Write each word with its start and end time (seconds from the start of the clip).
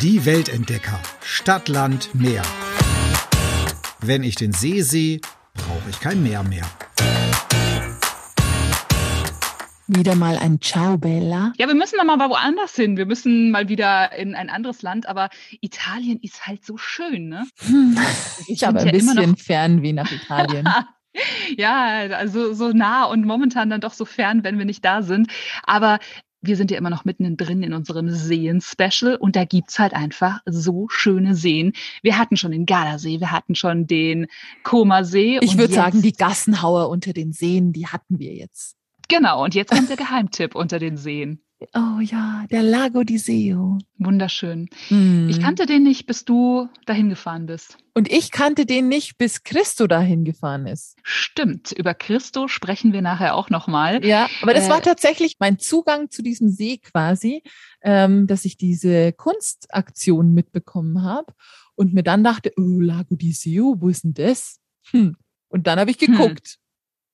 Die 0.00 0.24
Weltentdecker. 0.24 0.98
Stadt, 1.22 1.68
Land, 1.68 2.14
Meer. 2.14 2.42
Wenn 4.00 4.22
ich 4.22 4.34
den 4.34 4.52
See 4.52 4.80
sehe, 4.80 5.20
brauche 5.54 5.90
ich 5.90 6.00
kein 6.00 6.22
Meer 6.22 6.42
mehr. 6.42 6.64
Wieder 9.86 10.14
mal 10.14 10.38
ein 10.38 10.60
Ciao, 10.60 10.96
Bella. 10.96 11.52
Ja, 11.58 11.66
wir 11.66 11.74
müssen 11.74 11.96
dann 11.98 12.06
mal 12.06 12.18
woanders 12.30 12.74
hin. 12.74 12.96
Wir 12.96 13.06
müssen 13.06 13.50
mal 13.50 13.68
wieder 13.68 14.12
in 14.16 14.34
ein 14.34 14.48
anderes 14.48 14.82
Land. 14.82 15.06
Aber 15.06 15.28
Italien 15.60 16.18
ist 16.22 16.46
halt 16.46 16.64
so 16.64 16.76
schön, 16.76 17.28
ne? 17.28 17.46
Hm, 17.66 17.98
ich 18.46 18.64
habe 18.64 18.78
ein 18.78 18.86
ja 18.86 18.92
bisschen 18.92 19.36
Fernweh 19.36 19.92
nach 19.92 20.10
Italien. 20.10 20.68
ja, 21.56 22.06
also 22.14 22.54
so 22.54 22.70
nah 22.70 23.04
und 23.04 23.26
momentan 23.26 23.70
dann 23.70 23.80
doch 23.80 23.92
so 23.92 24.04
fern, 24.04 24.44
wenn 24.44 24.58
wir 24.58 24.64
nicht 24.64 24.84
da 24.84 25.02
sind. 25.02 25.30
Aber 25.64 25.98
wir 26.42 26.56
sind 26.56 26.70
ja 26.70 26.78
immer 26.78 26.90
noch 26.90 27.04
mittendrin 27.04 27.62
in 27.62 27.74
unserem 27.74 28.10
Seen-Special 28.10 29.16
und 29.16 29.36
da 29.36 29.44
gibt's 29.44 29.78
halt 29.78 29.92
einfach 29.92 30.40
so 30.46 30.88
schöne 30.88 31.34
Seen. 31.34 31.72
Wir 32.02 32.18
hatten 32.18 32.36
schon 32.36 32.52
den 32.52 32.66
Gardasee, 32.66 33.20
wir 33.20 33.30
hatten 33.30 33.54
schon 33.54 33.86
den 33.86 34.26
Koma-See. 34.62 35.38
Ich 35.42 35.58
würde 35.58 35.74
sagen, 35.74 36.02
die 36.02 36.12
Gassenhauer 36.12 36.88
unter 36.88 37.12
den 37.12 37.32
Seen, 37.32 37.72
die 37.72 37.86
hatten 37.86 38.18
wir 38.18 38.34
jetzt. 38.34 38.76
Genau, 39.08 39.42
und 39.44 39.54
jetzt 39.54 39.72
kommt 39.72 39.88
der 39.88 39.96
Geheimtipp 39.96 40.54
unter 40.54 40.78
den 40.78 40.96
Seen. 40.96 41.42
Oh 41.74 42.00
ja, 42.00 42.46
der 42.50 42.62
Lago 42.62 43.04
di 43.04 43.18
Seo. 43.18 43.78
Wunderschön. 43.98 44.70
Mm. 44.88 45.28
Ich 45.28 45.40
kannte 45.40 45.66
den 45.66 45.82
nicht, 45.82 46.06
bis 46.06 46.24
du 46.24 46.70
dahin 46.86 47.10
gefahren 47.10 47.44
bist. 47.44 47.76
Und 47.92 48.10
ich 48.10 48.30
kannte 48.30 48.64
den 48.64 48.88
nicht, 48.88 49.18
bis 49.18 49.44
Christo 49.44 49.86
dahin 49.86 50.24
gefahren 50.24 50.66
ist. 50.66 50.96
Stimmt, 51.02 51.72
über 51.72 51.92
Christo 51.92 52.48
sprechen 52.48 52.94
wir 52.94 53.02
nachher 53.02 53.34
auch 53.34 53.50
nochmal. 53.50 54.02
Ja, 54.04 54.28
aber 54.40 54.54
das 54.54 54.66
äh, 54.66 54.70
war 54.70 54.80
tatsächlich 54.80 55.36
mein 55.38 55.58
Zugang 55.58 56.10
zu 56.10 56.22
diesem 56.22 56.48
See 56.48 56.78
quasi, 56.78 57.42
ähm, 57.82 58.26
dass 58.26 58.46
ich 58.46 58.56
diese 58.56 59.12
Kunstaktion 59.12 60.32
mitbekommen 60.32 61.02
habe 61.02 61.34
und 61.74 61.92
mir 61.92 62.02
dann 62.02 62.24
dachte, 62.24 62.52
oh, 62.56 62.80
Lago 62.80 63.16
di 63.16 63.32
Seo, 63.32 63.76
wo 63.80 63.90
ist 63.90 64.04
denn 64.04 64.14
das? 64.14 64.60
Hm. 64.92 65.16
Und 65.48 65.66
dann 65.66 65.78
habe 65.78 65.90
ich 65.90 65.98
hm. 65.98 66.12
geguckt. 66.12 66.56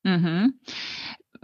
Hm. 0.05 0.23
Mhm. 0.23 0.61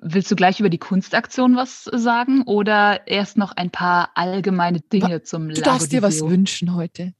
Willst 0.04 0.30
du 0.30 0.36
gleich 0.36 0.58
über 0.58 0.68
die 0.68 0.78
Kunstaktion 0.78 1.54
was 1.54 1.84
sagen 1.84 2.42
oder 2.42 3.06
erst 3.06 3.36
noch 3.36 3.52
ein 3.52 3.70
paar 3.70 4.10
allgemeine 4.14 4.80
Dinge 4.80 5.22
zum 5.22 5.48
Lago 5.48 5.54
Du 5.54 5.62
darfst 5.62 5.92
dir 5.92 6.02
was 6.02 6.20
wünschen 6.20 6.74
heute. 6.74 7.14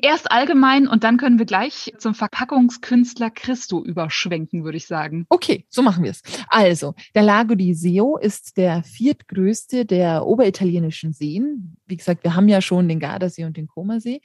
Erst 0.00 0.30
allgemein 0.30 0.88
und 0.88 1.04
dann 1.04 1.18
können 1.18 1.38
wir 1.38 1.44
gleich 1.44 1.92
zum 1.98 2.14
Verpackungskünstler 2.14 3.30
Christo 3.30 3.84
überschwenken, 3.84 4.64
würde 4.64 4.78
ich 4.78 4.86
sagen. 4.86 5.26
Okay, 5.28 5.66
so 5.68 5.82
machen 5.82 6.04
wir 6.04 6.10
es. 6.10 6.22
Also, 6.48 6.94
der 7.14 7.22
Lago 7.22 7.54
di 7.54 7.74
Seo 7.74 8.16
ist 8.16 8.56
der 8.56 8.82
viertgrößte 8.82 9.84
der 9.84 10.26
oberitalienischen 10.26 11.12
Seen. 11.12 11.76
Wie 11.86 11.98
gesagt, 11.98 12.24
wir 12.24 12.34
haben 12.34 12.48
ja 12.48 12.62
schon 12.62 12.88
den 12.88 12.98
Gardasee 12.98 13.44
und 13.44 13.58
den 13.58 13.66
Comersee 13.66 14.22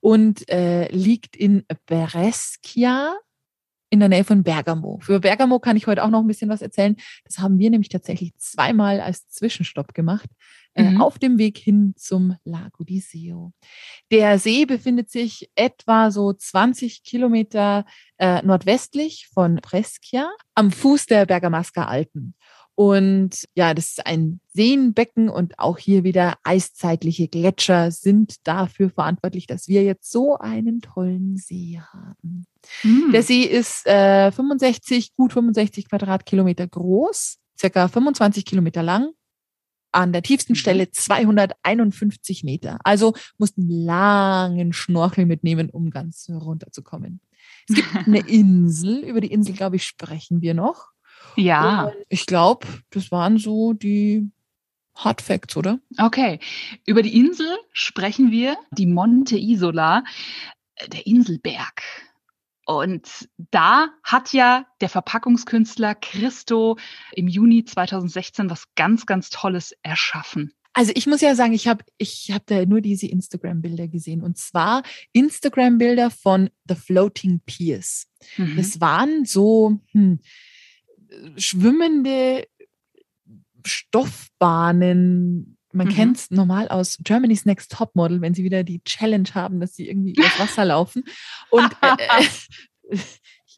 und 0.00 0.48
äh, 0.48 0.90
liegt 0.92 1.36
in 1.36 1.64
Brescia 1.84 3.14
in 3.90 4.00
der 4.00 4.08
Nähe 4.08 4.24
von 4.24 4.44
Bergamo. 4.44 4.98
Für 5.02 5.20
Bergamo 5.20 5.58
kann 5.58 5.76
ich 5.76 5.86
heute 5.86 6.04
auch 6.04 6.10
noch 6.10 6.20
ein 6.20 6.26
bisschen 6.26 6.48
was 6.48 6.62
erzählen. 6.62 6.96
Das 7.24 7.40
haben 7.40 7.58
wir 7.58 7.70
nämlich 7.70 7.88
tatsächlich 7.88 8.36
zweimal 8.38 9.00
als 9.00 9.28
Zwischenstopp 9.28 9.94
gemacht, 9.94 10.30
äh, 10.74 10.84
mhm. 10.84 10.96
äh, 10.96 11.02
auf 11.02 11.18
dem 11.18 11.38
Weg 11.38 11.58
hin 11.58 11.94
zum 11.96 12.36
Lago 12.44 12.84
di 12.84 13.00
Seo. 13.00 13.52
Der 14.12 14.38
See 14.38 14.64
befindet 14.64 15.10
sich 15.10 15.50
etwa 15.56 16.12
so 16.12 16.32
20 16.32 17.02
Kilometer 17.02 17.84
äh, 18.18 18.40
nordwestlich 18.42 19.28
von 19.34 19.56
Brescia 19.56 20.30
am 20.54 20.70
Fuß 20.70 21.06
der 21.06 21.26
Bergamasca 21.26 21.86
Alpen. 21.86 22.34
Und 22.80 23.46
ja, 23.54 23.74
das 23.74 23.90
ist 23.90 24.06
ein 24.06 24.40
Seenbecken 24.54 25.28
und 25.28 25.58
auch 25.58 25.76
hier 25.76 26.02
wieder 26.02 26.38
eiszeitliche 26.44 27.28
Gletscher 27.28 27.90
sind 27.90 28.36
dafür 28.44 28.88
verantwortlich, 28.88 29.46
dass 29.46 29.68
wir 29.68 29.82
jetzt 29.84 30.10
so 30.10 30.38
einen 30.38 30.80
tollen 30.80 31.36
See 31.36 31.78
haben. 31.78 32.46
Mhm. 32.82 33.12
Der 33.12 33.22
See 33.22 33.42
ist 33.42 33.86
äh, 33.86 34.32
65, 34.32 35.14
gut 35.14 35.34
65 35.34 35.90
Quadratkilometer 35.90 36.66
groß, 36.66 37.36
circa 37.58 37.86
25 37.86 38.46
Kilometer 38.46 38.82
lang, 38.82 39.10
an 39.92 40.14
der 40.14 40.22
tiefsten 40.22 40.54
mhm. 40.54 40.56
Stelle 40.56 40.90
251 40.90 42.44
Meter. 42.44 42.78
Also 42.82 43.12
mussten 43.36 43.68
langen 43.68 44.72
Schnorchel 44.72 45.26
mitnehmen, 45.26 45.68
um 45.68 45.90
ganz 45.90 46.30
runterzukommen. 46.30 47.20
Es 47.68 47.74
gibt 47.74 47.88
eine 48.06 48.26
Insel, 48.26 49.00
über 49.00 49.20
die 49.20 49.32
Insel, 49.32 49.54
glaube 49.54 49.76
ich, 49.76 49.84
sprechen 49.84 50.40
wir 50.40 50.54
noch. 50.54 50.86
Ja. 51.36 51.84
Und 51.84 51.94
ich 52.08 52.26
glaube, 52.26 52.66
das 52.90 53.10
waren 53.10 53.38
so 53.38 53.72
die 53.72 54.30
Hard 54.94 55.22
Facts, 55.22 55.56
oder? 55.56 55.80
Okay. 55.98 56.40
Über 56.86 57.02
die 57.02 57.16
Insel 57.16 57.56
sprechen 57.72 58.30
wir, 58.30 58.56
die 58.72 58.86
Monte 58.86 59.36
Isola, 59.38 60.04
äh, 60.74 60.88
der 60.88 61.06
Inselberg. 61.06 61.82
Und 62.66 63.28
da 63.50 63.88
hat 64.04 64.32
ja 64.32 64.66
der 64.80 64.88
Verpackungskünstler 64.88 65.94
Christo 65.96 66.78
im 67.12 67.26
Juni 67.26 67.64
2016 67.64 68.48
was 68.48 68.64
ganz, 68.76 69.06
ganz 69.06 69.30
Tolles 69.30 69.74
erschaffen. 69.82 70.52
Also 70.72 70.92
ich 70.94 71.06
muss 71.08 71.20
ja 71.20 71.34
sagen, 71.34 71.52
ich 71.52 71.66
habe 71.66 71.84
ich 71.98 72.30
hab 72.32 72.46
da 72.46 72.64
nur 72.64 72.80
diese 72.80 73.06
Instagram-Bilder 73.06 73.88
gesehen. 73.88 74.22
Und 74.22 74.38
zwar 74.38 74.82
Instagram-Bilder 75.12 76.10
von 76.10 76.48
The 76.68 76.76
Floating 76.76 77.40
Piers. 77.44 78.06
Mhm. 78.36 78.56
Das 78.56 78.80
waren 78.80 79.24
so, 79.24 79.80
hm, 79.90 80.20
schwimmende 81.36 82.46
Stoffbahnen. 83.64 85.56
Man 85.72 85.86
mhm. 85.86 85.92
kennt 85.92 86.16
es 86.16 86.30
normal 86.30 86.68
aus 86.68 86.98
Germany's 87.02 87.44
Next 87.44 87.72
Top 87.72 87.94
Model, 87.94 88.20
wenn 88.20 88.34
sie 88.34 88.44
wieder 88.44 88.64
die 88.64 88.82
Challenge 88.82 89.28
haben, 89.34 89.60
dass 89.60 89.74
sie 89.74 89.88
irgendwie 89.88 90.12
übers 90.12 90.38
Wasser 90.38 90.64
laufen. 90.64 91.04
Und 91.50 91.70
äh, 91.80 92.96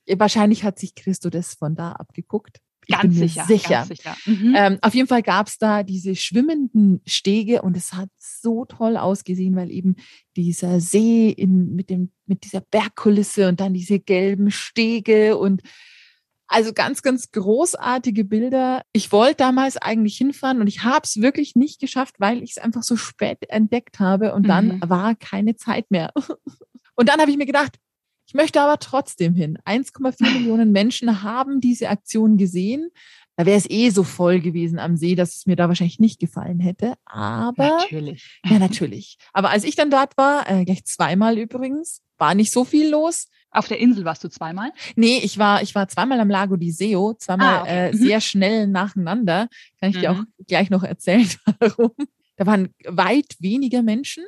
äh, 0.07 0.19
wahrscheinlich 0.19 0.65
hat 0.65 0.79
sich 0.79 0.95
Christo 0.95 1.31
das 1.31 1.55
von 1.55 1.75
da 1.75 1.93
abgeguckt. 1.93 2.59
Ich 2.87 2.99
ganz 2.99 3.17
sicher. 3.17 3.45
sicher. 3.45 3.69
Ganz 3.71 3.89
sicher. 3.89 4.17
Mhm. 4.27 4.55
Ähm, 4.57 4.79
auf 4.83 4.95
jeden 4.95 5.07
Fall 5.07 5.23
gab 5.23 5.47
es 5.47 5.57
da 5.59 5.85
diese 5.85 6.17
schwimmenden 6.17 7.01
Stege 7.07 7.63
und 7.63 7.77
es 7.77 7.93
hat 7.93 8.09
so 8.19 8.65
toll 8.65 8.97
ausgesehen, 8.97 9.55
weil 9.55 9.71
eben 9.71 9.97
dieser 10.37 10.81
See 10.81 11.31
in, 11.31 11.75
mit, 11.75 11.91
dem, 11.91 12.11
mit 12.27 12.45
dieser 12.45 12.61
Bergkulisse 12.61 13.49
und 13.49 13.61
dann 13.61 13.73
diese 13.73 14.01
gelben 14.01 14.51
Stege 14.51 15.39
und 15.39 15.63
also 16.53 16.73
ganz, 16.73 17.03
ganz 17.03 17.31
großartige 17.31 18.25
Bilder. 18.25 18.83
Ich 18.93 19.11
wollte 19.11 19.37
damals 19.37 19.77
eigentlich 19.77 20.17
hinfahren 20.17 20.61
und 20.61 20.67
ich 20.67 20.85
habe 20.85 21.03
es 21.05 21.21
wirklich 21.21 21.57
nicht 21.57 21.81
geschafft, 21.81 22.17
weil 22.19 22.43
ich 22.43 22.53
es 22.53 22.59
einfach 22.59 22.83
so 22.83 22.97
spät 22.97 23.39
entdeckt 23.49 24.01
habe 24.01 24.35
und 24.35 24.47
dann 24.49 24.77
mhm. 24.77 24.83
war 24.87 25.15
keine 25.15 25.57
Zeit 25.57 25.91
mehr. 25.91 26.13
Und 26.95 27.09
dann 27.09 27.21
habe 27.21 27.31
ich 27.31 27.39
mir 27.39 27.47
gedacht, 27.47 27.79
ich 28.27 28.35
möchte 28.35 28.61
aber 28.61 28.79
trotzdem 28.79 29.35
hin. 29.35 29.59
1,4 29.65 30.23
Millionen 30.39 30.73
Menschen 30.73 31.23
haben 31.23 31.61
diese 31.61 31.89
Aktion 31.89 32.37
gesehen. 32.37 32.91
Da 33.37 33.47
wäre 33.47 33.57
es 33.57 33.69
eh 33.69 33.89
so 33.89 34.05
voll 34.05 34.41
gewesen 34.41 34.79
am 34.79 34.97
See, 34.97 35.15
dass 35.15 35.37
es 35.37 35.47
mir 35.47 35.57
da 35.57 35.69
wahrscheinlich 35.69 35.99
nicht 36.01 36.21
gefallen 36.21 36.61
hätte. 36.61 36.95
Aber 37.07 37.79
natürlich. 37.79 38.41
Ja, 38.45 38.59
natürlich. 38.59 39.17
Aber 39.33 39.51
als 39.51 39.65
ich 39.65 39.75
dann 39.75 39.91
dort 39.91 40.19
war, 40.19 40.49
äh, 40.51 40.67
gleich 40.67 40.85
zweimal 40.85 41.39
übrigens, 41.39 42.03
war 42.19 42.35
nicht 42.35 42.53
so 42.53 42.65
viel 42.65 42.91
los. 42.91 43.29
Auf 43.53 43.69
der 43.69 43.79
Insel 43.79 44.05
warst 44.05 44.25
du 44.25 44.29
zweimal? 44.29 44.73
Nee, 44.97 45.21
ich 45.23 45.39
war, 45.39 45.63
ich 45.63 45.75
war 45.75 45.87
zweimal 45.87 46.19
am 46.21 46.31
Lago 46.31 46.57
di 46.57 46.71
Seo, 46.71 47.15
zweimal 47.15 47.57
ah, 47.57 47.63
okay. 47.63 47.89
äh, 47.89 47.93
mhm. 47.93 47.97
sehr 47.99 48.21
schnell 48.21 48.67
nacheinander. 48.67 49.49
Kann 49.79 49.91
ich 49.91 49.97
mhm. 49.97 50.01
dir 50.01 50.11
auch 50.13 50.23
gleich 50.49 50.71
noch 50.71 50.83
erzählen, 50.83 51.29
warum. 51.61 51.93
Da 52.37 52.47
waren 52.47 52.71
weit 52.87 53.37
weniger 53.41 53.83
Menschen, 53.83 54.25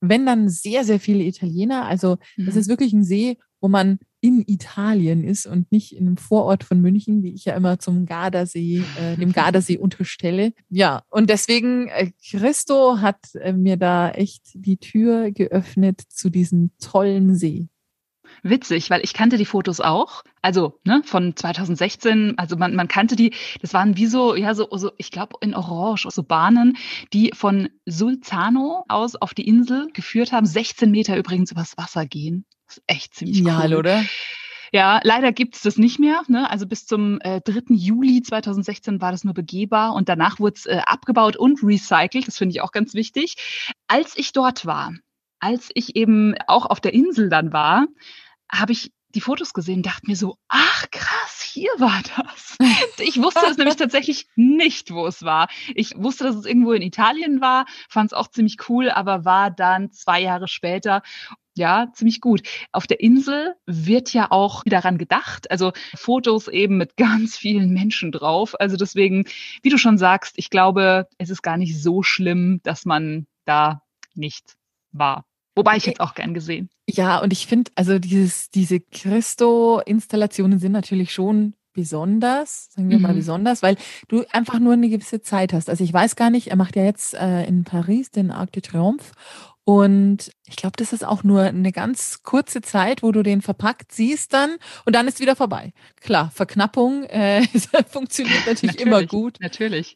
wenn 0.00 0.24
dann 0.24 0.48
sehr, 0.48 0.84
sehr 0.84 1.00
viele 1.00 1.24
Italiener. 1.24 1.86
Also 1.86 2.18
mhm. 2.36 2.46
das 2.46 2.54
ist 2.54 2.68
wirklich 2.68 2.92
ein 2.92 3.02
See, 3.02 3.38
wo 3.60 3.68
man 3.68 3.98
in 4.20 4.44
Italien 4.46 5.24
ist 5.24 5.46
und 5.46 5.72
nicht 5.72 5.96
in 5.96 6.06
einem 6.06 6.16
Vorort 6.16 6.62
von 6.62 6.80
München, 6.80 7.22
wie 7.22 7.32
ich 7.32 7.46
ja 7.46 7.54
immer 7.54 7.78
zum 7.78 8.06
Gardasee, 8.06 8.84
äh, 9.00 9.16
dem 9.16 9.32
Gardasee 9.32 9.78
unterstelle. 9.78 10.52
Ja, 10.68 11.02
und 11.10 11.28
deswegen, 11.28 11.88
äh, 11.88 12.12
Christo 12.30 12.98
hat 13.00 13.34
äh, 13.34 13.52
mir 13.52 13.76
da 13.76 14.10
echt 14.10 14.42
die 14.54 14.76
Tür 14.76 15.32
geöffnet 15.32 16.02
zu 16.08 16.30
diesem 16.30 16.70
tollen 16.78 17.34
See 17.34 17.68
witzig, 18.42 18.90
weil 18.90 19.02
ich 19.02 19.14
kannte 19.14 19.36
die 19.36 19.44
Fotos 19.44 19.80
auch, 19.80 20.22
also 20.42 20.78
ne, 20.84 21.02
von 21.04 21.36
2016, 21.36 22.38
also 22.38 22.56
man, 22.56 22.74
man 22.74 22.88
kannte 22.88 23.16
die, 23.16 23.32
das 23.60 23.74
waren 23.74 23.96
wie 23.96 24.06
so, 24.06 24.34
ja, 24.34 24.54
so, 24.54 24.68
so 24.72 24.92
ich 24.96 25.10
glaube 25.10 25.36
in 25.40 25.54
Orange, 25.54 26.08
so 26.10 26.22
Bahnen, 26.22 26.76
die 27.12 27.32
von 27.34 27.68
Sulzano 27.86 28.84
aus 28.88 29.16
auf 29.16 29.34
die 29.34 29.46
Insel 29.46 29.88
geführt 29.92 30.32
haben, 30.32 30.46
16 30.46 30.90
Meter 30.90 31.16
übrigens 31.16 31.52
übers 31.52 31.76
Wasser 31.76 32.06
gehen. 32.06 32.44
Das 32.66 32.78
ist 32.78 32.84
echt 32.86 33.14
ziemlich 33.14 33.44
cool. 33.44 33.74
oder? 33.74 34.04
Ja, 34.72 35.00
leider 35.02 35.32
gibt 35.32 35.56
es 35.56 35.62
das 35.62 35.78
nicht 35.78 35.98
mehr. 35.98 36.22
Ne? 36.28 36.48
Also 36.48 36.66
bis 36.66 36.86
zum 36.86 37.20
äh, 37.22 37.40
3. 37.40 37.74
Juli 37.74 38.22
2016 38.22 39.00
war 39.00 39.10
das 39.10 39.24
nur 39.24 39.34
begehbar 39.34 39.94
und 39.94 40.08
danach 40.08 40.38
wurde 40.38 40.54
es 40.56 40.66
äh, 40.66 40.80
abgebaut 40.84 41.36
und 41.36 41.62
recycelt. 41.62 42.28
Das 42.28 42.38
finde 42.38 42.52
ich 42.54 42.60
auch 42.60 42.70
ganz 42.70 42.94
wichtig. 42.94 43.34
Als 43.88 44.16
ich 44.16 44.32
dort 44.32 44.66
war, 44.66 44.92
als 45.40 45.70
ich 45.74 45.96
eben 45.96 46.34
auch 46.46 46.66
auf 46.66 46.80
der 46.80 46.94
Insel 46.94 47.28
dann 47.28 47.52
war, 47.52 47.86
habe 48.52 48.72
ich 48.72 48.92
die 49.14 49.20
Fotos 49.20 49.52
gesehen, 49.52 49.82
dachte 49.82 50.06
mir 50.06 50.14
so, 50.14 50.36
ach 50.48 50.86
krass, 50.90 51.40
hier 51.42 51.70
war 51.78 52.00
das. 52.16 52.56
Ich 52.98 53.20
wusste 53.20 53.46
es 53.50 53.56
nämlich 53.56 53.76
tatsächlich 53.76 54.26
nicht, 54.36 54.92
wo 54.92 55.06
es 55.06 55.24
war. 55.24 55.48
Ich 55.74 55.96
wusste, 55.96 56.24
dass 56.24 56.36
es 56.36 56.44
irgendwo 56.44 56.72
in 56.72 56.82
Italien 56.82 57.40
war, 57.40 57.64
fand 57.88 58.12
es 58.12 58.12
auch 58.12 58.28
ziemlich 58.28 58.68
cool, 58.68 58.90
aber 58.90 59.24
war 59.24 59.50
dann 59.50 59.90
zwei 59.90 60.20
Jahre 60.20 60.48
später 60.48 61.02
ja, 61.56 61.88
ziemlich 61.92 62.20
gut. 62.20 62.42
Auf 62.72 62.86
der 62.86 63.00
Insel 63.00 63.54
wird 63.66 64.12
ja 64.12 64.30
auch 64.30 64.62
daran 64.64 64.98
gedacht, 64.98 65.50
also 65.50 65.72
Fotos 65.94 66.48
eben 66.48 66.78
mit 66.78 66.96
ganz 66.96 67.36
vielen 67.36 67.70
Menschen 67.70 68.12
drauf. 68.12 68.58
Also 68.58 68.76
deswegen, 68.76 69.24
wie 69.62 69.68
du 69.68 69.78
schon 69.78 69.98
sagst, 69.98 70.34
ich 70.36 70.50
glaube, 70.50 71.06
es 71.18 71.30
ist 71.30 71.42
gar 71.42 71.56
nicht 71.56 71.80
so 71.80 72.02
schlimm, 72.02 72.60
dass 72.62 72.84
man 72.84 73.26
da 73.44 73.82
nicht 74.14 74.56
war. 74.92 75.24
Wobei 75.54 75.76
ich 75.76 75.86
jetzt 75.86 76.00
auch 76.00 76.14
gern 76.14 76.34
gesehen. 76.34 76.70
Ja, 76.88 77.18
und 77.18 77.32
ich 77.32 77.46
finde, 77.46 77.70
also 77.74 77.98
dieses, 77.98 78.50
diese 78.50 78.80
Christo-Installationen 78.80 80.58
sind 80.58 80.72
natürlich 80.72 81.12
schon 81.12 81.54
besonders, 81.72 82.72
sagen 82.72 82.90
wir 82.90 82.96
mhm. 82.96 83.02
mal 83.02 83.14
besonders, 83.14 83.62
weil 83.62 83.76
du 84.08 84.24
einfach 84.32 84.58
nur 84.58 84.72
eine 84.72 84.88
gewisse 84.88 85.22
Zeit 85.22 85.52
hast. 85.52 85.70
Also 85.70 85.84
ich 85.84 85.92
weiß 85.92 86.16
gar 86.16 86.30
nicht, 86.30 86.48
er 86.48 86.56
macht 86.56 86.76
ja 86.76 86.84
jetzt 86.84 87.14
äh, 87.14 87.44
in 87.44 87.64
Paris 87.64 88.10
den 88.10 88.30
Arc 88.30 88.52
de 88.52 88.62
Triomphe 88.62 89.12
und 89.70 90.32
ich 90.48 90.56
glaube, 90.56 90.72
das 90.76 90.92
ist 90.92 91.06
auch 91.06 91.22
nur 91.22 91.42
eine 91.42 91.70
ganz 91.70 92.24
kurze 92.24 92.60
Zeit, 92.60 93.04
wo 93.04 93.12
du 93.12 93.22
den 93.22 93.40
verpackt 93.40 93.92
siehst 93.92 94.32
dann 94.32 94.56
und 94.84 94.96
dann 94.96 95.06
ist 95.06 95.20
wieder 95.20 95.36
vorbei. 95.36 95.72
Klar, 96.00 96.32
Verknappung 96.34 97.04
äh, 97.04 97.42
funktioniert 97.88 98.46
natürlich, 98.48 98.62
natürlich, 98.62 98.80
immer 98.80 99.04
gut. 99.04 99.36
Natürlich. 99.38 99.94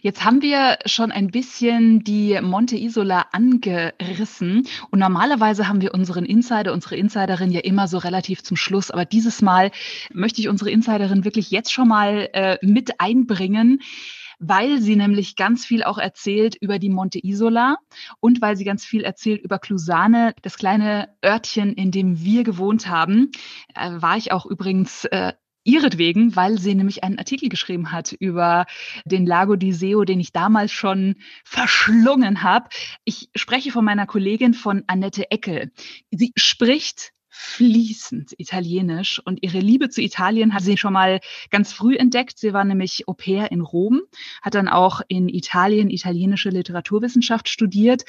Jetzt 0.00 0.24
haben 0.24 0.40
wir 0.40 0.78
schon 0.86 1.12
ein 1.12 1.26
bisschen 1.26 2.02
die 2.02 2.40
Monte 2.40 2.78
Isola 2.78 3.26
angerissen 3.32 4.66
und 4.90 4.98
normalerweise 4.98 5.68
haben 5.68 5.82
wir 5.82 5.92
unseren 5.92 6.24
Insider, 6.24 6.72
unsere 6.72 6.96
Insiderin 6.96 7.50
ja 7.50 7.60
immer 7.60 7.88
so 7.88 7.98
relativ 7.98 8.42
zum 8.42 8.56
Schluss, 8.56 8.90
aber 8.90 9.04
dieses 9.04 9.42
Mal 9.42 9.70
möchte 10.14 10.40
ich 10.40 10.48
unsere 10.48 10.70
Insiderin 10.70 11.26
wirklich 11.26 11.50
jetzt 11.50 11.74
schon 11.74 11.88
mal 11.88 12.30
äh, 12.32 12.56
mit 12.62 12.98
einbringen 13.02 13.82
weil 14.40 14.80
sie 14.80 14.96
nämlich 14.96 15.36
ganz 15.36 15.64
viel 15.64 15.84
auch 15.84 15.98
erzählt 15.98 16.56
über 16.60 16.78
die 16.78 16.88
Monte 16.88 17.24
Isola 17.24 17.76
und 18.18 18.40
weil 18.40 18.56
sie 18.56 18.64
ganz 18.64 18.84
viel 18.84 19.04
erzählt 19.04 19.42
über 19.42 19.58
Clusane, 19.58 20.34
das 20.42 20.56
kleine 20.56 21.14
Örtchen, 21.24 21.74
in 21.74 21.90
dem 21.90 22.20
wir 22.20 22.42
gewohnt 22.42 22.88
haben. 22.88 23.30
Äh, 23.74 23.90
war 24.00 24.16
ich 24.16 24.32
auch 24.32 24.46
übrigens 24.46 25.04
äh, 25.04 25.34
ihretwegen, 25.62 26.34
weil 26.36 26.58
sie 26.58 26.74
nämlich 26.74 27.04
einen 27.04 27.18
Artikel 27.18 27.50
geschrieben 27.50 27.92
hat 27.92 28.12
über 28.12 28.64
den 29.04 29.26
Lago 29.26 29.56
di 29.56 29.72
Seo, 29.72 30.04
den 30.04 30.18
ich 30.18 30.32
damals 30.32 30.72
schon 30.72 31.16
verschlungen 31.44 32.42
habe. 32.42 32.70
Ich 33.04 33.28
spreche 33.36 33.70
von 33.70 33.84
meiner 33.84 34.06
Kollegin 34.06 34.54
von 34.54 34.84
Annette 34.86 35.30
Eckel. 35.30 35.70
Sie 36.10 36.32
spricht 36.36 37.12
fließend 37.42 38.34
Italienisch 38.36 39.20
und 39.24 39.42
ihre 39.42 39.60
Liebe 39.60 39.88
zu 39.88 40.02
Italien 40.02 40.52
hat 40.52 40.62
sie 40.62 40.76
schon 40.76 40.92
mal 40.92 41.20
ganz 41.50 41.72
früh 41.72 41.96
entdeckt. 41.96 42.38
Sie 42.38 42.52
war 42.52 42.64
nämlich 42.64 43.08
Au 43.08 43.14
pair 43.14 43.50
in 43.50 43.62
Rom, 43.62 44.02
hat 44.42 44.54
dann 44.54 44.68
auch 44.68 45.00
in 45.08 45.28
Italien 45.28 45.88
italienische 45.88 46.50
Literaturwissenschaft 46.50 47.48
studiert, 47.48 48.04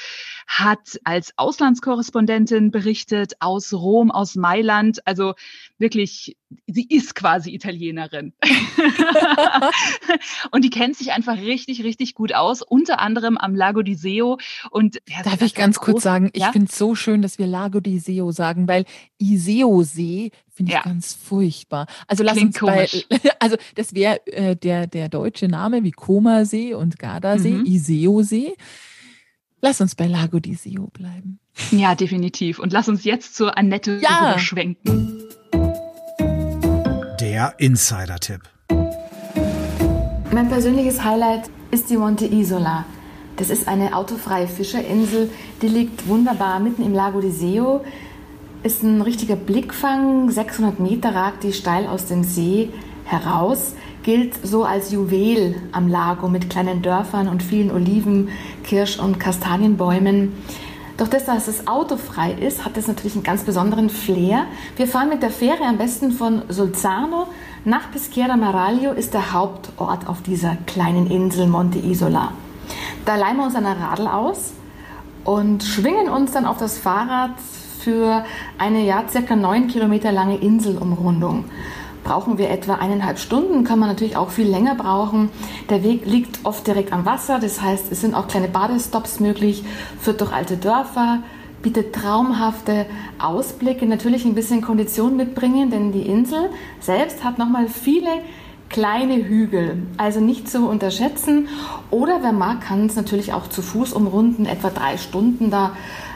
hat 0.48 1.00
als 1.06 1.33
Auslandskorrespondentin 1.38 2.72
berichtet 2.72 3.33
aus 3.39 3.74
Rom, 3.74 4.12
aus 4.12 4.36
Mailand, 4.36 5.07
also 5.07 5.33
wirklich 5.78 6.36
sie 6.68 6.86
ist 6.89 7.16
quasi 7.16 7.54
Italienerin. 7.54 8.33
und 10.51 10.63
die 10.63 10.69
kennt 10.69 10.95
sich 10.95 11.12
einfach 11.12 11.38
richtig, 11.38 11.83
richtig 11.83 12.16
gut 12.16 12.33
aus, 12.33 12.62
unter 12.62 13.00
anderem 13.00 13.38
am 13.38 13.56
Lago 13.56 13.81
di 13.81 13.95
Seo. 13.95 14.38
Und 14.69 15.01
ja, 15.07 15.24
Darf 15.24 15.42
ich 15.42 15.56
ganz 15.56 15.80
kurz 15.80 16.04
sagen, 16.04 16.30
ich 16.33 16.42
ja? 16.42 16.51
finde 16.51 16.68
es 16.69 16.78
so 16.78 16.95
schön, 16.95 17.22
dass 17.22 17.39
wir 17.39 17.48
Lago 17.48 17.80
di 17.80 18.00
Seo 18.00 18.31
sagen, 18.31 18.68
weil 18.68 18.86
Iseo-See 19.21 20.31
finde 20.50 20.71
ich 20.71 20.77
ja. 20.77 20.83
ganz 20.83 21.13
furchtbar. 21.13 21.85
Also 22.07 22.23
lass 22.23 22.35
Klingt 22.35 22.62
uns 22.62 23.06
bei, 23.09 23.29
also 23.39 23.56
das 23.75 23.94
wäre 23.94 24.25
äh, 24.27 24.56
der, 24.56 24.88
der 24.88 25.09
deutsche 25.09 25.47
Name 25.47 25.83
wie 25.83 25.91
Koma-See 25.91 26.73
und 26.73 27.00
Gardasee, 27.00 27.51
mhm. 27.51 27.65
Iseo-See. 27.65 28.56
Lass 29.62 29.79
uns 29.79 29.94
bei 29.94 30.07
Lago 30.07 30.39
di 30.39 30.56
Seo 30.56 30.88
bleiben. 30.88 31.39
Ja, 31.71 31.94
definitiv. 31.94 32.57
Und 32.57 32.73
lass 32.73 32.89
uns 32.89 33.03
jetzt 33.03 33.35
zur 33.35 33.57
Annette 33.57 34.00
ja. 34.01 34.39
schwenken. 34.39 35.23
Der 37.19 37.53
Insider-Tipp. 37.59 38.41
Mein 40.33 40.50
persönliches 40.50 41.03
Highlight 41.03 41.51
ist 41.69 41.89
die 41.89 41.97
Monte 41.97 42.25
Isola. 42.25 42.85
Das 43.38 43.50
ist 43.50 43.68
eine 43.68 43.95
autofreie 43.95 44.47
Fischerinsel, 44.47 45.29
die 45.62 45.68
liegt 45.68 46.07
wunderbar 46.07 46.59
mitten 46.59 46.83
im 46.83 46.94
Lago 46.94 47.21
di 47.21 47.31
Seo. 47.31 47.83
Ist 48.63 48.83
ein 48.83 49.01
richtiger 49.01 49.35
Blickfang, 49.35 50.29
600 50.29 50.79
Meter 50.79 51.15
ragt 51.15 51.43
die 51.43 51.51
steil 51.51 51.87
aus 51.87 52.05
dem 52.05 52.23
See 52.23 52.69
heraus, 53.05 53.73
gilt 54.03 54.35
so 54.45 54.63
als 54.63 54.91
Juwel 54.91 55.55
am 55.71 55.87
Lago 55.87 56.27
mit 56.27 56.49
kleinen 56.51 56.83
Dörfern 56.83 57.27
und 57.27 57.41
vielen 57.41 57.71
Oliven, 57.71 58.29
Kirsch- 58.63 58.99
und 58.99 59.19
Kastanienbäumen. 59.19 60.33
Doch 60.97 61.07
das, 61.07 61.25
dass 61.25 61.47
es 61.47 61.67
autofrei 61.67 62.33
ist, 62.33 62.63
hat 62.63 62.77
das 62.77 62.87
natürlich 62.87 63.15
einen 63.15 63.23
ganz 63.23 63.43
besonderen 63.43 63.89
Flair. 63.89 64.45
Wir 64.75 64.85
fahren 64.85 65.09
mit 65.09 65.23
der 65.23 65.31
Fähre 65.31 65.63
am 65.63 65.79
besten 65.79 66.11
von 66.11 66.43
Solzano 66.47 67.27
nach 67.65 67.91
Peschiera 67.91 68.37
Maraglio 68.37 68.91
ist 68.91 69.15
der 69.15 69.33
Hauptort 69.33 70.07
auf 70.07 70.21
dieser 70.21 70.57
kleinen 70.67 71.09
Insel 71.09 71.47
Monte 71.47 71.79
Isola. 71.79 72.33
Da 73.05 73.15
leihen 73.15 73.37
wir 73.37 73.45
uns 73.45 73.55
eine 73.55 73.79
Radl 73.79 74.05
aus 74.07 74.53
und 75.23 75.63
schwingen 75.63 76.09
uns 76.09 76.31
dann 76.31 76.45
auf 76.45 76.57
das 76.57 76.77
Fahrrad 76.77 77.31
für 77.83 78.24
eine 78.57 78.83
ja 78.86 79.04
circa 79.10 79.36
neun 79.36 79.68
Kilometer 79.68 80.12
lange 80.12 80.38
Inselumrundung 80.38 81.45
brauchen 82.04 82.38
wir 82.38 82.50
etwa 82.50 82.75
eineinhalb 82.75 83.19
Stunden, 83.19 83.63
kann 83.63 83.80
man 83.80 83.89
natürlich 83.89 84.18
auch 84.18 84.30
viel 84.30 84.48
länger 84.48 84.75
brauchen. 84.75 85.30
Der 85.69 85.83
Weg 85.83 86.06
liegt 86.06 86.39
oft 86.44 86.66
direkt 86.66 86.94
am 86.94 87.06
Wasser, 87.06 87.39
das 87.39 87.62
heißt, 87.62 87.92
es 87.92 88.01
sind 88.01 88.16
auch 88.16 88.28
kleine 88.28 88.48
Badestops 88.48 89.19
möglich, 89.19 89.63
führt 90.00 90.22
durch 90.22 90.33
alte 90.33 90.57
Dörfer, 90.57 91.19
bietet 91.62 91.94
traumhafte 91.94 92.88
Ausblicke, 93.19 93.86
natürlich 93.86 94.25
ein 94.25 94.33
bisschen 94.33 94.62
Kondition 94.62 95.16
mitbringen, 95.16 95.69
denn 95.69 95.92
die 95.92 96.07
Insel 96.07 96.50
selbst 96.80 97.24
hat 97.24 97.38
nochmal 97.38 97.68
viele 97.68 98.10
kleine 98.69 99.18
Hügel, 99.28 99.83
also 99.98 100.22
nicht 100.22 100.50
zu 100.50 100.68
unterschätzen. 100.68 101.50
Oder 101.92 102.19
wer 102.24 102.31
mag, 102.31 102.62
kann 102.62 102.86
es 102.86 102.95
natürlich 102.95 103.33
auch 103.33 103.48
zu 103.48 103.62
Fuß 103.62 103.94
umrunden, 103.94 104.45
etwa 104.45 104.69
drei 104.69 104.98
Stunden 104.98 105.51
da 105.51 105.74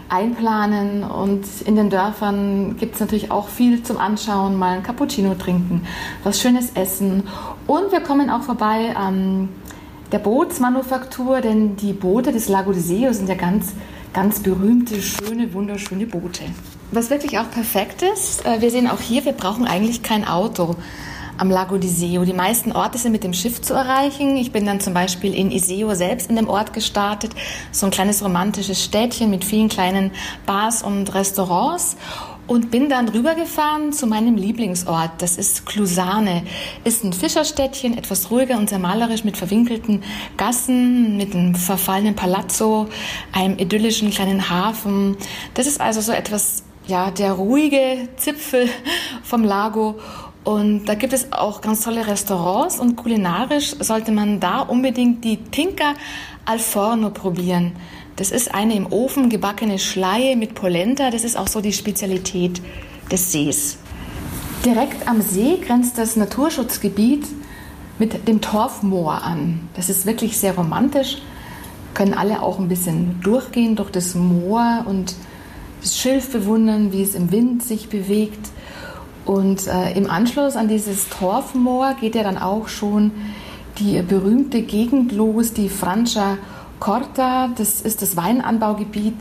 einplanen. 0.09 1.03
Und 1.03 1.45
in 1.65 1.75
den 1.75 1.89
Dörfern 1.89 2.77
gibt 2.77 2.95
es 2.95 2.99
natürlich 2.99 3.31
auch 3.31 3.47
viel 3.47 3.83
zum 3.83 3.97
Anschauen, 3.97 4.55
mal 4.55 4.77
ein 4.77 4.83
Cappuccino 4.83 5.35
trinken, 5.35 5.85
was 6.23 6.39
Schönes 6.39 6.71
essen. 6.75 7.23
Und 7.67 7.91
wir 7.91 8.01
kommen 8.01 8.29
auch 8.29 8.43
vorbei 8.43 8.95
an 8.95 9.49
der 10.11 10.19
Bootsmanufaktur, 10.19 11.41
denn 11.41 11.75
die 11.77 11.93
Boote 11.93 12.31
des 12.31 12.47
Lago 12.47 12.71
di 12.71 12.79
Seo 12.79 13.11
sind 13.11 13.27
ja 13.27 13.35
ganz, 13.35 13.73
ganz 14.13 14.39
berühmte, 14.39 15.01
schöne, 15.01 15.53
wunderschöne 15.53 16.05
Boote. 16.05 16.43
Was 16.91 17.09
wirklich 17.09 17.39
auch 17.39 17.49
perfekt 17.49 18.03
ist, 18.03 18.45
äh, 18.45 18.61
wir 18.61 18.69
sehen 18.69 18.87
auch 18.87 19.01
hier, 19.01 19.25
wir 19.25 19.33
brauchen 19.33 19.65
eigentlich 19.65 20.03
kein 20.03 20.27
Auto 20.27 20.75
am 21.37 21.49
Lago 21.49 21.77
di 21.77 21.87
Seo. 21.87 22.23
Die 22.25 22.33
meisten 22.33 22.71
Orte 22.71 22.97
sind 22.97 23.11
mit 23.11 23.23
dem 23.23 23.33
Schiff 23.33 23.61
zu 23.61 23.73
erreichen. 23.73 24.37
Ich 24.37 24.51
bin 24.51 24.65
dann 24.65 24.79
zum 24.79 24.93
Beispiel 24.93 25.33
in 25.33 25.51
Iseo 25.51 25.93
selbst 25.95 26.29
in 26.29 26.35
dem 26.35 26.47
Ort 26.47 26.73
gestartet. 26.73 27.31
So 27.71 27.85
ein 27.85 27.91
kleines 27.91 28.23
romantisches 28.23 28.83
Städtchen 28.83 29.29
mit 29.29 29.43
vielen 29.43 29.69
kleinen 29.69 30.11
Bars 30.45 30.83
und 30.83 31.13
Restaurants 31.13 31.97
und 32.47 32.69
bin 32.69 32.89
dann 32.89 33.09
rübergefahren 33.09 33.91
zu 33.91 34.07
meinem 34.07 34.35
Lieblingsort. 34.35 35.11
Das 35.19 35.37
ist 35.37 35.65
Clusane. 35.65 36.43
Ist 36.83 37.03
ein 37.03 37.13
Fischerstädtchen, 37.13 37.97
etwas 37.97 38.29
ruhiger 38.29 38.57
und 38.57 38.69
sehr 38.69 38.79
malerisch 38.79 39.23
mit 39.23 39.37
verwinkelten 39.37 40.03
Gassen, 40.37 41.17
mit 41.17 41.33
einem 41.33 41.55
verfallenen 41.55 42.15
Palazzo, 42.15 42.87
einem 43.31 43.57
idyllischen 43.57 44.11
kleinen 44.11 44.49
Hafen. 44.49 45.17
Das 45.55 45.67
ist 45.67 45.81
also 45.81 46.01
so 46.01 46.11
etwas, 46.11 46.63
ja, 46.87 47.09
der 47.09 47.33
ruhige 47.33 48.09
Zipfel 48.17 48.69
vom 49.23 49.43
Lago 49.43 49.95
und 50.45 50.85
da 50.85 50.93
gibt 50.93 51.11
es 51.11 51.33
auch 51.33 51.59
ganz 51.59 51.81
tolle 51.81 52.05
Restaurants 52.05 52.79
und 52.79 52.95
kulinarisch 52.95 53.75
sollte 53.79 54.11
man 54.11 54.39
da 54.39 54.59
unbedingt 54.61 55.25
die 55.25 55.37
Tinka 55.37 55.95
al 56.45 56.59
Forno 56.59 57.09
probieren. 57.09 57.71
Das 58.15 58.29
ist 58.29 58.53
eine 58.53 58.75
im 58.75 58.85
Ofen 58.93 59.29
gebackene 59.29 59.79
Schleie 59.79 60.35
mit 60.35 60.53
Polenta. 60.53 61.09
Das 61.09 61.23
ist 61.23 61.35
auch 61.35 61.47
so 61.47 61.61
die 61.61 61.73
Spezialität 61.73 62.61
des 63.11 63.31
Sees. 63.31 63.79
Direkt 64.63 65.07
am 65.07 65.19
See 65.19 65.57
grenzt 65.57 65.97
das 65.97 66.15
Naturschutzgebiet 66.15 67.25
mit 67.97 68.27
dem 68.27 68.39
Torfmoor 68.39 69.23
an. 69.23 69.67
Das 69.75 69.89
ist 69.89 70.05
wirklich 70.05 70.37
sehr 70.37 70.55
romantisch. 70.55 71.17
Können 71.95 72.13
alle 72.13 72.43
auch 72.43 72.59
ein 72.59 72.67
bisschen 72.67 73.19
durchgehen 73.23 73.75
durch 73.75 73.89
das 73.89 74.13
Moor 74.13 74.85
und 74.85 75.15
das 75.81 75.97
Schilf 75.97 76.31
bewundern, 76.31 76.93
wie 76.93 77.01
es 77.01 77.15
im 77.15 77.31
Wind 77.31 77.63
sich 77.63 77.89
bewegt. 77.89 78.51
Und 79.25 79.67
äh, 79.67 79.93
im 79.93 80.09
Anschluss 80.09 80.55
an 80.55 80.67
dieses 80.67 81.09
Torfmoor 81.09 81.95
geht 81.99 82.15
ja 82.15 82.23
dann 82.23 82.37
auch 82.37 82.67
schon 82.67 83.11
die 83.79 84.01
berühmte 84.01 84.61
Gegend 84.61 85.11
los, 85.11 85.53
die 85.53 85.69
Francia 85.69 86.37
Corta. 86.79 87.49
Das 87.57 87.81
ist 87.81 88.01
das 88.01 88.15
Weinanbaugebiet. 88.15 89.15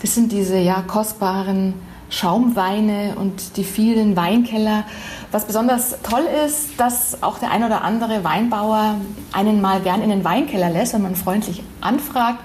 Das 0.00 0.14
sind 0.14 0.32
diese 0.32 0.58
ja 0.58 0.82
kostbaren 0.82 1.74
Schaumweine 2.10 3.14
und 3.16 3.56
die 3.56 3.64
vielen 3.64 4.16
Weinkeller. 4.16 4.84
Was 5.32 5.46
besonders 5.46 5.96
toll 6.02 6.24
ist, 6.46 6.78
dass 6.78 7.22
auch 7.22 7.38
der 7.38 7.50
ein 7.50 7.64
oder 7.64 7.82
andere 7.82 8.24
Weinbauer 8.24 8.96
einen 9.32 9.60
mal 9.60 9.80
gern 9.80 10.02
in 10.02 10.10
den 10.10 10.24
Weinkeller 10.24 10.70
lässt, 10.70 10.94
wenn 10.94 11.02
man 11.02 11.16
freundlich 11.16 11.62
anfragt 11.80 12.38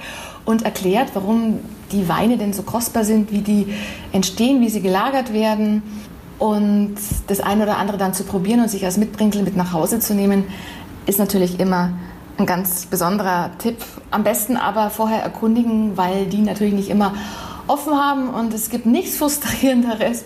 und 0.45 0.63
erklärt, 0.63 1.09
warum 1.13 1.59
die 1.91 2.07
Weine 2.07 2.37
denn 2.37 2.53
so 2.53 2.63
kostbar 2.63 3.03
sind, 3.03 3.31
wie 3.31 3.41
die 3.41 3.73
entstehen, 4.11 4.61
wie 4.61 4.69
sie 4.69 4.81
gelagert 4.81 5.33
werden. 5.33 5.83
Und 6.39 6.95
das 7.27 7.41
eine 7.41 7.63
oder 7.63 7.77
andere 7.77 7.97
dann 7.97 8.13
zu 8.13 8.23
probieren 8.23 8.61
und 8.61 8.69
sich 8.69 8.85
als 8.85 8.97
Mitbringsel 8.97 9.43
mit 9.43 9.55
nach 9.55 9.73
Hause 9.73 9.99
zu 9.99 10.15
nehmen, 10.15 10.45
ist 11.05 11.19
natürlich 11.19 11.59
immer 11.59 11.91
ein 12.37 12.45
ganz 12.45 12.85
besonderer 12.85 13.51
Tipp. 13.57 13.77
Am 14.11 14.23
besten 14.23 14.55
aber 14.55 14.89
vorher 14.89 15.21
erkundigen, 15.21 15.97
weil 15.97 16.25
die 16.27 16.41
natürlich 16.41 16.73
nicht 16.73 16.89
immer 16.89 17.13
offen 17.67 17.93
haben 17.93 18.29
und 18.29 18.53
es 18.53 18.69
gibt 18.69 18.85
nichts 18.85 19.17
frustrierenderes, 19.17 20.25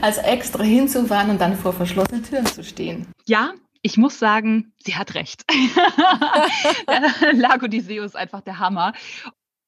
als 0.00 0.18
extra 0.18 0.62
hinzufahren 0.62 1.30
und 1.30 1.40
dann 1.40 1.56
vor 1.56 1.72
verschlossenen 1.72 2.22
Türen 2.22 2.46
zu 2.46 2.64
stehen. 2.64 3.06
Ja, 3.26 3.50
ich 3.82 3.96
muss 3.96 4.18
sagen, 4.18 4.72
sie 4.78 4.94
hat 4.94 5.14
recht. 5.14 5.44
Lago 7.32 7.66
di 7.66 7.80
Seo 7.80 8.04
ist 8.04 8.16
einfach 8.16 8.40
der 8.42 8.58
Hammer. 8.58 8.92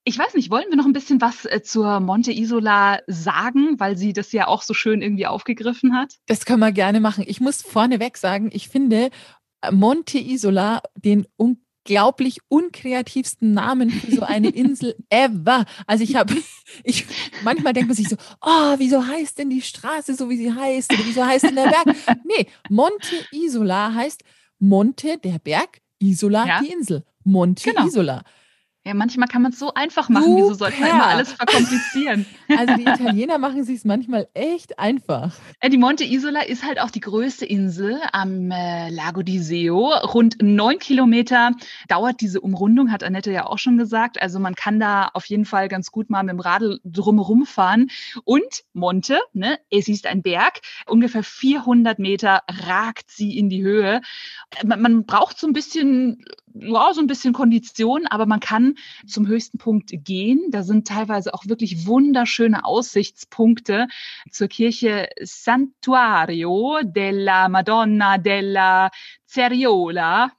Ich 0.05 0.17
weiß 0.17 0.33
nicht, 0.33 0.51
wollen 0.51 0.65
wir 0.69 0.75
noch 0.75 0.85
ein 0.85 0.93
bisschen 0.93 1.21
was 1.21 1.45
äh, 1.45 1.61
zur 1.63 1.99
Monte 2.01 2.31
Isola 2.31 2.99
sagen, 3.07 3.79
weil 3.79 3.97
sie 3.97 4.11
das 4.11 4.33
ja 4.33 4.47
auch 4.47 4.61
so 4.61 4.73
schön 4.73 5.01
irgendwie 5.01 5.27
aufgegriffen 5.27 5.95
hat? 5.95 6.15
Das 6.25 6.45
können 6.45 6.59
wir 6.59 6.73
gerne 6.73 6.99
machen. 6.99 7.23
Ich 7.25 7.39
muss 7.39 7.61
vorneweg 7.61 8.17
sagen, 8.17 8.49
ich 8.51 8.67
finde 8.67 9.11
Monte 9.71 10.17
Isola 10.19 10.81
den 10.95 11.25
unglaublich 11.37 12.39
unkreativsten 12.49 13.53
Namen 13.53 13.89
für 13.89 14.11
so 14.11 14.21
eine 14.23 14.49
Insel 14.53 14.95
ever. 15.09 15.65
Also 15.87 16.03
ich 16.03 16.15
habe, 16.15 16.35
ich 16.83 17.05
manchmal 17.43 17.71
denkt 17.71 17.87
man 17.87 17.95
sich 17.95 18.09
so, 18.09 18.17
oh, 18.41 18.75
wieso 18.77 19.07
heißt 19.07 19.37
denn 19.39 19.49
die 19.49 19.61
Straße 19.61 20.15
so, 20.15 20.29
wie 20.29 20.37
sie 20.37 20.53
heißt? 20.53 20.91
Oder 20.91 21.05
wieso 21.05 21.25
heißt 21.25 21.45
denn 21.45 21.55
der 21.55 21.69
Berg? 21.69 21.95
Nee, 22.25 22.47
Monte 22.69 23.15
Isola 23.31 23.93
heißt 23.93 24.23
Monte, 24.59 25.17
der 25.17 25.39
Berg, 25.39 25.81
Isola, 25.99 26.45
ja. 26.45 26.61
die 26.61 26.71
Insel. 26.71 27.05
Monte 27.23 27.69
genau. 27.69 27.87
Isola. 27.87 28.23
Ja, 28.85 28.93
manchmal 28.93 29.29
kann 29.29 29.41
man 29.41 29.53
es 29.53 29.59
so 29.59 29.73
einfach 29.73 30.09
machen. 30.09 30.25
Super. 30.25 30.37
Wieso 30.37 30.53
sollte 30.55 30.81
man 30.81 30.89
immer 30.89 31.07
alles 31.07 31.33
verkomplizieren? 31.33 32.25
Also 32.55 32.75
die 32.75 32.83
Italiener 32.83 33.39
machen 33.39 33.61
es 33.61 33.67
sich 33.67 33.83
manchmal 33.83 34.27
echt 34.35 34.77
einfach. 34.77 35.33
Die 35.65 35.77
Monte 35.77 36.03
Isola 36.03 36.41
ist 36.41 36.63
halt 36.63 36.79
auch 36.79 36.91
die 36.91 36.99
größte 36.99 37.45
Insel 37.45 37.99
am 38.11 38.51
äh, 38.51 38.89
Lago 38.89 39.23
di 39.23 39.39
Seo. 39.39 39.91
Rund 40.13 40.37
neun 40.39 40.77
Kilometer 40.77 41.51
dauert 41.87 42.21
diese 42.21 42.41
Umrundung, 42.41 42.91
hat 42.91 43.03
Annette 43.03 43.31
ja 43.31 43.47
auch 43.47 43.57
schon 43.57 43.77
gesagt. 43.77 44.21
Also 44.21 44.39
man 44.39 44.53
kann 44.53 44.79
da 44.79 45.09
auf 45.13 45.25
jeden 45.25 45.45
Fall 45.45 45.67
ganz 45.67 45.89
gut 45.89 46.11
mal 46.11 46.21
mit 46.21 46.33
dem 46.33 46.41
Radl 46.41 46.79
drumherum 46.83 47.45
fahren. 47.45 47.89
Und 48.23 48.63
Monte, 48.73 49.19
ne, 49.33 49.57
es 49.71 49.87
ist 49.87 50.05
ein 50.05 50.21
Berg, 50.21 50.59
ungefähr 50.85 51.23
400 51.23 51.97
Meter 51.97 52.43
ragt 52.67 53.09
sie 53.09 53.37
in 53.37 53.49
die 53.49 53.63
Höhe. 53.63 54.01
Man, 54.63 54.81
man 54.81 55.05
braucht 55.05 55.39
so 55.39 55.47
ein 55.47 55.53
bisschen 55.53 56.23
ja, 56.53 56.93
so 56.93 57.01
ein 57.01 57.07
bisschen 57.07 57.33
Kondition, 57.33 58.07
aber 58.07 58.25
man 58.25 58.39
kann 58.39 58.75
zum 59.07 59.27
höchsten 59.27 59.57
Punkt 59.57 59.91
gehen. 59.93 60.39
Da 60.51 60.63
sind 60.63 60.87
teilweise 60.87 61.33
auch 61.33 61.45
wirklich 61.47 61.87
wunderschöne 61.87 62.63
Aussichtspunkte 62.63 63.87
zur 64.31 64.47
Kirche 64.47 65.09
Santuario 65.21 66.79
della 66.83 67.49
Madonna 67.49 68.17
della 68.17 68.89
Ceriola. 69.33 70.31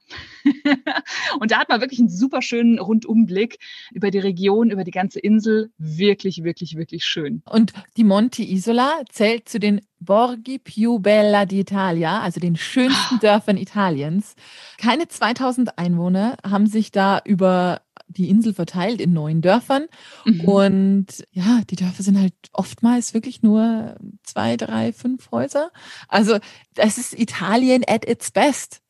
und 1.39 1.51
da 1.51 1.59
hat 1.59 1.69
man 1.69 1.81
wirklich 1.81 1.99
einen 1.99 2.09
super 2.09 2.41
schönen 2.41 2.79
Rundumblick 2.79 3.59
über 3.91 4.11
die 4.11 4.19
Region, 4.19 4.69
über 4.69 4.83
die 4.83 4.91
ganze 4.91 5.19
Insel. 5.19 5.71
Wirklich, 5.77 6.43
wirklich, 6.43 6.75
wirklich 6.75 7.03
schön. 7.03 7.41
Und 7.49 7.73
die 7.97 8.03
Monte 8.03 8.43
Isola 8.43 9.01
zählt 9.09 9.49
zu 9.49 9.59
den 9.59 9.81
Borghi 9.99 10.59
più 10.59 10.99
bella 10.99 11.43
d'Italia, 11.43 12.21
also 12.21 12.39
den 12.39 12.55
schönsten. 12.55 13.19
Dörfern 13.21 13.57
Italiens. 13.57 14.35
Keine 14.77 15.07
2000 15.07 15.77
Einwohner 15.77 16.37
haben 16.43 16.67
sich 16.67 16.91
da 16.91 17.21
über 17.25 17.81
die 18.07 18.29
Insel 18.29 18.53
verteilt 18.53 19.01
in 19.01 19.13
neun 19.13 19.41
Dörfern. 19.41 19.87
Mhm. 20.25 20.41
Und 20.41 21.07
ja, 21.31 21.61
die 21.69 21.75
Dörfer 21.75 22.03
sind 22.03 22.19
halt 22.19 22.33
oftmals 22.53 23.13
wirklich 23.13 23.41
nur 23.41 23.95
zwei, 24.23 24.57
drei, 24.57 24.93
fünf 24.93 25.31
Häuser. 25.31 25.71
Also 26.07 26.37
das 26.75 26.97
ist 26.97 27.17
Italien 27.17 27.83
at 27.87 28.07
its 28.07 28.31
best. 28.31 28.81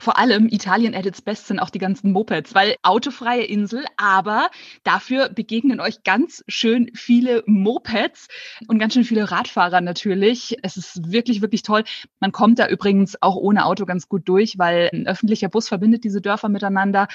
Vor 0.00 0.18
allem 0.18 0.48
Italien 0.48 0.94
at 0.94 1.04
its 1.04 1.20
best 1.20 1.46
sind 1.46 1.58
auch 1.58 1.70
die 1.70 1.78
ganzen 1.78 2.12
Mopeds, 2.12 2.54
weil 2.54 2.76
autofreie 2.82 3.44
Insel, 3.44 3.84
aber 3.96 4.50
dafür 4.84 5.28
begegnen 5.28 5.80
euch 5.80 6.02
ganz 6.02 6.42
schön 6.48 6.90
viele 6.94 7.42
Mopeds 7.46 8.28
und 8.68 8.78
ganz 8.78 8.94
schön 8.94 9.04
viele 9.04 9.30
Radfahrer 9.30 9.80
natürlich. 9.80 10.56
Es 10.62 10.76
ist 10.76 11.12
wirklich, 11.12 11.42
wirklich 11.42 11.62
toll. 11.62 11.84
Man 12.20 12.32
kommt 12.32 12.58
da 12.58 12.68
übrigens 12.68 13.20
auch 13.20 13.36
ohne 13.36 13.66
Auto 13.66 13.84
ganz 13.84 14.08
gut 14.08 14.28
durch, 14.28 14.58
weil 14.58 14.88
ein 14.92 15.06
öffentlicher 15.06 15.48
Bus 15.48 15.68
verbindet 15.68 16.04
diese 16.04 16.20
Dörfer 16.20 16.48
miteinander 16.48 17.08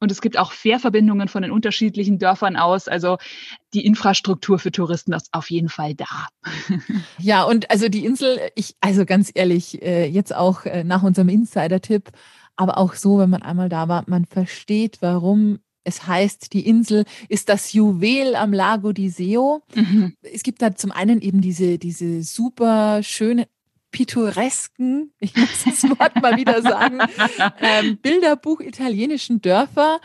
und 0.00 0.10
es 0.10 0.20
gibt 0.20 0.38
auch 0.38 0.52
Fährverbindungen 0.52 1.28
von 1.28 1.42
den 1.42 1.52
unterschiedlichen 1.52 2.18
Dörfern 2.18 2.56
aus. 2.56 2.88
Also 2.88 3.18
die 3.74 3.84
Infrastruktur 3.84 4.58
für 4.58 4.72
Touristen 4.72 5.12
ist 5.12 5.28
auf 5.32 5.50
jeden 5.50 5.68
Fall 5.68 5.94
da. 5.94 6.28
Ja, 7.18 7.42
und 7.44 7.70
also 7.70 7.88
die 7.88 8.04
Insel, 8.04 8.38
ich, 8.54 8.74
also 8.80 9.04
ganz 9.04 9.30
ehrlich, 9.34 9.82
äh, 9.82 10.06
jetzt 10.06 10.34
auch 10.34 10.64
äh, 10.64 10.84
nach 10.84 11.02
unserem 11.02 11.28
Insider-Tipp, 11.28 12.07
aber 12.56 12.78
auch 12.78 12.94
so, 12.94 13.18
wenn 13.18 13.30
man 13.30 13.42
einmal 13.42 13.68
da 13.68 13.88
war, 13.88 14.04
man 14.06 14.24
versteht, 14.24 14.98
warum 15.00 15.60
es 15.84 16.06
heißt, 16.06 16.52
die 16.52 16.66
Insel 16.66 17.04
ist 17.28 17.48
das 17.48 17.72
Juwel 17.72 18.34
am 18.34 18.52
Lago 18.52 18.92
di 18.92 19.08
Seo. 19.08 19.62
Mhm. 19.74 20.14
Es 20.20 20.42
gibt 20.42 20.60
da 20.60 20.74
zum 20.74 20.92
einen 20.92 21.22
eben 21.22 21.40
diese, 21.40 21.78
diese 21.78 22.22
super 22.22 23.02
schöne 23.02 23.48
pittoresken, 23.90 25.12
ich 25.20 25.34
muss 25.34 25.64
das 25.64 25.82
Wort 25.84 26.20
mal 26.20 26.36
wieder 26.36 26.60
sagen, 26.60 26.98
ähm, 27.60 27.96
Bilderbuch 27.98 28.60
italienischen 28.60 29.40
Dörfer, 29.40 30.00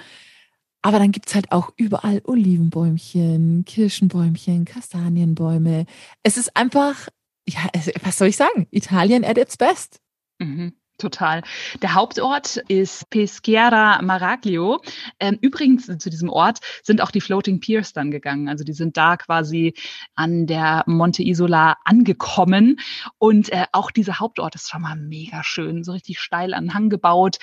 aber 0.82 1.00
dann 1.00 1.12
gibt 1.12 1.30
es 1.30 1.36
halt 1.36 1.52
auch 1.52 1.72
überall 1.78 2.22
Olivenbäumchen, 2.26 3.64
Kirschenbäumchen, 3.66 4.66
Kastanienbäume. 4.66 5.86
Es 6.24 6.38
ist 6.38 6.56
einfach, 6.58 7.08
ja, 7.48 7.60
was 8.04 8.18
soll 8.18 8.28
ich 8.28 8.38
sagen? 8.38 8.68
Italien 8.70 9.24
at 9.24 9.38
its 9.38 9.58
best. 9.58 10.02
Mhm. 10.40 10.74
Total. 11.00 11.42
Der 11.82 11.96
Hauptort 11.96 12.58
ist 12.68 13.10
Peschiera 13.10 14.02
Maraglio. 14.04 14.80
Ähm, 15.20 15.40
übrigens 15.42 15.88
zu 15.88 16.10
diesem 16.10 16.30
Ort 16.30 16.60
sind 16.84 17.02
auch 17.02 17.10
die 17.10 17.20
Floating 17.20 17.60
Piers 17.60 17.94
dann 17.94 18.12
gegangen. 18.12 18.48
Also 18.48 18.64
die 18.64 18.74
sind 18.74 18.96
da 18.96 19.18
quasi 19.18 19.74
an 20.14 20.46
der 20.46 20.84
Monte 20.86 21.24
Isola 21.24 21.78
angekommen. 21.84 22.80
Und 23.18 23.52
äh, 23.52 23.66
auch 23.72 23.90
dieser 23.90 24.20
Hauptort 24.20 24.54
ist 24.54 24.70
schon 24.70 24.84
mal 24.84 24.96
mega 24.96 25.44
schön, 25.44 25.84
so 25.84 25.94
richtig 25.94 26.20
steil 26.20 26.54
an 26.54 26.76
Hang 26.76 26.90
gebaut. 26.90 27.38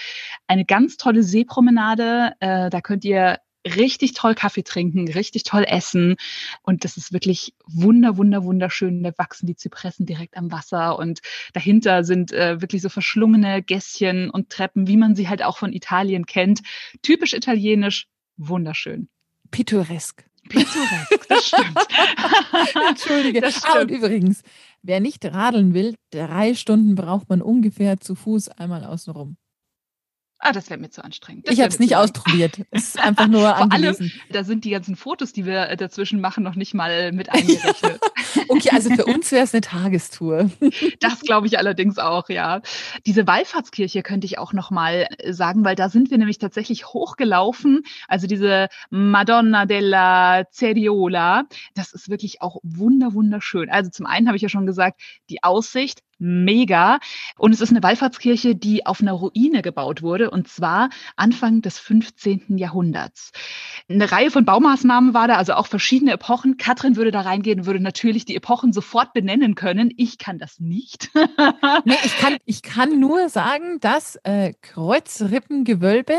Eine 0.46 0.64
ganz 0.64 0.96
tolle 0.96 1.24
Seepromenade. 1.24 2.34
Äh, 2.38 2.70
da 2.70 2.80
könnt 2.80 3.04
ihr 3.04 3.40
richtig 3.66 4.14
toll 4.14 4.34
Kaffee 4.34 4.62
trinken, 4.62 5.08
richtig 5.08 5.44
toll 5.44 5.64
essen. 5.66 6.16
Und 6.62 6.84
das 6.84 6.96
ist 6.96 7.12
wirklich 7.12 7.54
wunder, 7.66 8.16
wunder, 8.16 8.44
wunderschön. 8.44 9.02
Da 9.02 9.12
wachsen 9.16 9.46
die 9.46 9.56
Zypressen 9.56 10.06
direkt 10.06 10.36
am 10.36 10.50
Wasser 10.50 10.98
und 10.98 11.20
dahinter 11.52 12.04
sind 12.04 12.32
äh, 12.32 12.60
wirklich 12.60 12.82
so 12.82 12.88
verschlungene 12.88 13.62
Gässchen 13.62 14.30
und 14.30 14.50
Treppen, 14.50 14.86
wie 14.86 14.96
man 14.96 15.14
sie 15.14 15.28
halt 15.28 15.42
auch 15.42 15.58
von 15.58 15.72
Italien 15.72 16.26
kennt. 16.26 16.60
Typisch 17.02 17.32
italienisch, 17.34 18.08
wunderschön. 18.36 19.08
Pittoresk. 19.50 20.24
Pittoresk, 20.48 21.28
das 21.28 21.46
stimmt. 21.48 21.78
Entschuldige. 22.88 23.40
Das 23.40 23.56
stimmt. 23.56 23.74
Ah, 23.74 23.80
und 23.82 23.90
übrigens, 23.90 24.42
wer 24.82 25.00
nicht 25.00 25.24
radeln 25.24 25.74
will, 25.74 25.94
drei 26.10 26.54
Stunden 26.54 26.94
braucht 26.94 27.28
man 27.28 27.42
ungefähr 27.42 28.00
zu 28.00 28.14
Fuß 28.14 28.48
einmal 28.48 28.84
außenrum. 28.84 29.36
Ah, 30.42 30.52
das 30.52 30.70
wäre 30.70 30.80
mir 30.80 30.88
zu 30.88 31.04
anstrengend. 31.04 31.46
Das 31.46 31.54
ich 31.54 31.60
habe 31.60 31.68
es 31.68 31.78
nicht 31.78 31.96
ausprobiert. 31.96 32.62
Es 32.70 32.88
ist 32.88 33.00
einfach 33.00 33.26
nur 33.26 33.42
Vor 33.42 33.72
allem, 33.72 34.10
da 34.30 34.42
sind 34.42 34.64
die 34.64 34.70
ganzen 34.70 34.96
Fotos, 34.96 35.32
die 35.32 35.44
wir 35.44 35.68
äh, 35.68 35.76
dazwischen 35.76 36.20
machen, 36.20 36.42
noch 36.42 36.54
nicht 36.54 36.72
mal 36.72 37.12
mit 37.12 37.30
eingerechnet. 37.30 38.00
okay, 38.48 38.70
also 38.72 38.90
für 38.94 39.04
uns 39.04 39.30
wäre 39.32 39.44
es 39.44 39.52
eine 39.52 39.60
Tagestour. 39.60 40.50
das 41.00 41.20
glaube 41.20 41.46
ich 41.46 41.58
allerdings 41.58 41.98
auch, 41.98 42.30
ja. 42.30 42.62
Diese 43.04 43.26
Wallfahrtskirche 43.26 44.02
könnte 44.02 44.26
ich 44.26 44.38
auch 44.38 44.54
noch 44.54 44.70
mal 44.70 45.06
äh, 45.18 45.32
sagen, 45.32 45.64
weil 45.64 45.76
da 45.76 45.90
sind 45.90 46.10
wir 46.10 46.16
nämlich 46.16 46.38
tatsächlich 46.38 46.86
hochgelaufen. 46.86 47.82
Also 48.08 48.26
diese 48.26 48.68
Madonna 48.88 49.66
della 49.66 50.44
Ceriola, 50.50 51.44
das 51.74 51.92
ist 51.92 52.08
wirklich 52.08 52.40
auch 52.40 52.56
wunder 52.62 53.12
wunderschön. 53.12 53.68
Also 53.68 53.90
zum 53.90 54.06
einen 54.06 54.26
habe 54.26 54.36
ich 54.36 54.42
ja 54.42 54.48
schon 54.48 54.66
gesagt, 54.66 55.00
die 55.28 55.42
Aussicht 55.42 56.00
mega. 56.20 57.00
Und 57.36 57.52
es 57.52 57.60
ist 57.60 57.70
eine 57.70 57.82
Wallfahrtskirche, 57.82 58.54
die 58.54 58.86
auf 58.86 59.00
einer 59.00 59.12
Ruine 59.12 59.62
gebaut 59.62 60.02
wurde, 60.02 60.29
und 60.30 60.48
zwar 60.48 60.90
Anfang 61.16 61.62
des 61.62 61.78
15. 61.78 62.56
Jahrhunderts. 62.56 63.32
Eine 63.88 64.10
Reihe 64.10 64.30
von 64.30 64.44
Baumaßnahmen 64.44 65.14
war 65.14 65.28
da, 65.28 65.34
also 65.34 65.54
auch 65.54 65.66
verschiedene 65.66 66.12
Epochen. 66.12 66.56
Katrin 66.56 66.96
würde 66.96 67.10
da 67.10 67.22
reingehen, 67.22 67.66
würde 67.66 67.80
natürlich 67.80 68.24
die 68.24 68.36
Epochen 68.36 68.72
sofort 68.72 69.12
benennen 69.12 69.54
können. 69.54 69.92
Ich 69.96 70.18
kann 70.18 70.38
das 70.38 70.60
nicht. 70.60 71.10
nee, 71.84 71.96
ich 72.04 72.18
kann, 72.18 72.36
ich 72.44 72.62
kann 72.62 72.98
nur 73.00 73.28
sagen, 73.28 73.80
dass 73.80 74.16
äh, 74.24 74.54
Kreuzrippengewölbe 74.62 76.14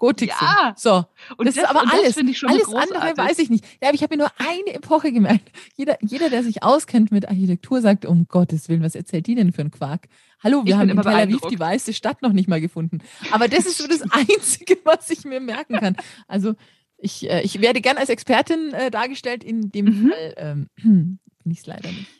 Gotik 0.00 0.30
Ja. 0.30 0.74
sind. 0.74 0.78
So, 0.80 1.04
Und 1.36 1.46
das, 1.46 1.56
ist 1.56 1.64
aber 1.68 1.84
alles. 1.92 2.14
finde 2.14 2.32
ich 2.32 2.38
schon 2.38 2.48
alles 2.50 2.64
großartig. 2.64 2.96
andere 2.96 3.16
weiß 3.16 3.38
ich 3.38 3.48
nicht. 3.50 3.64
Ja, 3.80 3.88
aber 3.88 3.94
ich 3.94 4.02
habe 4.02 4.16
mir 4.16 4.22
nur 4.24 4.32
eine 4.38 4.74
Epoche 4.74 5.12
gemerkt. 5.12 5.52
Jeder, 5.76 5.96
jeder, 6.02 6.28
der 6.30 6.42
sich 6.42 6.64
auskennt 6.64 7.12
mit 7.12 7.28
Architektur, 7.28 7.80
sagt, 7.80 8.04
um 8.04 8.26
Gottes 8.26 8.68
Willen, 8.68 8.82
was 8.82 8.96
erzählt 8.96 9.28
die 9.28 9.36
denn 9.36 9.52
für 9.52 9.60
ein 9.62 9.70
Quark? 9.70 10.08
Hallo, 10.42 10.64
wir 10.64 10.70
Ich 10.72 10.78
haben 10.78 10.88
in 10.88 11.00
Tel 11.00 11.06
Aviv 11.14 11.40
die 11.50 11.60
weiße 11.60 11.92
Stadt 11.92 12.22
noch 12.22 12.32
nicht 12.32 12.48
mal 12.48 12.60
gefunden. 12.60 12.98
Aber 13.30 13.46
das 13.46 13.66
ist 13.66 13.78
so 13.78 13.86
das 13.86 14.02
Einzige, 14.10 14.78
was 14.84 15.08
ich 15.10 15.24
mir 15.24 15.38
merken 15.40 15.76
kann. 15.76 15.96
Also 16.26 16.54
ich, 16.96 17.28
äh, 17.30 17.42
ich 17.42 17.60
werde 17.60 17.80
gern 17.80 17.96
als 17.98 18.08
Expertin 18.08 18.72
äh, 18.72 18.90
dargestellt. 18.90 19.44
In 19.44 19.70
dem 19.70 19.84
Mhm. 19.84 20.08
Fall 20.10 20.34
ähm, 20.38 20.68
bin 20.82 21.52
ich 21.52 21.58
es 21.60 21.66
leider 21.66 21.90
nicht. 21.92 22.19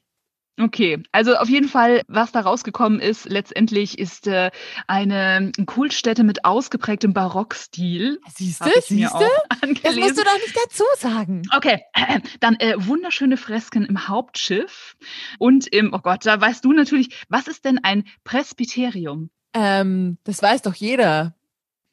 Okay, 0.61 1.03
also 1.11 1.37
auf 1.37 1.49
jeden 1.49 1.69
Fall, 1.69 2.03
was 2.07 2.33
da 2.33 2.41
rausgekommen 2.41 3.01
ist, 3.01 3.25
letztendlich 3.25 3.99
ist 3.99 4.27
äh, 4.27 4.51
eine 4.87 5.53
Kultstätte 5.65 6.23
mit 6.23 6.45
ausgeprägtem 6.45 7.15
Barockstil. 7.15 8.21
Siehst 8.35 8.65
du, 8.65 8.71
siehst 8.83 9.15
du? 9.15 9.25
Das 9.83 9.97
musst 9.97 10.19
du 10.19 10.23
doch 10.23 10.35
nicht 10.35 10.57
dazu 10.65 10.85
sagen. 10.99 11.43
Okay, 11.57 11.81
dann 12.41 12.57
äh, 12.57 12.75
wunderschöne 12.77 13.39
Fresken 13.39 13.87
im 13.87 14.09
Hauptschiff 14.09 14.97
und 15.39 15.67
im, 15.67 15.95
oh 15.95 16.01
Gott, 16.01 16.27
da 16.27 16.39
weißt 16.39 16.65
du 16.65 16.73
natürlich, 16.73 17.25
was 17.29 17.49
ist 17.49 17.65
denn 17.65 17.79
ein 17.83 18.05
Presbyterium? 18.25 19.31
Ähm, 19.55 20.19
das 20.25 20.43
weiß 20.43 20.63
doch 20.63 20.75
jeder. 20.75 21.35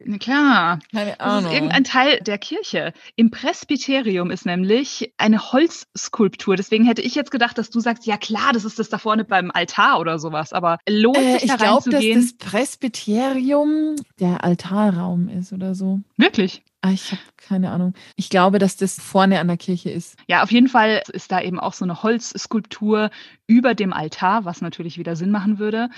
Na 0.05 0.17
klar, 0.19 0.79
Keine 0.91 1.11
das 1.11 1.19
Ahnung. 1.19 1.51
ist 1.51 1.55
irgendein 1.55 1.83
Teil 1.83 2.19
der 2.21 2.37
Kirche. 2.37 2.93
Im 3.15 3.31
Presbyterium 3.31 4.29
ist 4.29 4.45
nämlich 4.45 5.11
eine 5.17 5.51
Holzskulptur. 5.51 6.55
Deswegen 6.55 6.85
hätte 6.85 7.01
ich 7.01 7.15
jetzt 7.15 7.31
gedacht, 7.31 7.57
dass 7.57 7.71
du 7.71 7.79
sagst, 7.79 8.05
ja 8.05 8.17
klar, 8.17 8.53
das 8.53 8.63
ist 8.63 8.77
das 8.77 8.89
da 8.89 8.99
vorne 8.99 9.25
beim 9.25 9.49
Altar 9.51 9.99
oder 9.99 10.19
sowas. 10.19 10.53
Aber 10.53 10.77
lohnt 10.87 11.17
Äh, 11.17 11.33
sich 11.33 11.43
ich 11.45 11.49
da 11.49 11.55
glaube, 11.57 11.89
dass 11.89 12.03
das 12.13 12.33
Presbyterium 12.37 13.95
der 14.19 14.43
Altarraum 14.43 15.29
ist 15.29 15.51
oder 15.53 15.73
so. 15.75 15.99
Wirklich? 16.17 16.61
Ah, 16.81 16.91
ich 16.91 17.11
habe 17.11 17.21
keine 17.37 17.71
Ahnung. 17.71 17.93
Ich 18.17 18.29
glaube, 18.29 18.59
dass 18.59 18.77
das 18.77 18.99
vorne 19.01 19.39
an 19.39 19.47
der 19.47 19.57
Kirche 19.57 19.89
ist. 19.89 20.15
Ja, 20.27 20.43
auf 20.43 20.51
jeden 20.51 20.67
Fall 20.67 21.01
ist 21.11 21.31
da 21.31 21.41
eben 21.41 21.59
auch 21.59 21.73
so 21.73 21.85
eine 21.85 22.03
Holzskulptur 22.03 23.09
über 23.47 23.73
dem 23.73 23.93
Altar, 23.93 24.43
was 24.43 24.61
natürlich 24.61 24.97
wieder 24.97 25.15
Sinn 25.15 25.31
machen 25.31 25.57
würde. 25.57 25.89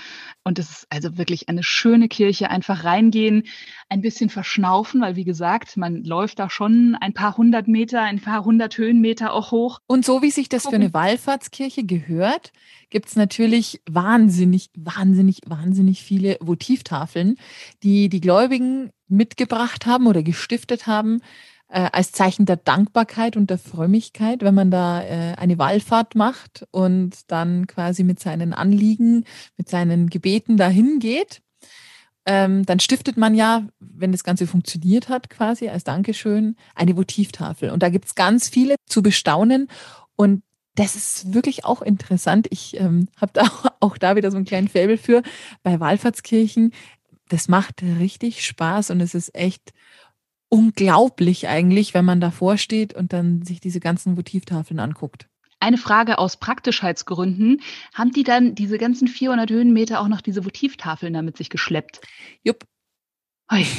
Und 0.44 0.58
es 0.60 0.70
ist 0.70 0.86
also 0.88 1.18
wirklich 1.18 1.48
eine 1.48 1.64
schöne 1.64 2.08
Kirche. 2.08 2.48
Einfach 2.48 2.84
reingehen, 2.84 3.42
ein 3.88 4.00
bisschen 4.00 4.30
verschnaufen, 4.30 5.00
weil 5.00 5.16
wie 5.16 5.24
gesagt, 5.24 5.76
man 5.76 6.04
läuft 6.04 6.38
da 6.38 6.48
schon 6.48 6.96
ein 7.00 7.12
paar 7.12 7.36
hundert 7.36 7.66
Meter, 7.66 8.02
ein 8.02 8.20
paar 8.20 8.44
hundert 8.44 8.78
Höhenmeter 8.78 9.32
auch 9.32 9.50
hoch. 9.50 9.80
Und 9.88 10.04
so 10.04 10.22
wie 10.22 10.30
sich 10.30 10.48
das 10.48 10.68
für 10.68 10.76
eine 10.76 10.94
Wallfahrtskirche 10.94 11.84
gehört, 11.84 12.52
gibt 12.88 13.08
es 13.08 13.16
natürlich 13.16 13.82
wahnsinnig, 13.90 14.70
wahnsinnig, 14.76 15.40
wahnsinnig 15.46 16.02
viele 16.02 16.38
Votivtafeln, 16.40 17.36
die 17.82 18.08
die 18.08 18.20
Gläubigen 18.20 18.90
mitgebracht 19.08 19.86
haben 19.86 20.06
oder 20.06 20.22
gestiftet 20.22 20.86
haben 20.86 21.20
äh, 21.70 21.88
als 21.92 22.12
Zeichen 22.12 22.46
der 22.46 22.56
Dankbarkeit 22.56 23.36
und 23.36 23.48
der 23.48 23.58
Frömmigkeit, 23.58 24.42
wenn 24.42 24.54
man 24.54 24.70
da 24.70 25.02
äh, 25.02 25.34
eine 25.36 25.58
Wallfahrt 25.58 26.14
macht 26.14 26.66
und 26.70 27.30
dann 27.30 27.66
quasi 27.66 28.02
mit 28.02 28.20
seinen 28.20 28.52
Anliegen, 28.52 29.24
mit 29.56 29.68
seinen 29.68 30.10
Gebeten 30.10 30.56
dahin 30.56 30.98
geht. 30.98 31.42
Ähm, 32.26 32.66
dann 32.66 32.80
stiftet 32.80 33.16
man 33.16 33.34
ja, 33.34 33.66
wenn 33.78 34.12
das 34.12 34.24
Ganze 34.24 34.46
funktioniert 34.46 35.08
hat, 35.08 35.30
quasi 35.30 35.68
als 35.68 35.84
Dankeschön, 35.84 36.56
eine 36.74 36.96
Votivtafel. 36.96 37.70
Und 37.70 37.82
da 37.82 37.88
gibt's 37.88 38.14
ganz 38.14 38.48
viele 38.48 38.76
zu 38.86 39.02
bestaunen. 39.02 39.68
Und 40.16 40.42
das 40.74 40.96
ist 40.96 41.32
wirklich 41.34 41.64
auch 41.64 41.82
interessant. 41.82 42.46
Ich 42.50 42.78
ähm, 42.78 43.08
habe 43.16 43.32
da 43.32 43.44
auch 43.80 43.96
da 43.96 44.16
wieder 44.16 44.30
so 44.30 44.36
einen 44.36 44.46
kleinen 44.46 44.68
Faible 44.68 44.98
für 44.98 45.22
bei 45.62 45.80
Wallfahrtskirchen. 45.80 46.72
Das 47.28 47.48
macht 47.48 47.82
richtig 47.82 48.44
Spaß 48.44 48.90
und 48.90 49.00
es 49.00 49.14
ist 49.14 49.34
echt 49.34 49.72
unglaublich 50.50 51.48
eigentlich, 51.48 51.94
wenn 51.94 52.04
man 52.04 52.20
davor 52.20 52.58
steht 52.58 52.92
und 52.92 53.12
dann 53.14 53.42
sich 53.42 53.60
diese 53.60 53.80
ganzen 53.80 54.16
Votivtafeln 54.18 54.78
anguckt. 54.80 55.26
Eine 55.60 55.78
Frage 55.78 56.18
aus 56.18 56.38
Praktischheitsgründen. 56.38 57.60
Haben 57.94 58.12
die 58.12 58.24
dann 58.24 58.54
diese 58.54 58.78
ganzen 58.78 59.08
400 59.08 59.50
Höhenmeter 59.50 60.00
auch 60.00 60.08
noch 60.08 60.20
diese 60.20 60.44
Votivtafeln 60.44 61.12
da 61.12 61.22
mit 61.22 61.36
sich 61.36 61.50
geschleppt? 61.50 62.00
Jupp. 62.42 62.64
Ui. 63.52 63.64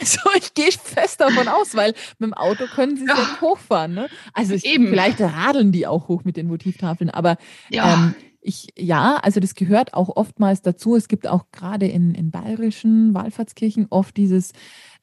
Also 0.00 0.18
ich 0.36 0.52
gehe 0.54 0.72
fest 0.72 1.20
davon 1.20 1.46
aus, 1.46 1.76
weil 1.76 1.94
mit 2.18 2.26
dem 2.30 2.34
Auto 2.34 2.66
können 2.66 2.96
sie 2.96 3.06
Ja. 3.06 3.14
nicht 3.14 3.40
hochfahren. 3.40 3.94
Ne? 3.94 4.08
Also 4.32 4.52
ich, 4.54 4.64
Eben. 4.64 4.88
vielleicht 4.88 5.20
radeln 5.20 5.70
die 5.70 5.86
auch 5.86 6.08
hoch 6.08 6.24
mit 6.24 6.36
den 6.36 6.50
Votivtafeln, 6.50 7.08
aber 7.08 7.36
Ja. 7.70 7.94
Ähm, 7.94 8.14
ich, 8.40 8.66
ja, 8.76 9.18
also 9.22 9.38
das 9.38 9.54
gehört 9.54 9.94
auch 9.94 10.08
oftmals 10.16 10.62
dazu. 10.62 10.96
Es 10.96 11.06
gibt 11.06 11.28
auch 11.28 11.44
gerade 11.52 11.86
in, 11.86 12.12
in 12.16 12.32
bayerischen 12.32 13.14
Wallfahrtskirchen 13.14 13.86
oft 13.90 14.16
dieses, 14.16 14.52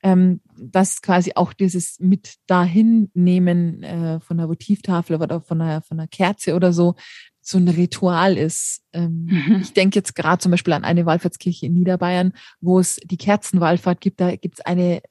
ähm, 0.04 0.42
dass 0.58 1.02
quasi 1.02 1.34
auch 1.36 1.54
dieses 1.54 2.00
mit 2.00 2.36
dahin 2.48 3.10
nehmen 3.14 3.84
äh, 3.84 4.20
von 4.20 4.38
der 4.38 4.48
Votivtafel 4.50 5.18
oder 5.18 5.42
von 5.42 5.62
einer, 5.62 5.82
von 5.82 6.00
einer 6.00 6.08
Kerze 6.08 6.56
oder 6.56 6.74
so, 6.74 6.96
so 7.42 7.58
ein 7.58 7.68
Ritual 7.68 8.38
ist. 8.38 8.82
Ähm, 8.94 9.28
Mhm. 9.30 9.60
ich 9.62 9.74
denke 9.74 9.98
jetzt 10.00 10.16
gerade 10.16 10.40
zum 10.40 10.52
Beispiel 10.52 10.74
an 10.74 10.84
eine 10.84 11.06
Wallfahrtskirche 11.06 11.66
in 11.66 11.74
Niederbayern, 11.74 12.34
wo 12.62 12.80
es 12.80 12.98
die 13.04 13.18
Kerzenwallfahrt 13.18 14.02
gibt. 14.02 14.22
Da 14.22 14.36
gibt 14.36 14.60
es 14.60 14.66
eine 14.66 15.02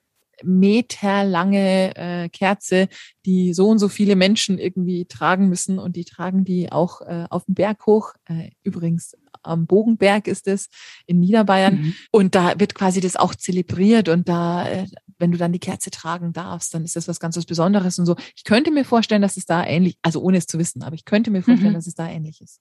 meterlange 0.43 1.97
äh, 1.97 2.29
Kerze, 2.29 2.89
die 3.27 3.53
so 3.55 3.69
und 3.69 3.79
so 3.79 3.89
viele 3.89 4.17
Menschen 4.17 4.59
irgendwie 4.59 5.05
tragen 5.07 5.49
müssen 5.49 5.79
und 5.79 5.97
die 5.97 6.05
tragen 6.05 6.45
die 6.45 6.71
auch 6.71 7.01
äh, 7.03 7.27
auf 7.31 7.45
den 7.47 7.55
Berg 7.55 7.87
hoch. 7.87 8.13
Äh, 8.27 8.51
übrigens 8.63 9.17
am 9.43 9.67
Bogenberg 9.67 10.27
ist 10.29 10.47
es 10.49 10.69
in 11.07 11.21
Niederbayern 11.21 11.75
Mhm. 11.77 11.95
und 12.11 12.35
da 12.35 12.59
wird 12.59 12.75
quasi 12.75 13.01
das 13.01 13.17
auch 13.17 13.35
zelebriert 13.35 14.09
und 14.09 14.29
da, 14.29 14.69
äh, 14.69 14.87
wenn 15.19 15.33
du 15.33 15.39
dann 15.39 15.53
die 15.53 15.59
Kerze 15.59 15.91
tragen 15.91 16.33
darfst, 16.33 16.73
dann 16.75 16.85
ist 16.85 16.97
das 16.97 17.09
was 17.09 17.21
ganz 17.21 17.37
was 17.37 17.45
Besonderes 17.47 17.99
und 17.99 18.07
so. 18.07 18.17
Ich 18.37 18.45
könnte 18.45 18.71
mir 18.71 18.85
vorstellen, 18.85 19.23
dass 19.23 19.37
es 19.37 19.47
da 19.47 19.65
ähnlich, 19.65 19.99
also 20.03 20.21
ohne 20.21 20.39
es 20.39 20.47
zu 20.47 20.59
wissen, 20.59 20.83
aber 20.83 20.95
ich 20.95 21.05
könnte 21.05 21.31
mir 21.31 21.43
vorstellen, 21.43 21.73
Mhm. 21.73 21.77
dass 21.77 21.87
es 21.87 21.95
da 21.95 22.09
ähnlich 22.09 22.41
ist. 22.41 22.61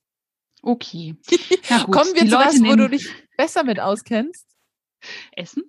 Okay. 0.63 1.15
Kommen 1.91 2.13
wir 2.15 2.23
die 2.23 2.29
zu 2.29 2.35
Leute 2.35 2.47
was, 2.49 2.59
wo 2.61 2.75
du 2.75 2.89
dich 2.89 3.07
besser 3.37 3.63
mit 3.63 3.79
auskennst? 3.79 4.45
Essen. 5.33 5.63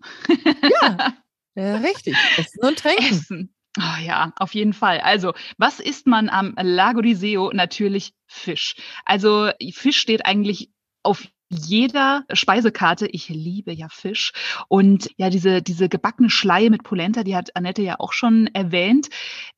Ja, 0.83 1.15
ja 1.55 1.77
richtig. 1.77 2.17
Essen 2.39 2.61
und 2.67 2.79
Trinken. 2.79 3.05
Essen. 3.05 3.55
Oh 3.79 4.03
ja, 4.03 4.33
auf 4.37 4.55
jeden 4.55 4.73
Fall. 4.73 5.01
Also, 5.01 5.35
was 5.59 5.79
isst 5.79 6.07
man 6.07 6.31
am 6.31 6.55
Lago 6.61 7.01
di 7.03 7.15
Seo? 7.15 7.53
Natürlich 7.53 8.15
Fisch. 8.27 8.75
Also, 9.05 9.51
Fisch 9.73 9.99
steht 9.99 10.25
eigentlich 10.27 10.71
auf 11.09 11.27
jeder 11.49 12.25
Speisekarte. 12.31 13.07
Ich 13.07 13.31
liebe 13.31 13.73
ja 13.73 13.89
Fisch. 13.89 14.33
Und 14.69 15.09
ja, 15.17 15.31
diese, 15.31 15.63
diese 15.63 15.89
gebackene 15.89 16.29
Schleie 16.29 16.69
mit 16.69 16.83
Polenta, 16.83 17.25
die 17.25 17.35
hat 17.35 17.57
Annette 17.57 17.81
ja 17.81 17.97
auch 17.99 18.13
schon 18.13 18.49
erwähnt. 18.49 19.09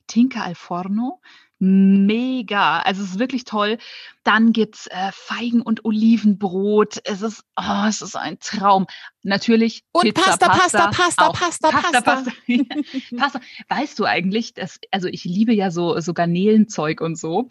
Tinka 0.06 0.44
al 0.44 0.54
forno. 0.54 1.20
Mega. 1.62 2.78
Also 2.78 3.02
es 3.02 3.10
ist 3.10 3.18
wirklich 3.18 3.44
toll. 3.44 3.76
Dann 4.24 4.52
gibt's 4.52 4.86
äh, 4.86 5.10
Feigen- 5.12 5.60
und 5.60 5.84
Olivenbrot. 5.84 7.00
Es 7.04 7.20
ist, 7.20 7.44
oh, 7.56 7.84
es 7.86 8.00
ist 8.00 8.16
ein 8.16 8.38
Traum. 8.38 8.86
Natürlich 9.22 9.82
Und 9.92 10.04
Pizza, 10.04 10.38
Pasta, 10.38 10.48
Pasta, 10.48 10.90
Pasta, 10.90 11.26
auch. 11.26 11.32
Pasta, 11.34 11.70
Pasta. 11.70 12.00
Pasta. 12.00 12.32
Pasta. 13.18 13.40
Weißt 13.68 13.98
du 13.98 14.04
eigentlich, 14.04 14.54
dass, 14.54 14.78
also 14.90 15.08
ich 15.08 15.24
liebe 15.24 15.52
ja 15.52 15.70
so, 15.70 16.00
so 16.00 16.14
Garnelenzeug 16.14 17.02
und 17.02 17.18
so. 17.18 17.48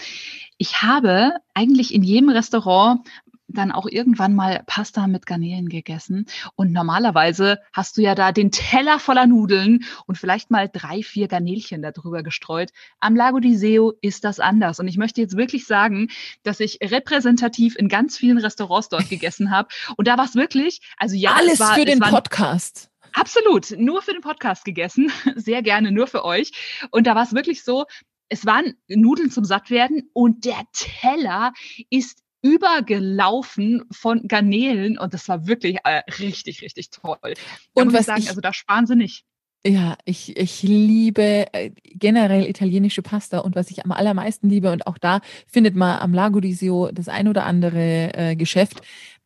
Ich 0.57 0.81
habe 0.81 1.33
eigentlich 1.53 1.93
in 1.93 2.01
jedem 2.01 2.29
Restaurant 2.29 3.07
dann 3.49 3.71
auch 3.71 3.88
irgendwann 3.88 4.35
mal 4.35 4.63
Pasta 4.65 5.07
mit 5.07 5.25
Garnelen 5.25 5.69
gegessen. 5.69 6.25
Und 6.55 6.71
normalerweise 6.71 7.59
hast 7.73 7.97
du 7.97 8.01
ja 8.01 8.15
da 8.15 8.31
den 8.31 8.51
Teller 8.51 8.99
voller 8.99 9.25
Nudeln 9.27 9.83
und 10.05 10.17
vielleicht 10.17 10.51
mal 10.51 10.69
drei, 10.71 11.03
vier 11.03 11.27
Garnelchen 11.27 11.81
darüber 11.81 12.23
gestreut. 12.23 12.71
Am 12.99 13.15
Lago 13.15 13.39
di 13.39 13.55
Seo 13.55 13.93
ist 14.01 14.23
das 14.23 14.39
anders. 14.39 14.79
Und 14.79 14.88
ich 14.88 14.97
möchte 14.97 15.21
jetzt 15.21 15.35
wirklich 15.38 15.65
sagen, 15.65 16.09
dass 16.43 16.59
ich 16.59 16.79
repräsentativ 16.81 17.75
in 17.75 17.89
ganz 17.89 18.17
vielen 18.17 18.38
Restaurants 18.38 18.89
dort 18.89 19.09
gegessen 19.09 19.51
habe. 19.51 19.69
Und 19.97 20.07
da 20.07 20.17
war 20.17 20.25
es 20.25 20.35
wirklich, 20.35 20.81
also 20.97 21.15
ja, 21.15 21.33
Alles 21.33 21.53
es 21.53 21.59
war, 21.59 21.75
für 21.75 21.85
den 21.85 21.99
waren- 21.99 22.12
Podcast. 22.12 22.89
Absolut, 23.13 23.71
nur 23.75 24.03
für 24.03 24.13
den 24.13 24.21
Podcast 24.21 24.63
gegessen, 24.65 25.12
sehr 25.35 25.63
gerne 25.63 25.91
nur 25.91 26.05
für 26.05 26.23
euch. 26.23 26.51
Und 26.91 27.07
da 27.07 27.15
war 27.15 27.23
es 27.23 27.33
wirklich 27.33 27.63
so, 27.63 27.85
es 28.29 28.45
waren 28.45 28.75
Nudeln 28.88 29.31
zum 29.31 29.43
Sattwerden 29.43 30.09
und 30.13 30.45
der 30.45 30.62
Teller 30.73 31.53
ist 31.89 32.21
übergelaufen 32.41 33.84
von 33.91 34.28
Garnelen 34.28 34.97
und 34.97 35.13
das 35.13 35.28
war 35.28 35.47
wirklich 35.47 35.78
äh, 35.84 36.02
richtig, 36.19 36.62
richtig 36.62 36.89
toll. 36.89 37.17
Da 37.21 37.32
Und 37.73 37.86
muss 37.86 37.93
ich 37.93 37.99
was 37.99 38.06
sagen, 38.06 38.21
ich- 38.21 38.30
also 38.30 38.41
da 38.41 38.54
sparen 38.54 38.86
sie 38.88 38.95
nicht. 38.95 39.25
Ja, 39.67 39.97
ich, 40.06 40.38
ich 40.38 40.63
liebe 40.63 41.21
äh, 41.54 41.71
generell 41.84 42.49
italienische 42.49 43.02
Pasta 43.02 43.39
und 43.39 43.58
was 43.58 43.69
ich 43.71 43.84
am 43.84 43.91
allermeisten 43.91 44.47
liebe 44.49 44.71
und 44.71 44.88
auch 44.88 44.97
da 44.97 45.19
findet 45.47 45.75
man 45.75 45.99
am 45.99 46.13
Lago 46.13 46.39
di 46.39 46.54
Sio 46.54 46.91
das 46.93 47.10
ein 47.10 47.28
oder 47.28 47.45
andere 47.45 48.13
äh, 48.13 48.36
Geschäft 48.38 48.80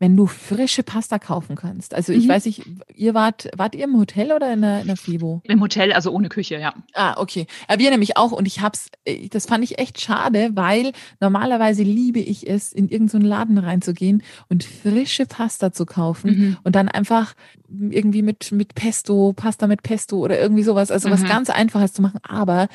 wenn 0.04 0.18
du 0.18 0.26
frische 0.26 0.82
Pasta 0.82 1.18
kaufen 1.18 1.56
kannst. 1.56 1.94
Also 1.94 2.12
ich 2.12 2.24
Mhm. 2.26 2.28
weiß 2.28 2.44
nicht, 2.44 2.62
ihr 2.94 3.14
wart, 3.14 3.48
wart 3.56 3.74
ihr 3.74 3.84
im 3.84 3.96
Hotel 3.96 4.32
oder 4.32 4.52
in 4.52 4.60
der, 4.60 4.82
in 4.82 4.86
der 4.86 4.98
Fibo? 4.98 5.40
Im 5.44 5.62
Hotel, 5.62 5.94
also 5.94 6.10
ohne 6.10 6.28
Küche, 6.28 6.58
ja. 6.58 6.74
Ah, 6.92 7.18
okay. 7.18 7.46
Ja, 7.70 7.78
wir 7.78 7.90
nämlich 7.90 8.18
auch 8.18 8.30
und 8.32 8.44
ich 8.44 8.60
hab's, 8.60 8.88
das 9.30 9.46
fand 9.46 9.64
ich 9.64 9.78
echt 9.78 9.98
schade, 10.02 10.50
weil 10.52 10.92
normalerweise 11.20 11.82
liebe 11.84 12.18
ich 12.20 12.46
es, 12.46 12.70
in 12.74 12.90
irgendeinen 12.90 13.22
so 13.22 13.26
Laden 13.28 13.56
reinzugehen 13.56 14.22
und 14.50 14.62
frische 14.62 15.24
Pasta 15.24 15.72
zu 15.72 15.86
kaufen 15.86 16.30
Mhm. 16.38 16.56
und 16.64 16.74
dann 16.76 16.88
einfach 16.90 17.32
irgendwie 17.70 18.20
mit, 18.20 18.52
mit 18.52 18.74
Pesto, 18.74 19.32
Pasta 19.34 19.66
mit 19.66 19.82
Pesto 19.82 20.18
oder 20.18 20.38
irgendwie 20.38 20.64
sowas, 20.64 20.90
also 20.90 21.08
was 21.10 21.22
Mhm. 21.22 21.28
ganz 21.28 21.48
Einfaches 21.48 21.94
zu 21.94 22.02
machen. 22.02 22.20
Aber 22.24 22.68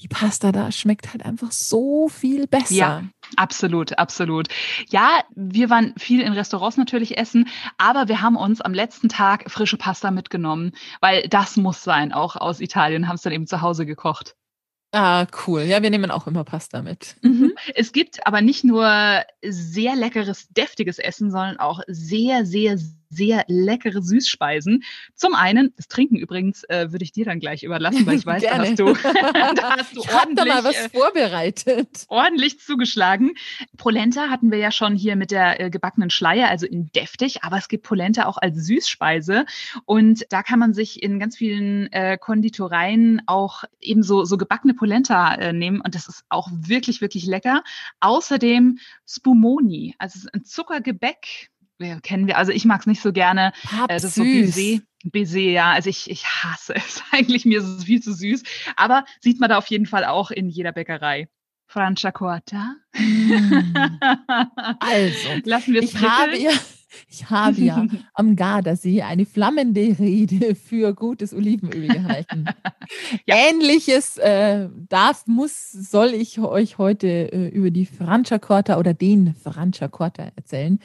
die 0.00 0.08
Pasta 0.08 0.50
da 0.50 0.72
schmeckt 0.72 1.12
halt 1.12 1.26
einfach 1.26 1.52
so 1.52 2.08
viel 2.08 2.46
besser. 2.46 2.74
Ja. 2.74 3.02
Absolut, 3.36 3.98
absolut. 3.98 4.48
Ja, 4.88 5.20
wir 5.34 5.70
waren 5.70 5.94
viel 5.96 6.20
in 6.20 6.32
Restaurants 6.32 6.76
natürlich 6.76 7.18
essen, 7.18 7.48
aber 7.78 8.08
wir 8.08 8.22
haben 8.22 8.36
uns 8.36 8.60
am 8.60 8.74
letzten 8.74 9.08
Tag 9.08 9.50
frische 9.50 9.76
Pasta 9.76 10.10
mitgenommen, 10.10 10.72
weil 11.00 11.28
das 11.28 11.56
muss 11.56 11.82
sein, 11.84 12.12
auch 12.12 12.36
aus 12.36 12.60
Italien, 12.60 13.08
haben 13.08 13.16
es 13.16 13.22
dann 13.22 13.32
eben 13.32 13.46
zu 13.46 13.60
Hause 13.60 13.86
gekocht. 13.86 14.34
Ah, 14.92 15.26
cool. 15.46 15.62
Ja, 15.62 15.82
wir 15.82 15.90
nehmen 15.90 16.10
auch 16.10 16.26
immer 16.26 16.42
Pasta 16.42 16.82
mit. 16.82 17.16
Es 17.74 17.92
gibt 17.92 18.26
aber 18.26 18.40
nicht 18.40 18.64
nur 18.64 19.22
sehr 19.42 19.94
leckeres, 19.94 20.48
deftiges 20.48 20.98
Essen, 20.98 21.30
sondern 21.30 21.58
auch 21.58 21.80
sehr, 21.86 22.44
sehr, 22.44 22.76
sehr 23.10 23.44
leckere 23.48 24.02
Süßspeisen. 24.02 24.84
Zum 25.14 25.34
einen, 25.34 25.74
das 25.76 25.88
Trinken 25.88 26.16
übrigens 26.16 26.64
äh, 26.64 26.92
würde 26.92 27.04
ich 27.04 27.12
dir 27.12 27.24
dann 27.24 27.40
gleich 27.40 27.64
überlassen, 27.64 28.06
weil 28.06 28.16
ich 28.16 28.24
weiß, 28.24 28.42
da 28.42 28.58
hast 28.58 28.78
du, 28.78 28.94
da 29.54 29.76
hast 29.76 29.96
du 29.96 30.00
Ich 30.00 30.08
hab 30.12 30.34
da 30.34 30.44
mal 30.44 30.58
ordentlich, 30.58 30.64
was 30.64 30.76
äh, 30.76 30.88
vorbereitet. 30.90 32.04
ordentlich 32.08 32.60
zugeschlagen. 32.60 33.32
Polenta 33.76 34.30
hatten 34.30 34.50
wir 34.50 34.58
ja 34.58 34.70
schon 34.70 34.94
hier 34.94 35.16
mit 35.16 35.32
der 35.32 35.60
äh, 35.60 35.70
gebackenen 35.70 36.10
Schleier, 36.10 36.48
also 36.48 36.66
in 36.66 36.90
deftig, 36.92 37.42
aber 37.42 37.58
es 37.58 37.68
gibt 37.68 37.84
Polenta 37.84 38.26
auch 38.26 38.38
als 38.38 38.64
Süßspeise 38.64 39.44
und 39.84 40.24
da 40.30 40.42
kann 40.42 40.58
man 40.58 40.72
sich 40.72 41.02
in 41.02 41.18
ganz 41.18 41.36
vielen 41.36 41.92
äh, 41.92 42.16
Konditoreien 42.16 43.22
auch 43.26 43.64
eben 43.80 44.02
so, 44.02 44.24
so 44.24 44.36
gebackene 44.38 44.74
Polenta 44.74 45.34
äh, 45.34 45.52
nehmen 45.52 45.80
und 45.80 45.94
das 45.94 46.08
ist 46.08 46.24
auch 46.28 46.48
wirklich, 46.52 47.00
wirklich 47.00 47.26
lecker. 47.26 47.64
Außerdem 47.98 48.78
Spumoni, 49.06 49.94
also 49.98 50.28
ein 50.32 50.44
Zuckergebäck, 50.44 51.50
ja, 51.80 52.00
kennen 52.00 52.26
wir, 52.26 52.38
also 52.38 52.52
ich 52.52 52.64
mag 52.64 52.80
es 52.80 52.86
nicht 52.86 53.02
so 53.02 53.12
gerne, 53.12 53.52
äh, 53.88 53.88
das 53.88 54.04
ist 54.04 54.14
so 54.14 54.22
Baiser. 54.22 54.80
Baiser, 55.04 55.38
ja. 55.38 55.72
Also 55.72 55.90
ich, 55.90 56.10
ich 56.10 56.26
hasse 56.26 56.74
es 56.76 57.02
eigentlich. 57.10 57.44
Mir 57.44 57.60
ist 57.60 57.66
es 57.66 57.84
viel 57.84 58.02
zu 58.02 58.12
süß. 58.12 58.42
Aber 58.76 59.04
sieht 59.20 59.40
man 59.40 59.48
da 59.48 59.58
auf 59.58 59.66
jeden 59.66 59.86
Fall 59.86 60.04
auch 60.04 60.30
in 60.30 60.48
jeder 60.48 60.72
Bäckerei. 60.72 61.28
Franciacorta. 61.66 62.76
Mm. 62.96 63.74
Also, 64.80 65.28
Lassen 65.44 65.74
wir 65.74 65.82
es 65.82 65.94
ich 65.94 66.00
habe 66.00 66.36
ja, 66.36 66.50
ich 67.08 67.30
habe 67.30 67.60
ja 67.60 67.86
am 68.14 68.36
Gardasee 68.36 69.02
eine 69.02 69.26
flammende 69.26 69.98
Rede 69.98 70.54
für 70.54 70.94
gutes 70.94 71.34
Olivenöl 71.34 71.88
gehalten. 71.88 72.44
Ja. 73.24 73.36
Ähnliches 73.36 74.16
äh, 74.16 74.68
darf, 74.88 75.24
muss, 75.28 75.70
soll 75.70 76.08
ich 76.08 76.40
euch 76.40 76.78
heute 76.78 77.06
äh, 77.32 77.48
über 77.48 77.70
die 77.70 77.86
Franciacorta 77.86 78.78
oder 78.78 78.94
den 78.94 79.34
Franciacorta 79.34 80.32
erzählen. 80.34 80.80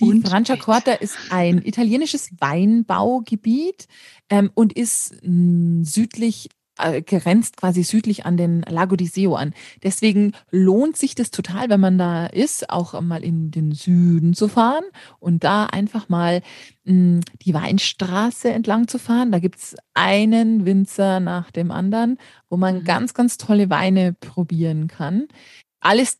Die 0.00 0.06
Und 0.06 0.26
Franciacorta 0.26 0.92
ist 0.92 1.18
ein 1.30 1.58
italienisches 1.64 2.30
Weinbaugebiet 2.38 3.88
ähm, 4.30 4.50
und 4.54 4.72
ist 4.72 5.16
mh, 5.22 5.84
südlich 5.84 6.48
äh, 6.82 7.02
grenzt 7.02 7.56
quasi 7.56 7.82
südlich 7.82 8.26
an 8.26 8.36
den 8.36 8.62
Lago 8.62 8.96
di 8.96 9.06
Seo 9.06 9.34
an. 9.36 9.54
Deswegen 9.82 10.32
lohnt 10.50 10.96
sich 10.96 11.14
das 11.14 11.30
total, 11.30 11.68
wenn 11.70 11.80
man 11.80 11.98
da 11.98 12.26
ist, 12.26 12.70
auch 12.70 13.00
mal 13.00 13.22
in 13.24 13.50
den 13.50 13.72
Süden 13.72 14.34
zu 14.34 14.48
fahren 14.48 14.84
und 15.18 15.44
da 15.44 15.66
einfach 15.66 16.08
mal 16.08 16.42
mh, 16.84 17.20
die 17.42 17.54
Weinstraße 17.54 18.50
entlang 18.50 18.88
zu 18.88 18.98
fahren. 18.98 19.32
Da 19.32 19.38
gibt's 19.38 19.76
einen 19.94 20.64
Winzer 20.66 21.20
nach 21.20 21.50
dem 21.50 21.70
anderen, 21.70 22.18
wo 22.48 22.56
man 22.56 22.76
Mhm. 22.80 22.84
ganz, 22.84 23.14
ganz 23.14 23.36
tolle 23.36 23.70
Weine 23.70 24.14
probieren 24.14 24.88
kann. 24.88 25.26
Alles 25.80 26.18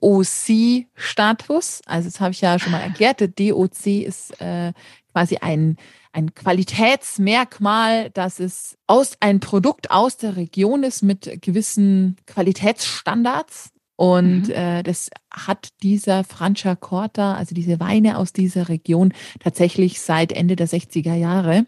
DOC-Status, 0.00 1.80
also 1.86 2.08
das 2.08 2.20
habe 2.20 2.32
ich 2.32 2.40
ja 2.40 2.58
schon 2.58 2.72
mal 2.72 2.80
erklärt, 2.80 3.20
der 3.20 3.28
DOC 3.28 3.86
ist 3.86 4.40
äh, 4.40 4.72
quasi 5.12 5.36
ein, 5.38 5.76
ein 6.12 6.34
Qualitätsmerkmal, 6.34 8.10
dass 8.10 8.40
es 8.40 8.76
aus 8.86 9.16
ein 9.20 9.40
Produkt 9.40 9.90
aus 9.90 10.18
der 10.18 10.36
Region 10.36 10.82
ist 10.82 11.02
mit 11.02 11.40
gewissen 11.40 12.16
Qualitätsstandards. 12.26 13.70
Und 14.02 14.48
Mhm. 14.48 14.54
äh, 14.54 14.82
das 14.82 15.10
hat 15.30 15.68
dieser 15.84 16.24
Franciacorta, 16.24 17.36
also 17.36 17.54
diese 17.54 17.78
Weine 17.78 18.18
aus 18.18 18.32
dieser 18.32 18.68
Region, 18.68 19.12
tatsächlich 19.38 20.00
seit 20.00 20.32
Ende 20.32 20.56
der 20.56 20.66
60er 20.66 21.14
Jahre. 21.14 21.66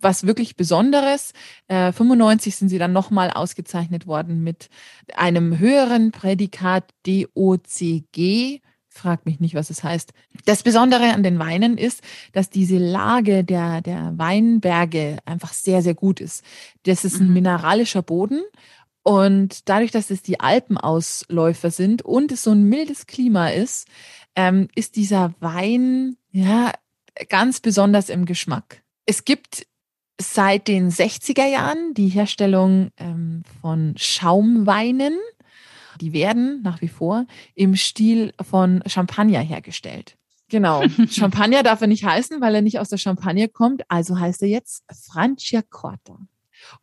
Was 0.00 0.24
wirklich 0.24 0.54
Besonderes, 0.54 1.32
äh, 1.66 1.90
95 1.90 2.54
sind 2.54 2.68
sie 2.68 2.78
dann 2.78 2.92
nochmal 2.92 3.32
ausgezeichnet 3.32 4.06
worden 4.06 4.44
mit 4.44 4.68
einem 5.16 5.58
höheren 5.58 6.12
Prädikat 6.12 6.84
DOCG. 7.04 8.60
Frag 8.88 9.26
mich 9.26 9.40
nicht, 9.40 9.56
was 9.56 9.70
es 9.70 9.82
heißt. 9.82 10.12
Das 10.44 10.62
Besondere 10.62 11.14
an 11.14 11.24
den 11.24 11.40
Weinen 11.40 11.78
ist, 11.78 12.02
dass 12.32 12.48
diese 12.48 12.78
Lage 12.78 13.42
der, 13.42 13.80
der 13.80 14.12
Weinberge 14.18 15.16
einfach 15.24 15.52
sehr, 15.52 15.82
sehr 15.82 15.94
gut 15.94 16.20
ist. 16.20 16.44
Das 16.84 17.04
ist 17.04 17.18
ein 17.18 17.26
Mhm. 17.28 17.32
mineralischer 17.32 18.02
Boden. 18.02 18.40
Und 19.02 19.68
dadurch, 19.68 19.90
dass 19.90 20.10
es 20.10 20.22
die 20.22 20.40
Alpenausläufer 20.40 21.70
sind 21.70 22.02
und 22.02 22.30
es 22.30 22.44
so 22.44 22.52
ein 22.52 22.64
mildes 22.64 23.06
Klima 23.06 23.48
ist, 23.48 23.88
ähm, 24.36 24.68
ist 24.74 24.96
dieser 24.96 25.34
Wein 25.40 26.16
ja 26.30 26.72
ganz 27.28 27.60
besonders 27.60 28.08
im 28.08 28.26
Geschmack. 28.26 28.82
Es 29.04 29.24
gibt 29.24 29.66
seit 30.20 30.68
den 30.68 30.90
60er 30.90 31.46
Jahren 31.46 31.94
die 31.94 32.08
Herstellung 32.08 32.90
ähm, 32.96 33.42
von 33.60 33.94
Schaumweinen. 33.96 35.18
Die 36.00 36.12
werden 36.12 36.62
nach 36.62 36.80
wie 36.80 36.88
vor 36.88 37.26
im 37.54 37.76
Stil 37.76 38.32
von 38.40 38.82
Champagner 38.86 39.40
hergestellt. 39.40 40.16
Genau. 40.48 40.84
Champagner 41.10 41.62
darf 41.62 41.80
er 41.80 41.86
nicht 41.86 42.04
heißen, 42.04 42.40
weil 42.40 42.54
er 42.54 42.62
nicht 42.62 42.78
aus 42.78 42.88
der 42.88 42.98
Champagne 42.98 43.48
kommt. 43.48 43.82
Also 43.88 44.18
heißt 44.18 44.42
er 44.42 44.48
jetzt 44.48 44.84
Franciacorta. 44.92 46.18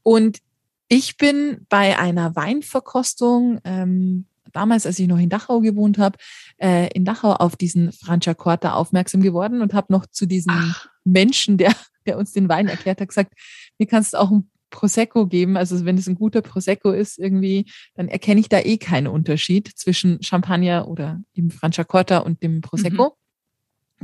Und 0.04 0.40
ich 0.89 1.17
bin 1.17 1.65
bei 1.69 1.97
einer 1.97 2.36
Weinverkostung, 2.36 3.62
ähm, 3.63 4.25
damals, 4.52 4.88
als 4.88 4.97
ich 4.99 5.08
noch 5.08 5.19
in 5.19 5.30
Dachau 5.30 5.62
gewohnt 5.62 5.99
habe, 5.99 6.17
äh, 6.58 6.89
in 6.93 7.06
Dachau 7.06 7.34
auf 7.34 7.56
diesen 7.56 7.91
Franciacorta 7.91 8.73
aufmerksam 8.73 9.21
geworden 9.21 9.62
und 9.62 9.73
habe 9.75 9.93
noch 9.93 10.08
zu 10.08 10.25
diesem 10.25 10.54
Ach, 10.54 10.88
Menschen, 11.04 11.58
der, 11.58 11.73
der 12.08 12.17
uns 12.17 12.34
den 12.34 12.49
Wein 12.49 12.67
erklärt 12.67 12.99
hat, 12.99 13.08
gesagt, 13.08 13.34
mir 13.78 13.86
kannst 13.86 14.13
du 14.13 14.17
auch 14.17 14.32
ein 14.32 14.49
Prosecco 14.71 15.28
geben. 15.28 15.58
Also 15.58 15.86
wenn 15.86 15.97
es 15.97 16.08
ein 16.08 16.15
guter 16.15 16.41
Prosecco 16.41 16.91
ist 16.91 17.19
irgendwie, 17.19 17.71
dann 17.95 18.08
erkenne 18.08 18.39
ich 18.39 18.49
da 18.49 18.60
eh 18.60 18.78
keinen 18.78 19.08
Unterschied 19.08 19.71
zwischen 19.75 20.21
Champagner 20.23 20.88
oder 20.88 21.21
dem 21.38 21.52
Franciacorta 21.52 22.19
und 22.19 22.41
dem 22.41 22.62
Prosecco. 22.62 23.15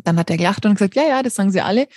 Dann 0.03 0.19
hat 0.19 0.29
er 0.29 0.37
gelacht 0.37 0.65
und 0.65 0.73
gesagt, 0.73 0.95
ja, 0.95 1.03
ja, 1.03 1.23
das 1.23 1.35
sagen 1.35 1.51
sie 1.51 1.61
alle, 1.61 1.87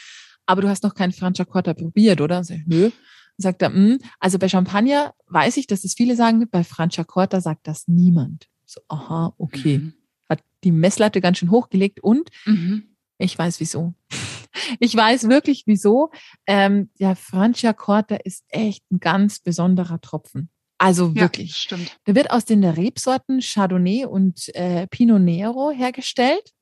aber 0.47 0.63
du 0.63 0.69
hast 0.69 0.83
noch 0.83 0.95
keinen 0.95 1.13
Franciacorta 1.13 1.75
probiert, 1.75 2.21
oder? 2.21 2.43
Sag 2.43 2.59
ich, 2.59 2.67
nö. 2.67 2.91
Sagt 3.39 3.63
er, 3.63 3.71
"Mm, 3.71 3.99
also 4.19 4.39
bei 4.39 4.49
Champagner 4.49 5.15
weiß 5.29 5.57
ich, 5.59 5.67
dass 5.69 5.85
es 5.85 5.95
viele 5.95 6.17
sagen, 6.17 6.47
bei 6.51 6.65
Franciacorta 6.65 7.41
sagt 7.41 7.67
das 7.69 7.87
niemand. 7.89 8.49
So, 8.67 8.81
aha, 8.89 9.33
okay. 9.39 9.79
Mhm. 9.79 9.95
Hat 10.29 10.41
die 10.65 10.73
Messlatte 10.73 11.21
ganz 11.21 11.39
schön 11.39 11.51
hochgelegt 11.51 12.01
und 12.01 12.31
Mhm. 12.47 12.83
ich 13.19 13.39
weiß 13.39 13.61
wieso. 13.61 13.95
Ich 14.81 14.95
weiß 14.97 15.29
wirklich 15.29 15.65
wieso. 15.67 16.11
Ähm, 16.47 16.91
der 16.99 17.15
Franciacorta 17.15 18.17
ist 18.17 18.45
echt 18.49 18.83
ein 18.91 18.99
ganz 18.99 19.39
besonderer 19.39 20.01
Tropfen. 20.01 20.51
Also 20.79 21.13
Ja, 21.15 21.23
wirklich. 21.23 21.57
stimmt. 21.57 21.97
Der 22.07 22.15
wird 22.17 22.31
aus 22.33 22.45
den 22.45 22.65
Rebsorten 22.65 23.41
Chardonnay 23.41 24.05
und 24.07 24.53
äh, 24.57 24.87
Pinot 24.89 25.21
Nero 25.23 25.71
hergestellt 25.71 26.53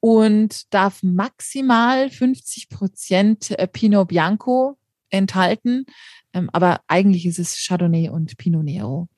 und 0.00 0.72
darf 0.74 1.02
maximal 1.02 2.10
50 2.10 2.68
Prozent 2.68 3.50
äh, 3.52 3.68
Pinot 3.68 4.08
Bianco 4.08 4.76
enthalten. 5.12 5.84
Ähm, 6.32 6.50
aber 6.52 6.80
eigentlich 6.88 7.26
ist 7.26 7.38
es 7.38 7.64
Chardonnay 7.66 8.08
und 8.08 8.36
Pinot 8.38 8.64
Nero. 8.64 9.08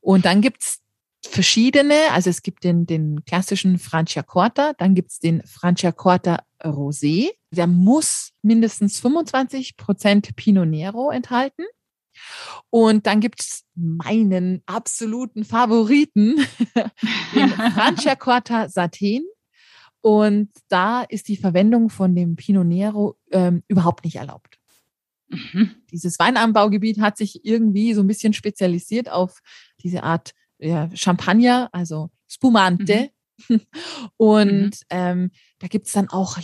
Und 0.00 0.24
dann 0.24 0.40
gibt's 0.40 0.80
verschiedene, 1.26 1.94
also 2.12 2.30
es 2.30 2.42
gibt 2.42 2.64
den, 2.64 2.86
den 2.86 3.24
klassischen 3.24 3.78
Franciacorta, 3.78 4.74
dann 4.78 4.94
gibt's 4.94 5.18
den 5.18 5.42
Franciacorta 5.44 6.42
Rosé. 6.62 7.30
Der 7.50 7.66
muss 7.66 8.32
mindestens 8.42 9.00
25 9.00 9.76
Prozent 9.76 10.36
Pinot 10.36 10.68
Nero 10.68 11.10
enthalten. 11.10 11.64
Und 12.70 13.06
dann 13.06 13.20
gibt's 13.20 13.64
meinen 13.74 14.62
absoluten 14.66 15.44
Favoriten, 15.44 16.44
den 17.34 17.48
Franciacorta 17.48 18.68
Satin. 18.68 19.24
Und 20.00 20.50
da 20.68 21.02
ist 21.02 21.28
die 21.28 21.36
Verwendung 21.36 21.90
von 21.90 22.14
dem 22.14 22.36
Pinot 22.36 22.66
Nero 22.66 23.16
ähm, 23.30 23.62
überhaupt 23.68 24.04
nicht 24.04 24.16
erlaubt. 24.16 24.57
Mhm. 25.28 25.70
Dieses 25.92 26.18
Weinanbaugebiet 26.18 27.00
hat 27.00 27.16
sich 27.18 27.44
irgendwie 27.44 27.94
so 27.94 28.02
ein 28.02 28.06
bisschen 28.06 28.32
spezialisiert 28.32 29.10
auf 29.10 29.40
diese 29.82 30.02
Art 30.02 30.32
ja, 30.58 30.88
Champagner, 30.94 31.68
also 31.72 32.10
Spumante. 32.28 33.10
Und 34.16 34.70
Mhm. 34.70 34.70
ähm, 34.90 35.30
da 35.60 35.68
gibt's 35.68 35.92
dann 35.92 36.08
auch 36.08 36.38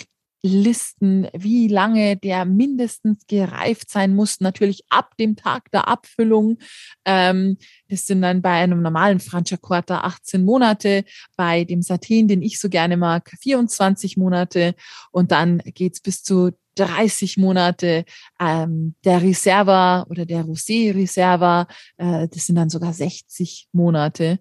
Listen, 0.46 1.26
wie 1.32 1.68
lange 1.68 2.18
der 2.18 2.44
mindestens 2.44 3.26
gereift 3.26 3.88
sein 3.88 4.14
muss, 4.14 4.40
natürlich 4.40 4.84
ab 4.90 5.16
dem 5.16 5.36
Tag 5.36 5.70
der 5.70 5.88
Abfüllung. 5.88 6.58
Ähm, 7.06 7.56
das 7.88 8.06
sind 8.06 8.20
dann 8.20 8.42
bei 8.42 8.50
einem 8.50 8.82
normalen 8.82 9.20
Franciacorta 9.20 10.00
18 10.00 10.44
Monate, 10.44 11.06
bei 11.34 11.64
dem 11.64 11.80
Satin, 11.80 12.28
den 12.28 12.42
ich 12.42 12.60
so 12.60 12.68
gerne 12.68 12.98
mag, 12.98 13.32
24 13.40 14.18
Monate 14.18 14.74
und 15.12 15.32
dann 15.32 15.62
geht's 15.64 16.02
bis 16.02 16.22
zu 16.22 16.50
30 16.74 17.38
Monate. 17.38 18.04
Ähm, 18.38 18.96
der 19.02 19.22
Reserva 19.22 20.02
oder 20.10 20.26
der 20.26 20.44
Rosé 20.44 20.94
Reserva, 20.94 21.66
äh, 21.96 22.28
das 22.28 22.44
sind 22.44 22.56
dann 22.56 22.68
sogar 22.68 22.92
60 22.92 23.68
Monate. 23.72 24.40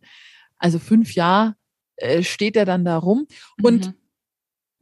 Also 0.58 0.80
fünf 0.80 1.16
Jahre 1.16 1.56
äh, 1.96 2.24
steht 2.24 2.58
er 2.58 2.66
dann 2.66 2.84
da 2.84 2.98
rum. 2.98 3.26
Und 3.62 3.88
mhm. 3.88 3.94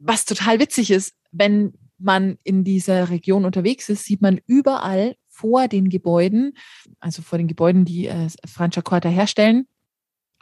Was 0.02 0.26
total 0.26 0.60
witzig 0.60 0.92
ist, 0.92 1.14
wenn 1.32 1.74
man 1.98 2.38
in 2.44 2.64
dieser 2.64 3.10
Region 3.10 3.46
unterwegs 3.46 3.90
ist, 3.90 4.06
sieht 4.06 4.22
man 4.22 4.42
überall 4.48 5.16
vor 5.30 5.68
den 5.68 5.90
Gebäuden, 5.90 6.54
also 7.00 7.22
vor 7.22 7.38
den 7.38 7.48
Gebäuden, 7.48 7.86
die 7.86 8.08
äh, 8.08 8.28
Franciacorta 8.46 9.10
herstellen, 9.10 9.68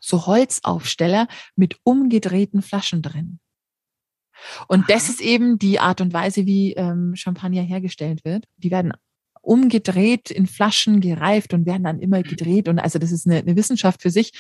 so 0.02 0.26
Holzaufsteller 0.26 1.28
mit 1.56 1.78
umgedrehten 1.84 2.62
Flaschen 2.62 3.02
drin. 3.02 3.40
Und 4.68 4.82
Aha. 4.82 4.88
das 4.90 5.10
ist 5.10 5.22
eben 5.22 5.60
die 5.60 5.80
Art 5.80 6.00
und 6.00 6.14
Weise, 6.14 6.46
wie 6.46 6.74
ähm, 6.74 7.16
Champagner 7.16 7.62
hergestellt 7.62 8.24
wird. 8.24 8.46
Die 8.58 8.72
werden 8.72 8.94
umgedreht 9.42 10.32
in 10.32 10.48
Flaschen 10.48 11.02
gereift 11.02 11.54
und 11.54 11.66
werden 11.66 11.84
dann 11.84 12.00
immer 12.00 12.24
gedreht. 12.24 12.68
Und 12.68 12.80
also 12.80 13.00
das 13.00 13.12
ist 13.12 13.28
eine, 13.28 13.38
eine 13.38 13.56
Wissenschaft 13.56 14.02
für 14.02 14.12
sich. 14.12 14.32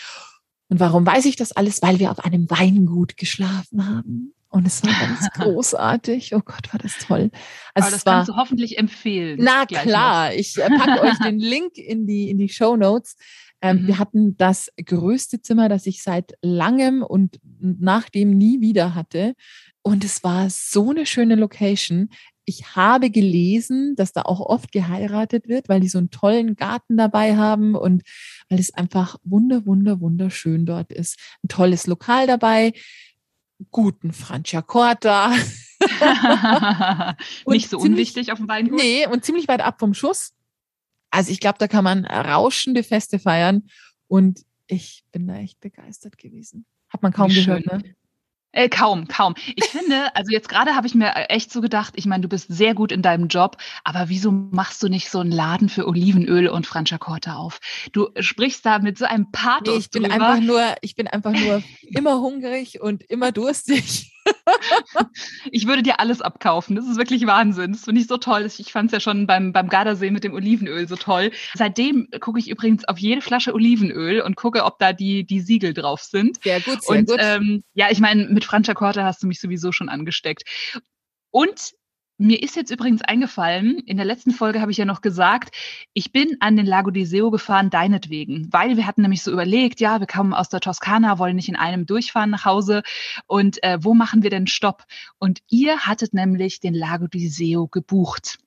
Und 0.69 0.79
warum 0.79 1.05
weiß 1.05 1.25
ich 1.25 1.35
das 1.35 1.51
alles? 1.51 1.81
Weil 1.81 1.99
wir 1.99 2.11
auf 2.11 2.19
einem 2.19 2.49
Weingut 2.49 3.17
geschlafen 3.17 3.87
haben. 3.87 4.33
Und 4.49 4.65
es 4.65 4.83
war 4.83 4.93
ganz 4.93 5.29
großartig. 5.33 6.33
Oh 6.33 6.41
Gott, 6.43 6.73
war 6.73 6.79
das 6.79 6.97
toll. 6.97 7.29
Also 7.73 7.87
Aber 7.87 7.91
das 7.91 8.05
war, 8.05 8.13
kannst 8.15 8.29
du 8.29 8.35
hoffentlich 8.35 8.77
empfehlen. 8.77 9.39
Na 9.41 9.65
klar, 9.65 10.29
noch. 10.29 10.35
ich 10.35 10.57
äh, 10.57 10.69
packe 10.69 11.01
euch 11.01 11.17
den 11.23 11.39
Link 11.39 11.77
in 11.77 12.07
die, 12.07 12.29
in 12.29 12.37
die 12.37 12.49
Show 12.49 12.75
Notes. 12.75 13.15
Ähm, 13.61 13.83
mhm. 13.83 13.87
Wir 13.87 13.99
hatten 13.99 14.37
das 14.37 14.69
größte 14.83 15.41
Zimmer, 15.41 15.69
das 15.69 15.85
ich 15.85 16.01
seit 16.01 16.33
langem 16.41 17.03
und 17.03 17.39
nachdem 17.59 18.37
nie 18.37 18.61
wieder 18.61 18.95
hatte. 18.95 19.35
Und 19.81 20.03
es 20.03 20.23
war 20.23 20.49
so 20.49 20.89
eine 20.89 21.05
schöne 21.05 21.35
Location. 21.35 22.09
Ich 22.45 22.75
habe 22.75 23.11
gelesen, 23.11 23.95
dass 23.95 24.13
da 24.13 24.23
auch 24.23 24.39
oft 24.39 24.71
geheiratet 24.71 25.47
wird, 25.47 25.69
weil 25.69 25.81
die 25.81 25.87
so 25.87 25.99
einen 25.99 26.09
tollen 26.09 26.55
Garten 26.55 26.97
dabei 26.97 27.35
haben 27.35 27.75
und 27.75 28.01
weil 28.49 28.59
es 28.59 28.73
einfach 28.73 29.17
wunder, 29.23 29.67
wunder, 29.67 30.01
wunderschön 30.01 30.65
dort 30.65 30.91
ist. 30.91 31.19
Ein 31.43 31.49
tolles 31.49 31.85
Lokal 31.85 32.25
dabei, 32.25 32.73
guten 33.71 34.13
Franciacorta. 34.13 35.31
Nicht 37.47 37.69
so 37.69 37.77
ziemlich, 37.77 37.91
unwichtig 37.91 38.31
auf 38.31 38.39
dem 38.39 38.47
Weingut. 38.47 38.79
Nee, 38.79 39.07
und 39.07 39.23
ziemlich 39.23 39.47
weit 39.47 39.61
ab 39.61 39.79
vom 39.79 39.93
Schuss. 39.93 40.33
Also 41.11 41.31
ich 41.31 41.39
glaube, 41.39 41.57
da 41.57 41.67
kann 41.67 41.83
man 41.83 42.05
rauschende 42.05 42.83
Feste 42.83 43.19
feiern 43.19 43.69
und 44.07 44.45
ich 44.67 45.03
bin 45.11 45.27
da 45.27 45.35
echt 45.35 45.59
begeistert 45.59 46.17
gewesen. 46.17 46.65
Hat 46.89 47.01
man 47.01 47.11
kaum 47.13 47.31
Wie 47.31 47.43
gehört, 47.43 47.63
schön. 47.63 47.81
ne? 47.81 47.95
Äh, 48.51 48.67
kaum, 48.67 49.07
kaum. 49.07 49.35
Ich 49.55 49.65
finde, 49.65 50.15
also 50.15 50.31
jetzt 50.31 50.49
gerade 50.49 50.75
habe 50.75 50.87
ich 50.87 50.95
mir 50.95 51.09
äh, 51.15 51.25
echt 51.25 51.51
so 51.51 51.61
gedacht, 51.61 51.93
ich 51.97 52.07
meine, 52.07 52.21
du 52.21 52.27
bist 52.27 52.47
sehr 52.49 52.73
gut 52.73 52.91
in 52.91 53.03
deinem 53.03 53.27
Job, 53.27 53.57
aber 53.83 54.09
wieso 54.09 54.31
machst 54.31 54.81
du 54.81 54.87
nicht 54.87 55.11
so 55.11 55.19
einen 55.19 55.31
Laden 55.31 55.69
für 55.69 55.87
Olivenöl 55.87 56.47
und 56.47 56.65
Franciacorta 56.65 57.35
auf? 57.35 57.59
Du 57.91 58.09
sprichst 58.19 58.65
da 58.65 58.79
mit 58.79 58.97
so 58.97 59.05
einem 59.05 59.31
Pathos 59.31 59.73
nee, 59.73 59.79
ich 59.79 59.89
bin 59.91 60.03
drüber. 60.03 60.15
einfach 60.15 60.41
nur, 60.41 60.75
ich 60.81 60.95
bin 60.95 61.07
einfach 61.07 61.33
nur 61.33 61.61
immer 61.83 62.19
hungrig 62.19 62.81
und 62.81 63.03
immer 63.03 63.31
durstig. 63.31 64.11
ich 65.51 65.67
würde 65.67 65.83
dir 65.83 65.99
alles 65.99 66.21
abkaufen. 66.21 66.75
Das 66.75 66.87
ist 66.87 66.97
wirklich 66.97 67.25
Wahnsinn. 67.25 67.71
Das 67.71 67.85
finde 67.85 68.01
ich 68.01 68.07
so 68.07 68.17
toll. 68.17 68.45
Ich 68.45 68.71
fand 68.71 68.87
es 68.87 68.93
ja 68.93 68.99
schon 68.99 69.27
beim, 69.27 69.53
beim 69.53 69.69
Gardasee 69.69 70.11
mit 70.11 70.23
dem 70.23 70.33
Olivenöl 70.33 70.87
so 70.87 70.95
toll. 70.95 71.31
Seitdem 71.53 72.07
gucke 72.19 72.39
ich 72.39 72.49
übrigens 72.49 72.85
auf 72.85 72.97
jede 72.97 73.21
Flasche 73.21 73.53
Olivenöl 73.53 74.21
und 74.21 74.35
gucke, 74.35 74.65
ob 74.65 74.79
da 74.79 74.93
die, 74.93 75.25
die 75.25 75.41
Siegel 75.41 75.73
drauf 75.73 76.01
sind. 76.01 76.41
Sehr 76.43 76.61
gut, 76.61 76.83
sehr 76.83 76.99
und, 76.99 77.07
gut. 77.07 77.19
Ähm, 77.19 77.63
ja, 77.73 77.87
ich 77.89 77.99
meine, 77.99 78.27
mit 78.27 78.45
Franciacorta 78.45 79.03
hast 79.03 79.23
du 79.23 79.27
mich 79.27 79.39
sowieso 79.39 79.71
schon 79.71 79.89
angesteckt. 79.89 80.43
Und 81.31 81.73
mir 82.19 82.43
ist 82.43 82.57
jetzt 82.57 82.69
übrigens 82.69 83.01
eingefallen, 83.01 83.79
in 83.79 83.95
der 83.95 84.05
letzten 84.05 84.31
Folge 84.31 84.59
habe 84.59 84.71
ich 84.71 84.77
ja 84.77 84.85
noch 84.85 85.01
gesagt, 85.01 85.55
ich 85.93 86.11
bin 86.11 86.35
an 86.41 86.57
den 86.57 86.65
Lago 86.65 86.91
di 86.91 87.05
Seo 87.05 87.31
gefahren, 87.31 87.69
deinetwegen, 87.69 88.49
weil 88.51 88.75
wir 88.75 88.85
hatten 88.85 89.01
nämlich 89.01 89.23
so 89.23 89.31
überlegt, 89.31 89.79
ja, 89.79 90.01
wir 90.01 90.07
kommen 90.07 90.33
aus 90.33 90.49
der 90.49 90.59
Toskana, 90.59 91.17
wollen 91.17 91.37
nicht 91.37 91.47
in 91.47 91.55
einem 91.55 91.85
durchfahren 91.85 92.29
nach 92.29 92.43
Hause 92.43 92.83
und 93.25 93.63
äh, 93.63 93.77
wo 93.81 93.93
machen 93.93 94.21
wir 94.21 94.29
denn 94.29 94.47
Stopp? 94.47 94.83
Und 95.17 95.39
ihr 95.49 95.79
hattet 95.79 96.13
nämlich 96.13 96.59
den 96.59 96.73
Lago 96.73 97.07
di 97.07 97.29
Seo 97.29 97.67
gebucht. 97.67 98.37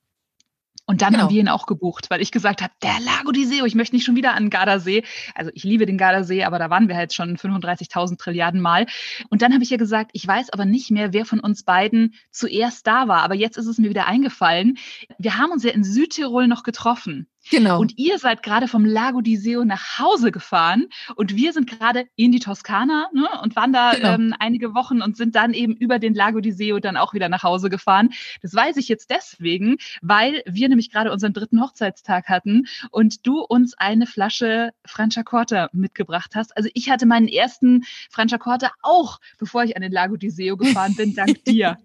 Und 0.85 1.01
dann 1.01 1.13
genau. 1.13 1.25
haben 1.25 1.31
wir 1.33 1.41
ihn 1.41 1.49
auch 1.49 1.67
gebucht, 1.67 2.11
weil 2.11 2.21
ich 2.21 2.33
gesagt 2.33 2.61
habe, 2.61 2.73
der 2.83 2.99
Lago 3.05 3.31
di 3.31 3.45
Seo, 3.45 3.65
ich 3.65 3.75
möchte 3.75 3.95
nicht 3.95 4.05
schon 4.05 4.17
wieder 4.17 4.35
an 4.35 4.51
Gardasee. 4.51 5.05
Also 5.35 5.51
ich 5.55 5.63
liebe 5.63 5.87
den 5.87 5.97
Gardasee, 5.97 6.45
aber 6.45 6.59
da 6.59 6.71
waren 6.71 6.89
wir 6.89 6.97
halt 6.97 7.15
schon 7.15 7.37
35.000 7.37 8.19
Trilliarden 8.19 8.61
Mal. 8.61 8.87
Und 9.31 9.43
dann 9.43 9.53
habe 9.55 9.63
ich 9.63 9.71
ja 9.71 9.77
gesagt, 9.77 10.11
ich 10.13 10.27
weiß 10.27 10.51
aber 10.51 10.65
nicht 10.65 10.91
mehr, 10.91 11.13
wer 11.13 11.25
von 11.25 11.41
uns 11.41 11.63
beiden 11.63 12.15
zuerst 12.31 12.87
da 12.87 13.07
war. 13.07 13.23
Aber 13.23 13.35
jetzt 13.35 13.59
ist 13.59 13.67
es 13.67 13.79
mir 13.79 13.91
wieder 13.91 14.07
eingefallen. 14.07 14.77
Wir 15.19 15.39
haben 15.39 15.53
uns 15.53 15.63
ja 15.63 15.71
in 15.71 15.85
Südtirol 15.85 16.49
noch 16.49 16.65
getroffen. 16.65 17.29
Genau. 17.51 17.81
Und 17.81 17.99
ihr 17.99 18.19
seid 18.19 18.43
gerade 18.43 18.69
vom 18.69 18.85
Lago 18.85 19.21
di 19.21 19.37
Seo 19.37 19.65
nach 19.65 19.99
Hause 19.99 20.31
gefahren 20.31 20.87
und 21.17 21.37
wir 21.37 21.53
sind 21.53 21.69
gerade 21.69 22.07
in 22.17 22.33
die 22.33 22.39
Toskana 22.39 23.09
ne, 23.13 23.29
und 23.43 23.57
waren 23.57 23.73
da 23.73 23.95
genau. 23.95 24.15
ähm, 24.15 24.35
einige 24.39 24.75
Wochen 24.75 25.03
und 25.03 25.17
sind 25.17 25.35
dann 25.35 25.53
eben 25.53 25.75
über 25.75 25.99
den 25.99 26.15
Lago 26.15 26.41
di 26.41 26.53
Seo 26.53 26.79
dann 26.79 26.97
auch 26.97 27.15
wieder 27.15 27.29
nach 27.29 27.43
Hause 27.43 27.69
gefahren. 27.69 28.11
Das 28.43 28.55
weiß 28.55 28.77
ich 28.77 28.89
jetzt 28.89 29.11
deswegen, 29.11 29.77
weil 30.01 30.43
wir 30.47 30.69
nämlich 30.69 30.91
gerade 30.91 31.13
unseren 31.13 31.33
dritten 31.33 31.61
Hochzeitstag 31.61 32.29
hatten 32.29 32.67
und 32.91 33.27
du 33.27 33.41
uns 33.41 33.75
eine 33.77 34.07
Flasche 34.07 34.71
Franciacorta 34.87 35.69
mitgebracht 35.73 36.33
hast. 36.35 36.57
Also 36.57 36.69
ich 36.75 36.91
hatte 36.91 37.07
meinen 37.07 37.29
ersten 37.29 37.85
Franciacorta 38.11 38.71
auch, 38.83 39.19
bevor 39.39 39.65
ich 39.65 39.77
an 39.77 39.83
den 39.83 39.93
Lago 39.93 40.17
di 40.17 40.31
Seo 40.31 40.57
gefahren 40.57 40.95
bin, 40.95 41.15
dank 41.15 41.45
dir. 41.45 41.77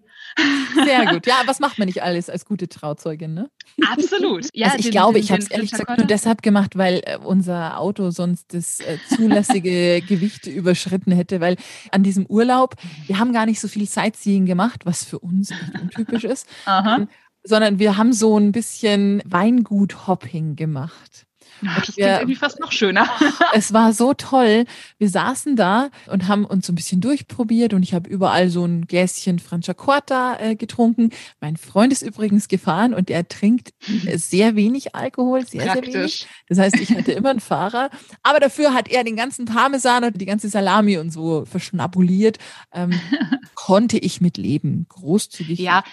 Sehr 0.84 1.06
gut. 1.06 1.26
Ja, 1.28 1.42
was 1.46 1.60
macht 1.60 1.78
man 1.78 1.86
nicht 1.86 2.02
alles 2.02 2.30
als 2.30 2.44
gute 2.44 2.68
Trauzeugin, 2.68 3.34
ne? 3.34 3.50
Absolut. 3.90 4.48
Ja, 4.54 4.66
also 4.66 4.78
ich 4.78 4.86
den, 4.86 4.92
glaube, 4.92 5.14
den, 5.14 5.24
ich 5.24 5.30
habe 5.30 5.42
es 5.42 5.48
ehrlich 5.48 5.70
gesagt 5.70 5.98
nur 5.98 6.06
deshalb 6.06 6.42
gemacht, 6.42 6.76
weil 6.76 7.02
äh, 7.04 7.18
unser 7.18 7.78
Auto 7.78 8.10
sonst 8.10 8.54
das 8.54 8.80
äh, 8.80 8.98
zulässige 9.14 10.00
Gewicht 10.08 10.46
überschritten 10.46 11.12
hätte, 11.12 11.40
weil 11.40 11.56
an 11.90 12.02
diesem 12.02 12.24
Urlaub, 12.26 12.76
wir 13.06 13.18
haben 13.18 13.32
gar 13.32 13.46
nicht 13.46 13.60
so 13.60 13.68
viel 13.68 13.86
Sightseeing 13.86 14.46
gemacht, 14.46 14.86
was 14.86 15.04
für 15.04 15.18
uns 15.18 15.50
nicht 15.50 15.80
untypisch 15.80 16.24
ist, 16.24 16.46
ähm, 16.66 17.08
sondern 17.42 17.78
wir 17.78 17.96
haben 17.96 18.12
so 18.12 18.38
ein 18.38 18.52
bisschen 18.52 19.22
Weingut-Hopping 19.26 20.56
gemacht. 20.56 21.27
Ja, 21.62 21.74
das 21.76 21.96
wir, 21.96 22.04
klingt 22.04 22.20
irgendwie 22.20 22.34
fast 22.36 22.60
noch 22.60 22.72
schöner. 22.72 23.08
es 23.54 23.72
war 23.72 23.92
so 23.92 24.14
toll. 24.14 24.64
Wir 24.98 25.08
saßen 25.08 25.56
da 25.56 25.90
und 26.06 26.28
haben 26.28 26.44
uns 26.44 26.66
so 26.66 26.72
ein 26.72 26.76
bisschen 26.76 27.00
durchprobiert 27.00 27.74
und 27.74 27.82
ich 27.82 27.94
habe 27.94 28.08
überall 28.08 28.48
so 28.48 28.64
ein 28.64 28.86
Gläschen 28.86 29.38
Franciacorta 29.38 30.38
äh, 30.40 30.56
getrunken. 30.56 31.10
Mein 31.40 31.56
Freund 31.56 31.92
ist 31.92 32.02
übrigens 32.02 32.48
gefahren 32.48 32.94
und 32.94 33.10
er 33.10 33.26
trinkt 33.28 33.72
sehr 34.14 34.56
wenig 34.56 34.94
Alkohol, 34.94 35.46
sehr, 35.46 35.64
Praktisch. 35.64 35.92
sehr 35.92 36.00
wenig. 36.02 36.26
Das 36.48 36.58
heißt, 36.58 36.76
ich 36.76 36.90
hatte 36.90 37.12
immer 37.12 37.30
einen 37.30 37.40
Fahrer. 37.40 37.90
Aber 38.22 38.40
dafür 38.40 38.74
hat 38.74 38.88
er 38.88 39.04
den 39.04 39.16
ganzen 39.16 39.44
Parmesan 39.44 40.04
und 40.04 40.20
die 40.20 40.26
ganze 40.26 40.48
Salami 40.48 40.98
und 40.98 41.10
so 41.10 41.44
verschnabuliert. 41.44 42.38
Ähm, 42.72 42.92
konnte 43.54 43.98
ich 43.98 44.20
mit 44.20 44.36
leben. 44.36 44.86
Großzügig. 44.88 45.58
Ja. 45.58 45.84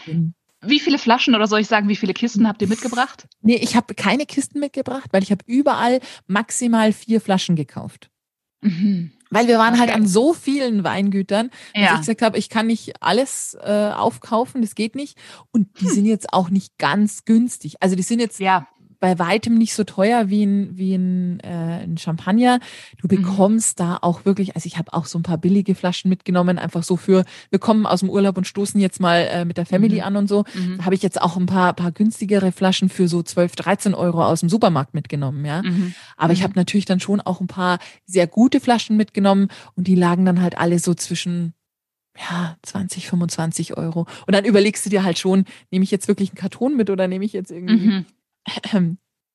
Wie 0.68 0.80
viele 0.80 0.98
Flaschen 0.98 1.36
oder 1.36 1.48
soll 1.48 1.60
ich 1.60 1.68
sagen, 1.68 1.88
wie 1.88 1.96
viele 1.96 2.14
Kisten 2.14 2.48
habt 2.48 2.62
ihr 2.62 2.68
mitgebracht? 2.68 3.28
Nee, 3.42 3.56
ich 3.56 3.76
habe 3.76 3.94
keine 3.96 4.26
Kisten 4.26 4.60
mitgebracht, 4.60 5.10
weil 5.12 5.24
ich 5.24 5.32
habe 5.32 5.44
überall 5.48 6.00
maximal 6.28 6.92
vier 6.94 7.22
Flaschen 7.22 7.56
gekauft. 7.56 8.10
Mhm. 8.62 9.12
Weil 9.30 9.48
wir 9.48 9.58
waren 9.58 9.74
okay. 9.74 9.82
halt 9.82 9.94
an 9.94 10.08
so 10.08 10.34
vielen 10.34 10.84
Weingütern, 10.84 11.50
dass 11.74 11.84
ja. 11.84 11.94
ich 11.94 12.00
gesagt 12.00 12.22
habe, 12.22 12.38
ich 12.38 12.50
kann 12.50 12.68
nicht 12.68 13.02
alles 13.02 13.58
äh, 13.62 13.92
aufkaufen, 13.94 14.62
das 14.62 14.76
geht 14.76 14.96
nicht. 14.96 15.18
Und 15.52 15.80
die 15.82 15.88
hm. 15.88 15.94
sind 15.94 16.06
jetzt 16.06 16.32
auch 16.32 16.50
nicht 16.50 16.78
ganz 16.78 17.26
günstig. 17.26 17.76
Also 17.82 17.96
die 17.96 18.04
sind 18.04 18.20
jetzt 18.20 18.40
ja 18.40 18.68
bei 19.06 19.20
weitem 19.20 19.54
nicht 19.54 19.76
so 19.76 19.84
teuer 19.84 20.32
wie 20.32 20.44
ein, 20.44 20.76
wie 20.80 20.96
ein, 20.96 21.40
äh, 21.42 21.84
ein 21.84 21.96
Champagner. 22.00 22.60
Du 23.00 23.06
mhm. 23.06 23.22
bekommst 23.22 23.78
mhm. 23.78 23.84
da 23.84 23.98
auch 24.02 24.26
wirklich, 24.26 24.56
also 24.56 24.66
ich 24.66 24.80
habe 24.80 24.94
auch 24.94 25.06
so 25.06 25.20
ein 25.20 25.22
paar 25.22 25.38
billige 25.38 25.76
Flaschen 25.76 26.10
mitgenommen, 26.10 26.58
einfach 26.58 26.82
so 26.82 26.98
für, 26.98 27.24
wir 27.52 27.60
kommen 27.60 27.86
aus 27.86 28.00
dem 28.00 28.10
Urlaub 28.10 28.36
und 28.36 28.48
stoßen 28.48 28.82
jetzt 28.82 29.00
mal 29.00 29.28
äh, 29.32 29.46
mit 29.46 29.58
der 29.58 29.68
Family 29.68 29.98
mhm. 29.98 30.02
an 30.02 30.16
und 30.16 30.28
so. 30.28 30.44
Mhm. 30.56 30.78
Da 30.80 30.86
habe 30.86 30.96
ich 30.96 31.04
jetzt 31.04 31.22
auch 31.22 31.38
ein 31.38 31.46
paar, 31.46 31.74
paar 31.74 31.92
günstigere 31.92 32.52
Flaschen 32.52 32.90
für 32.90 33.08
so 33.08 33.22
12, 33.22 33.56
13 33.56 33.94
Euro 33.94 34.26
aus 34.26 34.40
dem 34.40 34.50
Supermarkt 34.50 34.96
mitgenommen, 34.96 35.46
ja. 35.46 35.62
Mhm. 35.62 35.94
Aber 36.18 36.34
ich 36.34 36.40
mhm. 36.40 36.46
habe 36.46 36.54
natürlich 36.56 36.86
dann 36.86 37.00
schon 37.00 37.22
auch 37.22 37.42
ein 37.42 37.48
paar 37.48 37.78
sehr 38.08 38.26
gute 38.26 38.60
Flaschen 38.60 38.98
mitgenommen 38.98 39.50
und 39.76 39.86
die 39.86 39.94
lagen 39.94 40.26
dann 40.26 40.42
halt 40.42 40.58
alle 40.58 40.80
so 40.80 40.96
zwischen 40.96 41.54
ja, 42.18 42.58
20, 42.64 43.08
25 43.08 43.78
Euro. 43.78 44.08
Und 44.26 44.34
dann 44.34 44.46
überlegst 44.46 44.84
du 44.84 44.90
dir 44.90 45.04
halt 45.04 45.20
schon, 45.20 45.46
nehme 45.70 45.84
ich 45.84 45.92
jetzt 45.92 46.08
wirklich 46.08 46.30
einen 46.30 46.38
Karton 46.38 46.76
mit 46.76 46.90
oder 46.90 47.08
nehme 47.08 47.26
ich 47.26 47.34
jetzt 47.34 47.52
irgendwie 47.52 47.88
mhm. 47.88 48.06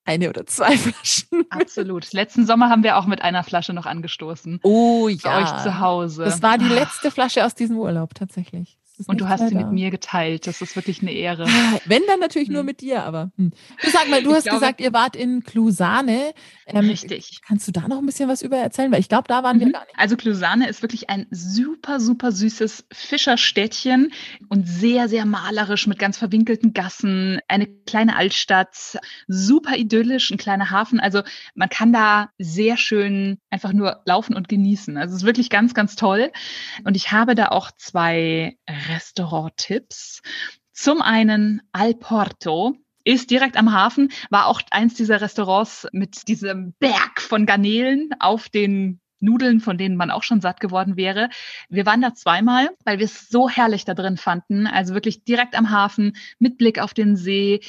Eine 0.04 0.28
oder 0.28 0.46
zwei 0.46 0.76
Flaschen. 0.78 1.44
Absolut. 1.50 2.12
Letzten 2.12 2.46
Sommer 2.46 2.68
haben 2.68 2.82
wir 2.82 2.96
auch 2.96 3.06
mit 3.06 3.22
einer 3.22 3.44
Flasche 3.44 3.72
noch 3.72 3.86
angestoßen. 3.86 4.60
Oh 4.62 5.08
ja. 5.08 5.18
Bei 5.22 5.42
euch 5.42 5.62
zu 5.62 5.80
Hause. 5.80 6.24
Das 6.24 6.42
war 6.42 6.58
die 6.58 6.68
letzte 6.68 7.10
Flasche 7.10 7.44
aus 7.44 7.54
diesem 7.54 7.78
Urlaub 7.78 8.14
tatsächlich. 8.14 8.78
Und 9.06 9.20
du 9.20 9.28
hast 9.28 9.48
sie 9.48 9.54
mit 9.54 9.72
mir 9.72 9.90
geteilt. 9.90 10.46
Das 10.46 10.60
ist 10.60 10.76
wirklich 10.76 11.02
eine 11.02 11.12
Ehre. 11.12 11.44
Ah, 11.46 11.78
wenn, 11.86 12.02
dann 12.06 12.20
natürlich 12.20 12.48
hm. 12.48 12.54
nur 12.54 12.62
mit 12.62 12.80
dir, 12.80 13.02
aber. 13.02 13.30
Hm. 13.36 13.52
Du 13.82 13.90
sag 13.90 14.08
mal, 14.08 14.22
du 14.22 14.30
ich 14.30 14.36
hast 14.36 14.44
glaube, 14.44 14.60
gesagt, 14.60 14.80
ihr 14.80 14.92
wart 14.92 15.16
in 15.16 15.42
Clusane. 15.42 16.32
Ähm, 16.66 16.88
richtig. 16.88 17.40
Kannst 17.46 17.66
du 17.68 17.72
da 17.72 17.88
noch 17.88 17.98
ein 17.98 18.06
bisschen 18.06 18.28
was 18.28 18.42
über 18.42 18.56
erzählen? 18.56 18.92
Weil 18.92 19.00
ich 19.00 19.08
glaube, 19.08 19.28
da 19.28 19.42
waren 19.42 19.56
mhm. 19.56 19.60
wir 19.60 19.72
gar 19.72 19.84
nicht. 19.84 19.98
Also 19.98 20.16
Clusane 20.16 20.68
ist 20.68 20.82
wirklich 20.82 21.10
ein 21.10 21.26
super, 21.30 22.00
super 22.00 22.32
süßes 22.32 22.86
Fischerstädtchen 22.92 24.12
und 24.48 24.68
sehr, 24.68 25.08
sehr 25.08 25.26
malerisch 25.26 25.86
mit 25.86 25.98
ganz 25.98 26.18
verwinkelten 26.18 26.72
Gassen. 26.72 27.40
Eine 27.48 27.66
kleine 27.66 28.16
Altstadt, 28.16 28.98
super 29.26 29.76
idyllisch, 29.76 30.30
ein 30.30 30.38
kleiner 30.38 30.70
Hafen. 30.70 31.00
Also 31.00 31.22
man 31.54 31.68
kann 31.68 31.92
da 31.92 32.30
sehr 32.38 32.76
schön 32.76 33.38
einfach 33.50 33.72
nur 33.72 34.02
laufen 34.04 34.34
und 34.34 34.48
genießen. 34.48 34.96
Also 34.96 35.14
es 35.14 35.22
ist 35.22 35.26
wirklich 35.26 35.50
ganz, 35.50 35.74
ganz 35.74 35.96
toll. 35.96 36.30
Und 36.84 36.96
ich 36.96 37.12
habe 37.12 37.34
da 37.34 37.48
auch 37.48 37.70
zwei 37.76 38.56
Restaurant-Tipps. 38.94 40.22
Zum 40.72 41.02
einen 41.02 41.62
Al 41.72 41.94
Porto, 41.94 42.76
ist 43.04 43.30
direkt 43.30 43.56
am 43.56 43.72
Hafen, 43.72 44.12
war 44.28 44.46
auch 44.46 44.60
eins 44.70 44.94
dieser 44.94 45.20
Restaurants 45.20 45.88
mit 45.92 46.28
diesem 46.28 46.74
Berg 46.78 47.20
von 47.20 47.46
Garnelen 47.46 48.10
auf 48.18 48.48
den 48.48 49.00
Nudeln, 49.20 49.60
von 49.60 49.78
denen 49.78 49.96
man 49.96 50.10
auch 50.10 50.22
schon 50.22 50.40
satt 50.40 50.60
geworden 50.60 50.96
wäre. 50.96 51.28
Wir 51.68 51.86
waren 51.86 52.00
da 52.00 52.14
zweimal, 52.14 52.70
weil 52.84 52.98
wir 52.98 53.04
es 53.04 53.28
so 53.28 53.48
herrlich 53.48 53.84
da 53.84 53.94
drin 53.94 54.16
fanden. 54.16 54.66
Also 54.66 54.94
wirklich 54.94 55.24
direkt 55.24 55.54
am 55.54 55.70
Hafen, 55.70 56.16
mit 56.38 56.58
Blick 56.58 56.78
auf 56.78 56.94
den 56.94 57.16
See. 57.16 57.60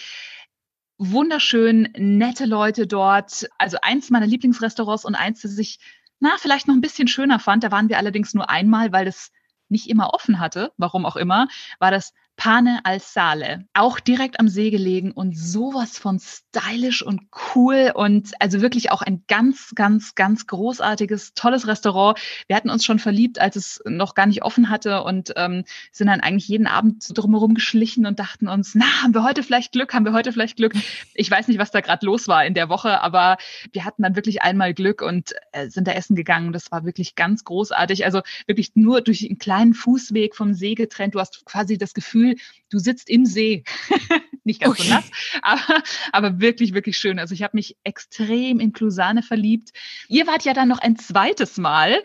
Wunderschön, 0.98 1.90
nette 1.98 2.46
Leute 2.46 2.88
dort. 2.88 3.50
Also 3.58 3.78
eins 3.82 4.10
meiner 4.10 4.28
Lieblingsrestaurants 4.28 5.06
und 5.06 5.16
eins, 5.16 5.42
das 5.42 5.58
ich, 5.58 5.80
na, 6.20 6.36
vielleicht 6.38 6.68
noch 6.68 6.76
ein 6.76 6.82
bisschen 6.82 7.08
schöner 7.08 7.40
fand. 7.40 7.64
Da 7.64 7.72
waren 7.72 7.90
wir 7.90 7.98
allerdings 7.98 8.34
nur 8.34 8.50
einmal, 8.50 8.92
weil 8.92 9.08
es 9.08 9.32
nicht 9.72 9.90
immer 9.90 10.14
offen 10.14 10.40
hatte, 10.40 10.72
warum 10.78 11.06
auch 11.06 11.16
immer, 11.16 11.48
war 11.80 11.92
das 11.92 12.14
Pane 12.38 12.80
al 12.86 13.00
Sale, 13.00 13.66
auch 13.74 14.00
direkt 14.00 14.40
am 14.40 14.48
See 14.48 14.72
gelegen 14.72 15.12
und 15.12 15.38
sowas 15.38 16.00
von 16.00 16.20
stylisch 16.20 17.04
und 17.04 17.22
cool 17.54 17.92
und 17.94 18.32
also 18.40 18.62
wirklich 18.62 18.92
auch 18.92 19.04
ein 19.04 19.24
ganz, 19.28 19.74
ganz, 19.76 20.16
ganz 20.16 20.48
großartiges, 20.48 21.34
tolles 21.36 21.68
Restaurant. 21.68 22.20
Wir 22.48 22.56
hatten 22.56 22.72
uns 22.72 22.84
schon 22.84 22.98
verliebt, 22.98 23.40
als 23.40 23.58
es 23.58 23.82
noch 23.86 24.16
gar 24.16 24.26
nicht 24.26 24.44
offen 24.44 24.70
hatte 24.70 25.04
und 25.04 25.34
ähm, 25.36 25.66
sind 25.92 26.08
dann 26.08 26.22
eigentlich 26.22 26.48
jeden 26.48 26.66
Abend 26.66 27.06
drumherum 27.16 27.54
geschlichen 27.54 28.08
und 28.08 28.18
dachten 28.18 28.48
uns, 28.48 28.74
na, 28.74 28.86
haben 29.04 29.14
wir 29.14 29.24
heute 29.24 29.44
vielleicht 29.44 29.72
Glück, 29.72 29.94
haben 29.94 30.06
wir 30.06 30.14
heute 30.14 30.32
vielleicht 30.32 30.58
Glück. 30.58 30.74
Ich 31.14 31.30
weiß 31.30 31.48
nicht, 31.48 31.60
was 31.60 31.70
da 31.70 31.82
gerade 31.82 32.06
los 32.06 32.28
war 32.28 32.44
in 32.44 32.56
der 32.56 32.70
Woche, 32.70 33.02
aber 33.02 33.38
wir 33.72 33.86
hatten 33.86 34.02
dann 34.02 34.16
wirklich 34.16 34.42
einmal 34.42 34.74
Glück 34.74 35.04
und 35.04 35.34
äh, 35.52 35.70
sind 35.70 35.88
da 35.88 35.92
essen 35.92 36.16
gegangen. 36.16 36.54
Das 36.54 36.72
war 36.72 36.86
wirklich 36.86 37.14
ganz 37.16 37.44
großartig. 37.44 38.04
Also 38.06 38.22
wirklich 38.48 38.72
nur 38.74 39.02
durch 39.02 39.24
einen 39.24 39.38
kleinen 39.38 39.76
Fußweg 39.76 40.36
vom 40.36 40.56
See 40.56 40.74
getrennt. 40.74 41.14
Du 41.14 41.20
hast 41.20 41.46
quasi 41.46 41.78
das 41.78 41.94
Gefühl, 41.94 42.21
du 42.70 42.80
sitzt 42.80 43.10
im 43.10 43.26
See. 43.26 43.64
Nicht 44.44 44.62
ganz 44.62 44.80
okay. 44.80 44.88
so 44.88 44.94
nass, 44.96 45.12
aber, 45.44 45.84
aber 46.12 46.40
wirklich, 46.40 46.74
wirklich 46.74 46.98
schön. 46.98 47.20
Also 47.20 47.36
ich 47.36 47.44
habe 47.44 47.56
mich 47.56 47.78
extrem 47.84 48.60
in 48.60 48.74
Clusane 48.74 49.22
verliebt. 49.22 49.70
Ihr 50.08 50.26
wart 50.26 50.46
ja 50.46 50.54
dann 50.54 50.68
noch 50.68 50.80
ein 50.80 50.98
zweites 50.98 51.58
Mal, 51.58 52.02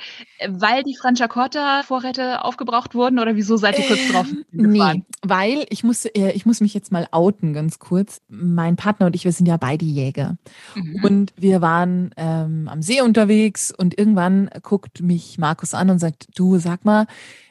weil 0.46 0.82
die 0.82 0.94
Franciacorta-Vorräte 0.94 2.44
aufgebraucht 2.44 2.94
wurden 2.94 3.18
oder 3.20 3.36
wieso 3.36 3.56
seid 3.56 3.78
ihr 3.78 3.86
kurz 3.86 4.00
ähm, 4.00 4.12
drauf 4.12 4.26
gefahren? 4.52 5.04
Nee, 5.06 5.16
weil 5.22 5.66
ich 5.70 5.82
muss, 5.82 6.04
äh, 6.04 6.32
ich 6.32 6.44
muss 6.44 6.60
mich 6.60 6.74
jetzt 6.74 6.92
mal 6.92 7.08
outen, 7.10 7.54
ganz 7.54 7.78
kurz. 7.78 8.20
Mein 8.28 8.76
Partner 8.76 9.06
und 9.06 9.16
ich, 9.16 9.24
wir 9.24 9.32
sind 9.32 9.46
ja 9.46 9.56
beide 9.56 9.86
Jäger. 9.86 10.36
Mhm. 10.74 11.04
Und 11.04 11.32
wir 11.38 11.62
waren 11.62 12.10
ähm, 12.18 12.68
am 12.68 12.82
See 12.82 13.00
unterwegs 13.00 13.72
und 13.74 13.98
irgendwann 13.98 14.50
guckt 14.62 15.00
mich 15.00 15.38
Markus 15.38 15.72
an 15.72 15.88
und 15.88 16.00
sagt, 16.00 16.28
du 16.34 16.58
sag 16.58 16.84
mal, 16.84 17.06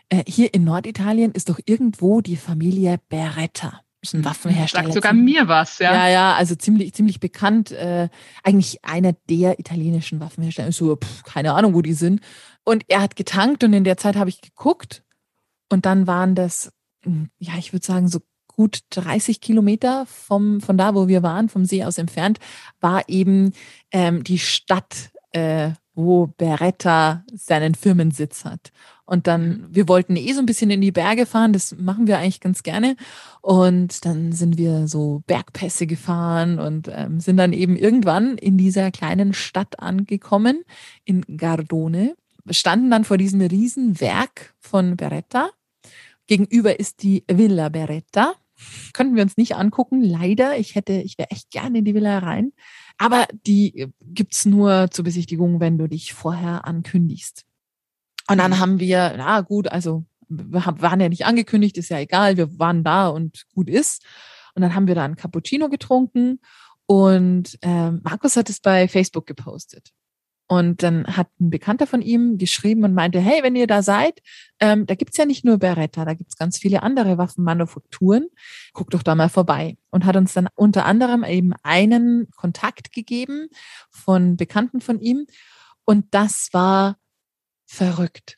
äh, 0.09 0.23
hier 0.27 0.53
in 0.53 0.63
Norditalien 0.63 1.31
ist 1.31 1.49
doch 1.49 1.59
irgendwo 1.65 2.21
die 2.21 2.37
Familie 2.37 2.99
Beretta. 3.09 3.81
Das 4.01 4.09
ist 4.09 4.13
ein 4.13 4.21
mhm. 4.21 4.25
Waffenhersteller. 4.25 4.83
Sagt 4.85 4.93
sogar 4.93 5.13
mir 5.13 5.47
was, 5.47 5.79
ja. 5.79 5.93
Ja, 5.93 6.07
ja, 6.09 6.35
also 6.35 6.55
ziemlich, 6.55 6.93
ziemlich 6.93 7.19
bekannt. 7.19 7.71
Äh, 7.71 8.09
eigentlich 8.43 8.83
einer 8.85 9.13
der 9.29 9.59
italienischen 9.59 10.19
Waffenhersteller. 10.19 10.71
So, 10.71 10.95
pff, 10.95 11.23
keine 11.23 11.53
Ahnung, 11.53 11.73
wo 11.73 11.81
die 11.81 11.93
sind. 11.93 12.21
Und 12.63 12.83
er 12.87 13.01
hat 13.01 13.15
getankt 13.15 13.63
und 13.63 13.73
in 13.73 13.83
der 13.83 13.97
Zeit 13.97 14.15
habe 14.15 14.29
ich 14.29 14.41
geguckt. 14.41 15.03
Und 15.69 15.85
dann 15.85 16.07
waren 16.07 16.35
das, 16.35 16.71
hm, 17.03 17.29
ja, 17.39 17.53
ich 17.57 17.73
würde 17.73 17.85
sagen, 17.85 18.07
so 18.07 18.19
gut 18.47 18.81
30 18.91 19.41
Kilometer 19.41 20.05
vom, 20.05 20.61
von 20.61 20.77
da, 20.77 20.95
wo 20.95 21.07
wir 21.07 21.23
waren, 21.23 21.49
vom 21.49 21.65
See 21.65 21.83
aus 21.83 21.97
entfernt, 21.97 22.39
war 22.79 23.07
eben 23.09 23.53
ähm, 23.91 24.23
die 24.23 24.39
Stadt, 24.39 25.11
äh, 25.31 25.71
wo 25.93 26.27
Beretta 26.27 27.23
seinen 27.33 27.75
Firmensitz 27.75 28.45
hat. 28.45 28.71
Und 29.05 29.27
dann, 29.27 29.47
mhm. 29.47 29.67
wir 29.71 29.87
wollten 29.87 30.15
eh 30.15 30.33
so 30.33 30.39
ein 30.39 30.45
bisschen 30.45 30.71
in 30.71 30.81
die 30.81 30.91
Berge 30.91 31.25
fahren, 31.25 31.53
das 31.53 31.75
machen 31.77 32.07
wir 32.07 32.17
eigentlich 32.17 32.39
ganz 32.39 32.63
gerne. 32.63 32.95
Und 33.41 34.05
dann 34.05 34.31
sind 34.31 34.57
wir 34.57 34.87
so 34.87 35.21
Bergpässe 35.27 35.87
gefahren 35.87 36.59
und 36.59 36.89
ähm, 36.91 37.19
sind 37.19 37.37
dann 37.37 37.53
eben 37.53 37.75
irgendwann 37.75 38.37
in 38.37 38.57
dieser 38.57 38.91
kleinen 38.91 39.33
Stadt 39.33 39.79
angekommen, 39.79 40.63
in 41.03 41.21
Gardone. 41.37 42.15
Wir 42.43 42.53
standen 42.53 42.91
dann 42.91 43.05
vor 43.05 43.17
diesem 43.17 43.41
riesen 43.41 43.99
Werk 44.01 44.55
von 44.59 44.97
Beretta. 44.97 45.49
Gegenüber 46.27 46.79
ist 46.79 47.03
die 47.03 47.23
Villa 47.27 47.69
Beretta. 47.69 48.33
Könnten 48.93 49.15
wir 49.15 49.23
uns 49.23 49.37
nicht 49.37 49.55
angucken, 49.55 50.01
leider. 50.01 50.57
Ich 50.57 50.75
hätte, 50.75 50.93
ich 50.93 51.17
wäre 51.17 51.29
echt 51.29 51.51
gerne 51.51 51.79
in 51.79 51.85
die 51.85 51.93
Villa 51.93 52.19
rein. 52.19 52.53
Aber 52.97 53.27
die 53.45 53.87
gibt's 54.01 54.45
nur 54.45 54.89
zur 54.89 55.03
Besichtigung, 55.03 55.59
wenn 55.59 55.77
du 55.77 55.87
dich 55.87 56.13
vorher 56.13 56.65
ankündigst. 56.65 57.45
Und 58.29 58.37
dann 58.37 58.51
mhm. 58.51 58.59
haben 58.59 58.79
wir, 58.79 59.13
na 59.17 59.41
gut, 59.41 59.67
also 59.67 60.05
wir 60.27 60.65
waren 60.79 60.99
ja 60.99 61.09
nicht 61.09 61.25
angekündigt, 61.25 61.77
ist 61.77 61.89
ja 61.89 61.99
egal, 61.99 62.37
wir 62.37 62.57
waren 62.59 62.83
da 62.83 63.07
und 63.09 63.45
gut 63.53 63.69
ist. 63.69 64.03
Und 64.55 64.61
dann 64.61 64.73
haben 64.73 64.87
wir 64.87 64.95
da 64.95 65.03
einen 65.03 65.15
Cappuccino 65.15 65.69
getrunken 65.69 66.39
und 66.87 67.57
ähm, 67.61 68.01
Markus 68.03 68.37
hat 68.37 68.49
es 68.49 68.59
bei 68.59 68.87
Facebook 68.87 69.25
gepostet. 69.25 69.91
Und 70.47 70.83
dann 70.83 71.07
hat 71.07 71.27
ein 71.39 71.49
Bekannter 71.49 71.87
von 71.87 72.03
ihm 72.03 72.37
geschrieben 72.37 72.83
und 72.83 72.93
meinte, 72.93 73.19
hey, 73.19 73.41
wenn 73.41 73.55
ihr 73.55 73.65
da 73.65 73.81
seid, 73.81 74.21
ähm, 74.59 74.85
da 74.85 74.93
gibt's 74.93 75.17
ja 75.17 75.25
nicht 75.25 75.43
nur 75.43 75.57
Beretta, 75.57 76.05
da 76.05 76.13
gibt's 76.13 76.37
ganz 76.37 76.59
viele 76.59 76.83
andere 76.83 77.17
Waffenmanufakturen. 77.17 78.27
Guckt 78.73 78.93
doch 78.93 79.01
da 79.01 79.15
mal 79.15 79.29
vorbei. 79.29 79.77
Und 79.89 80.05
hat 80.05 80.15
uns 80.15 80.33
dann 80.33 80.47
unter 80.53 80.85
anderem 80.85 81.23
eben 81.23 81.53
einen 81.63 82.29
Kontakt 82.35 82.91
gegeben 82.91 83.47
von 83.89 84.37
Bekannten 84.37 84.81
von 84.81 84.99
ihm. 84.99 85.25
Und 85.83 86.13
das 86.13 86.49
war 86.51 86.97
verrückt. 87.65 88.37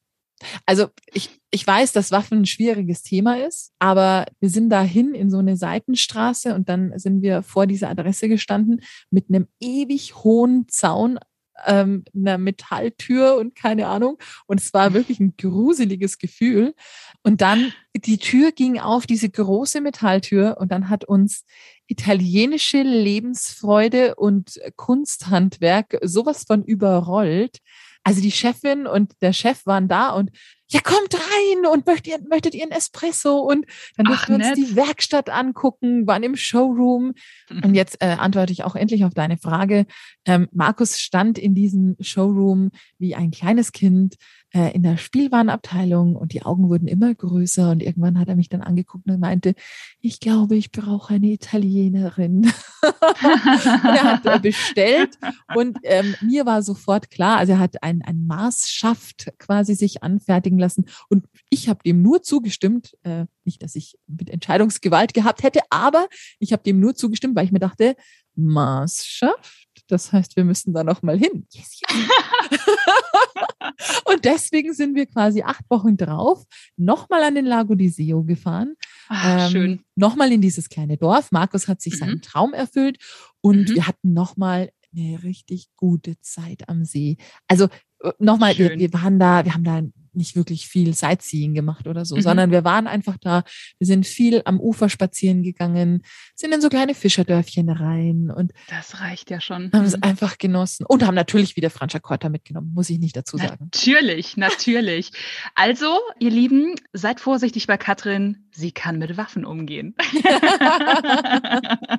Also 0.66 0.88
ich, 1.14 1.42
ich 1.50 1.66
weiß, 1.66 1.94
dass 1.94 2.12
Waffen 2.12 2.40
ein 2.40 2.46
schwieriges 2.46 3.02
Thema 3.02 3.38
ist, 3.44 3.72
aber 3.80 4.26
wir 4.40 4.50
sind 4.50 4.70
dahin 4.70 5.16
in 5.16 5.32
so 5.32 5.40
eine 5.40 5.58
Seitenstraße 5.58 6.54
und 6.54 6.70
dann 6.70 6.98
sind 7.00 7.22
wir 7.22 7.42
vor 7.42 7.66
dieser 7.66 7.90
Adresse 7.90 8.30
gestanden 8.30 8.82
mit 9.10 9.30
einem 9.30 9.48
ewig 9.60 10.16
hohen 10.24 10.68
Zaun, 10.68 11.18
ähm, 11.66 12.04
einer 12.16 12.38
Metalltür 12.38 13.38
und 13.38 13.56
keine 13.56 13.88
Ahnung. 13.88 14.20
Und 14.46 14.62
es 14.62 14.74
war 14.76 14.94
wirklich 14.94 15.20
ein 15.20 15.36
gruseliges 15.38 16.20
Gefühl. 16.20 16.76
Und 17.24 17.42
dann 17.42 17.74
die 17.96 18.20
Tür 18.20 18.52
ging 18.52 18.80
auf, 18.80 19.08
diese 19.08 19.30
große 19.30 19.82
Metalltür, 19.82 20.58
und 20.60 20.72
dann 20.72 20.90
hat 20.90 21.06
uns 21.06 21.46
italienische 21.88 22.84
Lebensfreude 22.84 24.16
und 24.16 24.60
Kunsthandwerk 24.76 25.98
sowas 26.04 26.44
von 26.46 26.64
überrollt 26.64 27.60
also 28.08 28.22
die 28.22 28.32
Chefin 28.32 28.88
und 28.88 29.22
der 29.22 29.34
Chef 29.34 29.66
waren 29.66 29.90
da 29.90 30.12
und 30.12 30.32
ja, 30.70 30.82
kommt 30.82 31.14
rein 31.14 31.66
und 31.72 31.86
möchtet 31.86 32.08
ihr, 32.08 32.20
möchtet 32.30 32.54
ihr 32.54 32.64
einen 32.64 32.72
Espresso? 32.72 33.40
Und 33.40 33.66
dann 33.96 34.06
durften 34.06 34.38
wir 34.40 34.46
uns 34.46 34.54
die 34.54 34.76
Werkstatt 34.76 35.30
angucken, 35.30 36.08
waren 36.08 36.24
im 36.24 36.36
Showroom. 36.36 37.14
Und 37.50 37.74
jetzt 37.76 38.02
äh, 38.02 38.08
antworte 38.08 38.52
ich 38.52 38.64
auch 38.64 38.76
endlich 38.76 39.06
auf 39.06 39.14
deine 39.14 39.38
Frage. 39.38 39.86
Ähm, 40.26 40.48
Markus 40.52 41.00
stand 41.00 41.38
in 41.38 41.56
diesem 41.56 41.96
Showroom 42.02 42.72
wie 42.98 43.16
ein 43.16 43.32
kleines 43.32 43.72
Kind 43.72 44.16
äh, 44.54 44.74
in 44.74 44.84
der 44.84 44.98
Spielwarenabteilung 44.98 46.16
und 46.16 46.34
die 46.34 46.44
Augen 46.44 46.70
wurden 46.70 46.88
immer 46.88 47.14
größer 47.14 47.72
und 47.72 47.84
irgendwann 47.84 48.18
hat 48.18 48.28
er 48.28 48.36
mich 48.36 48.50
dann 48.50 48.62
angeguckt 48.62 49.10
und 49.10 49.20
meinte, 49.20 49.56
ich 50.00 50.20
glaube, 50.20 50.56
ich 50.56 50.72
brauche 50.72 51.16
eine 51.16 51.28
Italienerin. 51.28 52.52
er 52.82 54.04
hat 54.04 54.26
äh, 54.26 54.40
bestellt 54.40 55.18
und 55.54 55.78
ähm, 55.84 56.16
mir 56.22 56.46
war 56.46 56.62
sofort 56.64 57.10
klar, 57.10 57.38
also 57.38 57.54
er 57.54 57.60
hat 57.60 57.84
ein, 57.84 58.02
ein 58.04 58.26
Maßschaft 58.26 59.34
quasi 59.38 59.76
sich 59.76 60.02
anfertigen 60.02 60.57
lassen 60.60 60.86
und 61.10 61.26
ich 61.50 61.70
habe 61.70 61.80
dem 61.86 62.02
nur 62.02 62.24
zugestimmt, 62.24 62.98
äh, 63.04 63.26
nicht, 63.44 63.64
dass 63.64 63.76
ich 63.76 63.98
mit 64.08 64.30
Entscheidungsgewalt 64.30 65.14
gehabt 65.14 65.44
hätte, 65.44 65.62
aber 65.70 66.08
ich 66.40 66.54
habe 66.54 66.64
dem 66.64 66.80
nur 66.80 66.96
zugestimmt, 66.96 67.36
weil 67.36 67.46
ich 67.46 67.52
mir 67.52 67.60
dachte, 67.60 67.96
Maßschaft, 68.36 69.68
das 69.88 70.12
heißt, 70.12 70.36
wir 70.36 70.44
müssen 70.44 70.74
da 70.74 70.84
noch 70.84 71.02
mal 71.02 71.18
hin. 71.18 71.48
Yes, 71.52 71.80
yes. 71.82 72.60
und 74.06 74.26
deswegen 74.26 74.74
sind 74.74 74.96
wir 74.96 75.06
quasi 75.06 75.42
acht 75.42 75.64
Wochen 75.70 75.98
drauf 75.98 76.46
nochmal 76.76 77.24
an 77.24 77.36
den 77.36 77.46
Lago 77.46 77.76
di 77.76 77.90
Seo 77.90 78.24
gefahren. 78.24 78.76
Ach, 79.10 79.46
ähm, 79.46 79.52
schön. 79.52 79.80
Nochmal 79.96 80.32
in 80.32 80.42
dieses 80.42 80.70
kleine 80.70 80.98
Dorf. 80.98 81.32
Markus 81.32 81.68
hat 81.68 81.82
sich 81.82 81.94
mhm. 81.94 81.98
seinen 81.98 82.22
Traum 82.22 82.54
erfüllt 82.54 82.98
und 83.42 83.70
mhm. 83.70 83.76
wir 83.76 83.88
hatten 83.88 84.14
nochmal 84.14 84.72
eine 84.96 85.24
richtig 85.24 85.70
gute 85.76 86.20
Zeit 86.22 86.70
am 86.70 86.86
See. 86.86 87.18
Also 87.48 87.68
äh, 88.02 88.12
nochmal, 88.20 88.58
wir, 88.58 88.78
wir, 88.78 88.94
waren 88.94 89.20
da, 89.20 89.46
wir 89.46 89.54
haben 89.54 89.64
da 89.64 89.82
nicht 90.18 90.36
wirklich 90.36 90.68
viel 90.68 90.94
Sightseeing 90.94 91.54
gemacht 91.54 91.88
oder 91.88 92.06
so, 92.06 92.16
Mhm. 92.18 92.22
sondern 92.22 92.52
wir 92.52 92.64
waren 92.64 92.88
einfach 92.88 93.18
da. 93.22 93.44
Wir 93.80 93.88
sind 93.88 94.06
viel 94.06 94.42
am 94.46 94.60
Ufer 94.60 94.90
spazieren 94.90 95.44
gegangen, 95.44 96.02
sind 96.36 96.54
in 96.54 96.62
so 96.62 96.70
kleine 96.70 96.96
Fischerdörfchen 96.96 97.70
rein 97.70 98.32
und 98.36 98.52
Das 98.70 99.00
reicht 99.02 99.30
ja 99.30 99.40
schon. 99.40 99.72
haben 99.74 99.86
es 99.86 99.96
Mhm. 99.96 100.04
einfach 100.04 100.38
genossen 100.38 100.86
und 100.88 101.06
haben 101.06 101.16
natürlich 101.16 101.56
wieder 101.56 101.70
Franciacorta 101.70 102.30
mitgenommen, 102.30 102.72
muss 102.74 102.90
ich 102.90 103.00
nicht 103.00 103.16
dazu 103.16 103.38
sagen. 103.38 103.70
Natürlich, 103.72 104.38
natürlich. 104.38 105.12
Also, 105.56 106.00
ihr 106.20 106.32
Lieben, 106.32 106.76
seid 106.94 107.20
vorsichtig 107.20 107.68
bei 107.68 107.78
Katrin. 107.78 108.48
Sie 108.52 108.72
kann 108.72 108.98
mit 108.98 109.18
Waffen 109.18 109.46
umgehen. 109.46 109.96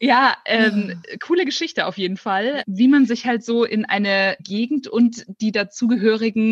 ja, 0.00 0.36
ähm, 0.46 1.02
coole 1.24 1.44
Geschichte 1.44 1.86
auf 1.86 1.98
jeden 1.98 2.16
Fall. 2.16 2.62
Wie 2.66 2.88
man 2.88 3.06
sich 3.06 3.26
halt 3.26 3.44
so 3.44 3.64
in 3.64 3.84
eine 3.84 4.36
Gegend 4.42 4.88
und 4.88 5.24
die 5.40 5.52
dazugehörigen 5.52 6.49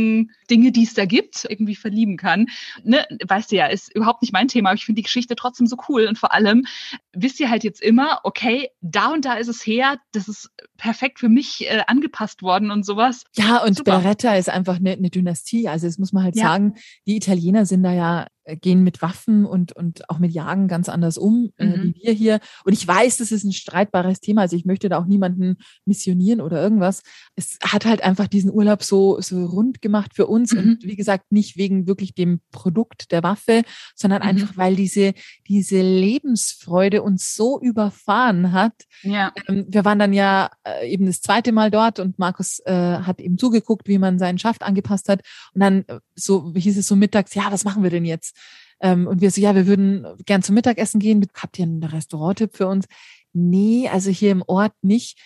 Dinge, 0.50 0.72
die 0.72 0.84
es 0.84 0.94
da 0.94 1.04
gibt, 1.04 1.46
irgendwie 1.48 1.74
verlieben 1.76 2.16
kann. 2.16 2.46
Ne, 2.84 3.04
weißt 3.26 3.52
du 3.52 3.56
ja, 3.56 3.66
ist 3.66 3.94
überhaupt 3.94 4.22
nicht 4.22 4.32
mein 4.32 4.48
Thema, 4.48 4.70
aber 4.70 4.76
ich 4.76 4.84
finde 4.84 5.00
die 5.00 5.04
Geschichte 5.04 5.36
trotzdem 5.36 5.66
so 5.66 5.76
cool. 5.88 6.06
Und 6.06 6.18
vor 6.18 6.32
allem 6.32 6.66
wisst 7.12 7.40
ihr 7.40 7.50
halt 7.50 7.64
jetzt 7.64 7.82
immer, 7.82 8.20
okay, 8.24 8.68
da 8.80 9.08
und 9.12 9.24
da 9.24 9.34
ist 9.34 9.48
es 9.48 9.66
her, 9.66 9.98
das 10.12 10.28
ist 10.28 10.50
perfekt 10.76 11.18
für 11.18 11.28
mich 11.28 11.66
äh, 11.68 11.82
angepasst 11.86 12.42
worden 12.42 12.70
und 12.70 12.84
sowas. 12.84 13.24
Ja, 13.34 13.62
und 13.62 13.76
Super. 13.76 14.00
Beretta 14.00 14.34
ist 14.36 14.48
einfach 14.48 14.76
eine, 14.76 14.92
eine 14.92 15.10
Dynastie. 15.10 15.68
Also 15.68 15.86
das 15.86 15.98
muss 15.98 16.12
man 16.12 16.24
halt 16.24 16.36
Ja. 16.36 16.44
sagen, 16.48 16.74
die 17.06 17.16
Italiener 17.16 17.66
sind 17.66 17.82
da 17.82 17.92
ja, 17.92 18.26
gehen 18.56 18.82
mit 18.82 19.02
Waffen 19.02 19.44
und, 19.44 19.72
und 19.74 20.08
auch 20.10 20.18
mit 20.18 20.32
Jagen 20.32 20.68
ganz 20.68 20.88
anders 20.88 21.18
um, 21.18 21.50
äh, 21.56 21.66
Mhm. 21.66 21.82
wie 21.94 22.02
wir 22.02 22.12
hier. 22.12 22.40
Und 22.64 22.72
ich 22.72 22.86
weiß, 22.86 23.18
das 23.18 23.30
ist 23.32 23.44
ein 23.44 23.52
streitbares 23.52 24.20
Thema. 24.20 24.42
Also 24.42 24.56
ich 24.56 24.64
möchte 24.64 24.88
da 24.88 24.98
auch 24.98 25.06
niemanden 25.06 25.56
missionieren 25.84 26.40
oder 26.40 26.62
irgendwas. 26.62 27.02
Es 27.36 27.58
hat 27.62 27.84
halt 27.84 28.02
einfach 28.02 28.26
diesen 28.26 28.50
Urlaub 28.50 28.82
so, 28.82 29.20
so 29.20 29.44
rund 29.46 29.82
gemacht 29.82 30.12
für 30.14 30.26
uns. 30.26 30.52
Mhm. 30.52 30.58
Und 30.58 30.84
wie 30.84 30.96
gesagt, 30.96 31.30
nicht 31.30 31.56
wegen 31.56 31.86
wirklich 31.86 32.14
dem 32.14 32.40
Produkt 32.52 33.12
der 33.12 33.22
Waffe, 33.22 33.62
sondern 33.94 34.22
Mhm. 34.22 34.28
einfach, 34.28 34.56
weil 34.56 34.76
diese, 34.76 35.14
diese 35.46 35.80
Lebensfreude 35.82 37.02
uns 37.02 37.34
so 37.34 37.60
überfahren 37.60 38.52
hat, 38.52 38.72
Ja. 39.02 39.32
ähm, 39.48 39.66
wir 39.68 39.84
waren 39.84 39.98
dann 39.98 40.12
ja 40.12 40.50
äh, 40.64 40.90
eben 40.90 41.06
das 41.06 41.20
zweite 41.20 41.52
Mal 41.52 41.70
dort 41.70 41.98
und 41.98 42.18
Markus 42.18 42.60
äh, 42.66 42.72
hat 42.72 43.20
eben 43.20 43.38
zugeguckt, 43.38 43.88
wie 43.88 43.98
man 43.98 44.18
seinen 44.18 44.38
Schaft 44.38 44.62
angepasst 44.62 45.08
hat. 45.08 45.22
Und 45.54 45.60
dann 45.60 45.84
äh, 45.88 46.00
so 46.14 46.52
hieß 46.54 46.76
es 46.78 46.86
so 46.86 46.96
mittags, 46.96 47.34
ja, 47.34 47.50
was 47.50 47.64
machen 47.64 47.82
wir 47.82 47.90
denn 47.90 48.04
jetzt? 48.04 48.36
Ähm, 48.80 49.06
und 49.06 49.20
wir 49.20 49.30
so, 49.30 49.40
ja, 49.40 49.54
wir 49.54 49.66
würden 49.66 50.06
gern 50.26 50.42
zum 50.42 50.54
Mittagessen 50.54 51.00
gehen. 51.00 51.26
Habt 51.34 51.58
ihr 51.58 51.64
einen 51.64 51.82
Restauranttipp 51.82 52.56
für 52.56 52.66
uns? 52.68 52.86
Nee, 53.32 53.88
also 53.88 54.10
hier 54.10 54.30
im 54.32 54.42
Ort 54.46 54.72
nicht. 54.82 55.18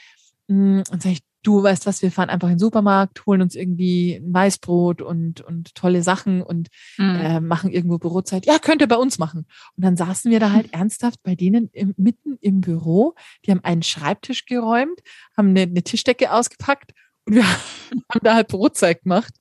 Mm, 0.49 0.81
Und 0.91 1.03
sag 1.03 1.13
ich, 1.13 1.21
du 1.43 1.63
weißt 1.63 1.87
was, 1.87 2.03
wir 2.03 2.13
fahren 2.13 2.31
einfach 2.31 2.49
in 2.49 2.55
den 2.55 2.61
Supermarkt, 2.61 3.27
holen 3.27 3.43
uns 3.43 3.55
irgendwie 3.57 4.15
ein 4.15 4.33
Weißbrot 4.33 5.03
und, 5.03 5.41
und 5.41 5.75
tolle 5.75 6.03
Sachen 6.03 6.41
und 6.41 6.69
Mhm. 6.99 7.17
äh, 7.17 7.41
machen 7.41 7.71
irgendwo 7.71 7.99
Bürozeit. 7.99 8.47
Ja, 8.47 8.59
könnt 8.59 8.81
ihr 8.81 8.89
bei 8.89 8.97
uns 8.97 9.19
machen. 9.19 9.47
Und 9.77 9.85
dann 9.85 9.97
saßen 9.97 10.31
wir 10.31 10.41
da 10.41 10.53
halt 10.53 10.73
ernsthaft 10.75 11.21
bei 11.23 11.35
denen 11.35 11.69
im, 11.73 11.95
mitten 11.97 12.37
im 12.41 12.61
Büro. 12.61 13.15
Die 13.45 13.51
haben 13.51 13.65
einen 13.65 13.83
Schreibtisch 13.83 14.47
geräumt, 14.47 15.01
haben 15.37 15.49
eine, 15.49 15.63
eine 15.63 15.83
Tischdecke 15.83 16.33
ausgepackt 16.33 16.93
und 17.27 17.35
wir 17.37 17.45
haben 18.11 18.21
da 18.23 18.35
halt 18.35 18.49
Brotzeit 18.49 19.03
gemacht. 19.03 19.35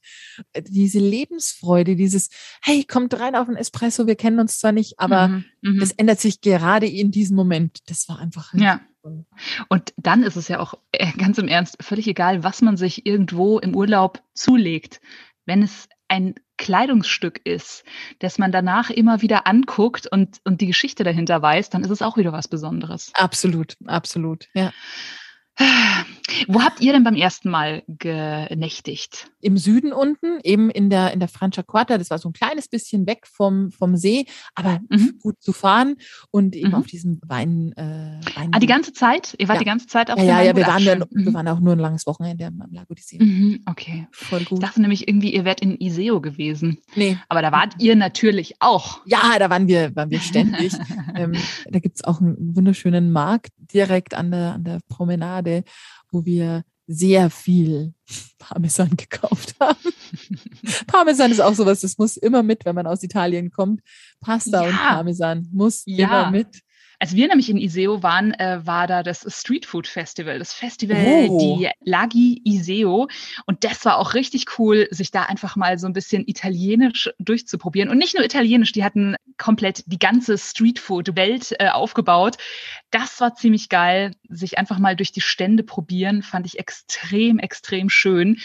Äh, 0.54 0.62
Diese 0.64 1.00
Lebensfreude, 1.00 1.96
dieses, 1.96 2.30
hey, 2.62 2.84
kommt 2.84 3.20
rein 3.20 3.36
auf 3.36 3.48
ein 3.50 3.56
Espresso, 3.56 4.08
wir 4.08 4.16
kennen 4.16 4.40
uns 4.40 4.60
zwar 4.60 4.72
nicht, 4.72 5.00
aber 5.00 5.28
Mhm. 5.30 5.46
Mhm. 5.62 5.80
das 5.80 5.92
ändert 5.92 6.20
sich 6.20 6.42
gerade 6.42 6.88
in 6.88 7.12
diesem 7.12 7.36
Moment. 7.36 7.80
Das 7.88 8.08
war 8.10 8.20
einfach. 8.20 8.54
Ja. 8.54 8.82
Und 9.70 9.94
dann 9.98 10.22
ist 10.24 10.36
es 10.36 10.48
ja 10.48 10.60
auch 10.60 10.76
äh, 10.92 11.12
ganz 11.18 11.38
im 11.40 11.48
Ernst 11.48 11.78
völlig 11.82 12.08
egal, 12.08 12.44
was 12.44 12.62
man 12.62 12.78
sich 12.78 13.06
irgendwo 13.08 13.58
im 13.58 13.76
Urlaub 13.76 14.22
zulegt. 14.36 15.02
Wenn 15.48 15.64
es 15.64 15.88
ein 16.08 16.36
Kleidungsstück 16.58 17.42
ist, 17.44 17.84
das 18.20 18.38
man 18.38 18.52
danach 18.52 18.92
immer 18.92 19.24
wieder 19.24 19.48
anguckt 19.48 20.06
und, 20.06 20.38
und 20.44 20.62
die 20.62 20.68
Geschichte 20.68 21.04
dahinter 21.04 21.42
weiß, 21.42 21.72
dann 21.72 21.84
ist 21.84 21.90
es 21.90 22.04
auch 22.04 22.18
wieder 22.18 22.32
was 22.32 22.48
Besonderes. 22.48 23.10
Absolut, 23.16 23.76
absolut. 23.88 24.48
Ja. 24.54 24.72
Wo 26.48 26.62
habt 26.62 26.80
ihr 26.82 26.94
denn 26.94 27.04
beim 27.04 27.16
ersten 27.16 27.50
Mal 27.50 27.84
genächtigt? 27.88 29.32
Im 29.42 29.58
Süden 29.58 29.92
unten, 29.92 30.40
eben 30.44 30.70
in 30.70 30.90
der, 30.90 31.14
in 31.14 31.20
der 31.20 31.28
Franciacorta, 31.28 31.98
das 31.98 32.10
war 32.10 32.18
so 32.20 32.30
ein 32.30 32.34
kleines 32.34 32.68
bisschen 32.68 33.06
weg 33.08 33.28
vom, 33.28 33.72
vom 33.72 33.98
See, 33.98 34.26
aber 34.56 34.80
Mhm. 34.90 35.20
gut 35.22 35.36
zu 35.42 35.52
fahren 35.54 35.96
und 36.32 36.56
eben 36.56 36.70
Mhm. 36.70 36.76
auf 36.76 36.86
diesem 36.88 37.20
Wein, 37.26 37.74
äh, 37.76 38.20
Wein 38.36 38.50
Ah, 38.54 38.60
die 38.60 38.68
ganze 38.68 38.94
Zeit? 38.94 39.36
Ihr 39.40 39.48
wart 39.50 39.58
Ja. 39.58 39.60
die 39.60 39.66
ganze 39.70 39.88
Zeit 39.88 40.10
auf 40.10 40.18
ja, 40.18 40.24
dem 40.24 40.30
ja, 40.30 40.42
ja, 40.44 40.56
wir 40.56 40.68
waren, 40.68 40.86
dann, 40.86 41.00
schön. 41.00 41.08
wir 41.26 41.32
Mhm. 41.32 41.34
waren 41.34 41.48
auch 41.50 41.60
nur 41.60 41.74
ein 41.74 41.80
langes 41.80 42.06
Wochenende 42.08 42.46
am 42.46 42.64
Lago 42.72 42.94
di 42.94 43.02
Siena. 43.02 43.26
Mhm, 43.26 43.60
Okay. 43.70 44.08
Voll 44.12 44.42
Ich 44.44 44.50
gut. 44.50 44.64
dachte 44.64 44.82
nämlich 44.82 45.08
irgendwie, 45.08 45.34
ihr 45.34 45.44
wärt 45.46 45.62
in 45.62 45.80
Iseo 45.80 46.22
gewesen. 46.22 46.78
Nee. 46.96 47.18
Aber 47.30 47.42
da 47.42 47.52
wart 47.52 47.74
ihr 47.80 47.96
natürlich 47.96 48.56
auch. 48.60 49.02
Ja, 49.06 49.38
da 49.40 49.50
waren 49.50 49.68
wir, 49.68 49.96
waren 49.96 50.10
wir 50.12 50.20
ständig. 50.22 50.74
ähm, 51.16 51.34
da 51.70 51.80
gibt's 51.80 52.04
auch 52.04 52.22
einen 52.22 52.56
wunderschönen 52.56 53.12
Markt 53.12 53.50
direkt 53.74 54.14
an 54.14 54.32
der, 54.32 54.54
an 54.54 54.64
der 54.64 54.80
Promenade, 54.88 55.51
wo 56.12 56.26
wir 56.26 56.64
sehr 56.88 57.30
viel 57.30 57.94
Parmesan 58.40 58.96
gekauft 58.98 59.56
haben. 59.60 59.78
Parmesan 60.88 61.32
ist 61.32 61.40
auch 61.40 61.54
sowas, 61.54 61.82
das 61.82 61.98
muss 61.98 62.18
immer 62.18 62.44
mit, 62.44 62.66
wenn 62.66 62.76
man 62.76 62.88
aus 62.88 63.04
Italien 63.04 63.52
kommt. 63.52 63.82
Pasta 64.20 64.62
und 64.62 64.72
Ja. 64.72 64.78
Parmesan 64.96 65.48
muss 65.52 65.84
Ja. 65.86 66.08
immer 66.08 66.32
mit. 66.32 66.48
Als 67.00 67.16
wir 67.16 67.28
nämlich 67.30 67.50
in 67.50 67.58
Iseo 67.58 68.04
waren, 68.04 68.32
äh, 68.36 68.60
war 68.64 68.86
da 68.86 69.02
das 69.02 69.26
Street 69.28 69.66
Food 69.66 69.88
Festival, 69.88 70.38
das 70.38 70.54
Festival 70.54 70.98
Oh. 71.30 71.58
die 71.58 71.68
Lagi 71.84 72.42
Iseo. 72.46 73.08
Und 73.48 73.64
das 73.64 73.84
war 73.86 73.98
auch 73.98 74.14
richtig 74.14 74.60
cool, 74.60 74.88
sich 74.92 75.10
da 75.10 75.24
einfach 75.24 75.56
mal 75.56 75.80
so 75.80 75.88
ein 75.88 75.94
bisschen 75.94 76.24
italienisch 76.28 77.10
durchzuprobieren. 77.18 77.90
Und 77.90 77.98
nicht 77.98 78.14
nur 78.16 78.24
italienisch, 78.24 78.72
die 78.72 78.84
hatten 78.84 79.16
komplett 79.42 79.84
die 79.88 80.00
ganze 80.00 80.38
Street 80.38 80.80
Food 80.80 81.16
Welt 81.16 81.54
äh, 81.60 81.70
aufgebaut. 81.70 82.38
Das 82.92 83.20
war 83.20 83.36
ziemlich 83.36 83.68
geil, 83.70 84.16
sich 84.30 84.58
einfach 84.58 84.78
mal 84.80 84.96
durch 84.96 85.12
die 85.12 85.22
Stände 85.22 85.64
probieren, 85.64 86.22
fand 86.22 86.46
ich 86.46 86.60
extrem, 86.60 87.40
extrem 87.40 87.90
schön. 87.90 88.40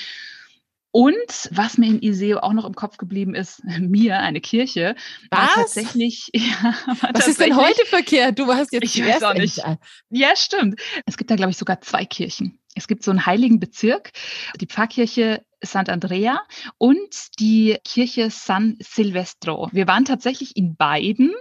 Und 0.93 1.51
was 1.51 1.77
mir 1.77 1.89
in 1.91 2.01
Iseo 2.01 2.39
auch 2.39 2.55
noch 2.55 2.65
im 2.65 2.75
Kopf 2.75 2.97
geblieben 2.97 3.35
ist, 3.35 3.63
mir, 3.79 4.19
eine 4.21 4.41
Kirche, 4.41 4.97
war 5.31 5.49
Was? 5.49 5.55
tatsächlich, 5.55 6.31
ja, 6.33 6.75
war 7.01 7.11
Was 7.13 7.29
ist 7.29 7.39
denn 7.41 7.51
tatsächlich- 7.51 7.57
heute 7.59 7.87
verkehrt? 7.87 8.39
Du 8.39 8.47
warst 8.47 8.73
jetzt 8.73 8.83
Ich 8.97 9.05
weiß 9.05 9.23
auch 9.23 9.35
nicht. 9.35 9.61
ja, 10.09 10.29
stimmt. 10.35 10.81
Es 11.05 11.19
gibt 11.19 11.31
da, 11.31 11.37
glaube 11.37 11.51
ich, 11.51 11.59
sogar 11.59 11.83
zwei 11.83 12.07
Kirchen. 12.07 12.59
Es 12.75 12.89
gibt 12.89 13.03
so 13.05 13.11
einen 13.11 13.27
heiligen 13.27 13.61
Bezirk, 13.61 14.13
die 14.61 14.67
Pfarrkirche 14.67 15.45
Sant'Andrea 15.67 16.39
und 16.79 17.39
die 17.39 17.77
Kirche 17.85 18.31
San 18.31 18.77
Silvestro. 18.81 19.69
Wir 19.73 19.87
waren 19.87 20.05
tatsächlich 20.05 20.57
in 20.57 20.77
beiden 20.77 21.33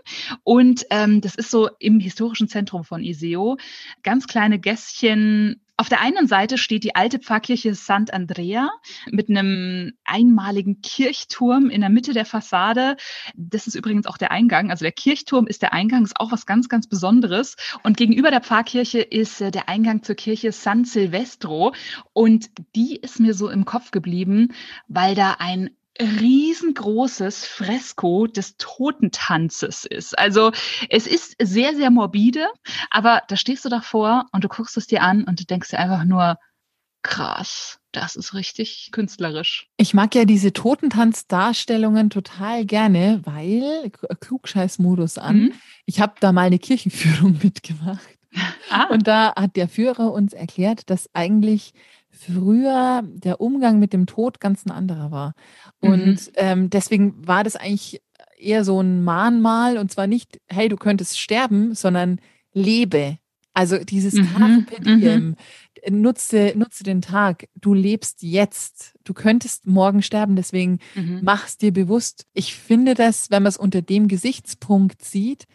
und 0.44 0.86
ähm, 0.90 1.22
das 1.22 1.36
ist 1.36 1.52
so 1.52 1.70
im 1.80 2.00
historischen 2.00 2.48
Zentrum 2.48 2.84
von 2.84 3.04
Iseo. 3.04 3.58
Ganz 4.04 4.28
kleine 4.28 4.60
Gässchen. 4.60 5.62
Auf 5.78 5.90
der 5.90 6.00
einen 6.00 6.26
Seite 6.26 6.58
steht 6.58 6.86
die 6.86 6.96
alte 6.96 7.20
Pfarrkirche 7.20 7.72
Sant'Andrea 7.72 8.70
mit 9.12 9.30
einem 9.30 9.92
einmaligen 10.06 10.80
Kirchturm 10.82 11.70
in 11.70 11.82
der 11.82 11.90
Mitte 11.90 12.14
der 12.14 12.24
Fassade. 12.24 12.96
Das 13.36 13.68
ist 13.68 13.76
übrigens 13.76 14.06
auch 14.06 14.18
der 14.18 14.32
Eingang. 14.32 14.72
Also 14.72 14.86
der 14.86 14.94
Kirchturm 14.94 15.48
ist 15.48 15.62
der 15.62 15.74
Eingang, 15.74 16.06
ist 16.06 16.18
auch 16.18 16.32
was 16.32 16.46
ganz, 16.46 16.70
ganz 16.70 16.88
Besonderes. 16.88 17.58
Und 17.84 17.98
gegenüber 17.98 18.32
der 18.32 18.40
Pfarrkirche 18.40 19.02
ist 19.02 19.42
äh, 19.42 19.52
der 19.52 19.68
Eingang 19.68 20.02
zur 20.02 20.16
Kirche 20.16 20.54
San 20.54 20.86
Silvestro. 20.86 21.74
Und 22.14 22.52
die 22.78 22.96
ist 22.96 23.20
mir 23.20 23.34
so 23.34 23.50
im 23.50 23.66
Kopf 23.66 23.92
geblieben, 23.92 24.15
weil 24.88 25.16
da 25.16 25.38
ein 25.40 25.72
riesengroßes 26.00 27.46
Fresko 27.46 28.28
des 28.28 28.58
Totentanzes 28.58 29.86
ist. 29.86 30.18
Also 30.18 30.52
es 30.90 31.08
ist 31.08 31.36
sehr, 31.42 31.76
sehr 31.76 31.90
morbide, 31.90 32.48
aber 32.90 33.24
da 33.28 33.38
stehst 33.38 33.64
du 33.64 33.70
davor 33.70 34.26
und 34.32 34.44
du 34.44 34.50
guckst 34.50 34.76
es 34.78 34.88
dir 34.88 35.02
an 35.02 35.24
und 35.24 35.40
du 35.40 35.46
denkst 35.46 35.70
dir 35.70 35.80
einfach 35.80 36.04
nur, 36.04 36.38
krass, 37.02 37.80
das 37.92 38.16
ist 38.16 38.34
richtig 38.34 38.90
künstlerisch. 38.92 39.70
Ich 39.78 39.94
mag 39.94 40.16
ja 40.16 40.26
diese 40.26 40.52
Totentanzdarstellungen 40.52 42.10
total 42.10 42.66
gerne, 42.66 43.22
weil 43.24 43.92
Klugscheißmodus 44.20 45.18
an. 45.18 45.38
Mhm. 45.38 45.54
Ich 45.86 46.02
habe 46.02 46.16
da 46.20 46.32
mal 46.32 46.48
eine 46.48 46.60
Kirchenführung 46.60 47.40
mitgemacht. 47.44 48.18
Ah, 48.70 48.86
Und 48.86 49.08
da 49.08 49.34
hat 49.36 49.56
der 49.56 49.70
Führer 49.70 50.12
uns 50.12 50.34
erklärt, 50.34 50.90
dass 50.90 51.10
eigentlich 51.14 51.74
früher 52.18 53.04
der 53.06 53.42
Umgang 53.42 53.80
mit 53.80 53.94
dem 53.94 54.06
Tod 54.06 54.40
ganz 54.40 54.66
ein 54.66 54.72
anderer 54.72 55.12
war. 55.12 55.34
Und 55.80 56.06
Mhm. 56.06 56.20
ähm, 56.36 56.70
deswegen 56.70 57.28
war 57.28 57.44
das 57.44 57.56
eigentlich 57.56 58.02
eher 58.38 58.64
so 58.64 58.82
ein 58.82 59.04
Mahnmal 59.04 59.78
und 59.78 59.92
zwar 59.92 60.08
nicht, 60.08 60.40
hey, 60.48 60.68
du 60.70 60.76
könntest 60.78 61.20
sterben, 61.20 61.74
sondern 61.76 62.20
lebe. 62.54 63.18
Also 63.54 63.78
dieses 63.78 64.14
Mhm, 64.16 64.28
Carpe 64.66 64.82
diem. 64.82 65.36
Nutze, 65.90 66.54
nutze 66.56 66.84
den 66.84 67.02
Tag. 67.02 67.48
Du 67.56 67.74
lebst 67.74 68.24
jetzt. 68.24 68.96
Du 69.04 69.14
könntest 69.14 69.68
morgen 69.68 70.02
sterben, 70.02 70.36
deswegen 70.36 70.80
mhm. 70.96 71.20
mach's 71.22 71.58
dir 71.58 71.72
bewusst. 71.72 72.26
Ich 72.34 72.56
finde 72.56 72.96
das, 72.96 73.30
wenn 73.30 73.44
man 73.44 73.50
es 73.50 73.58
unter 73.58 73.82
dem 73.82 74.08
Gesichtspunkt 74.08 75.04
sieht, 75.06 75.46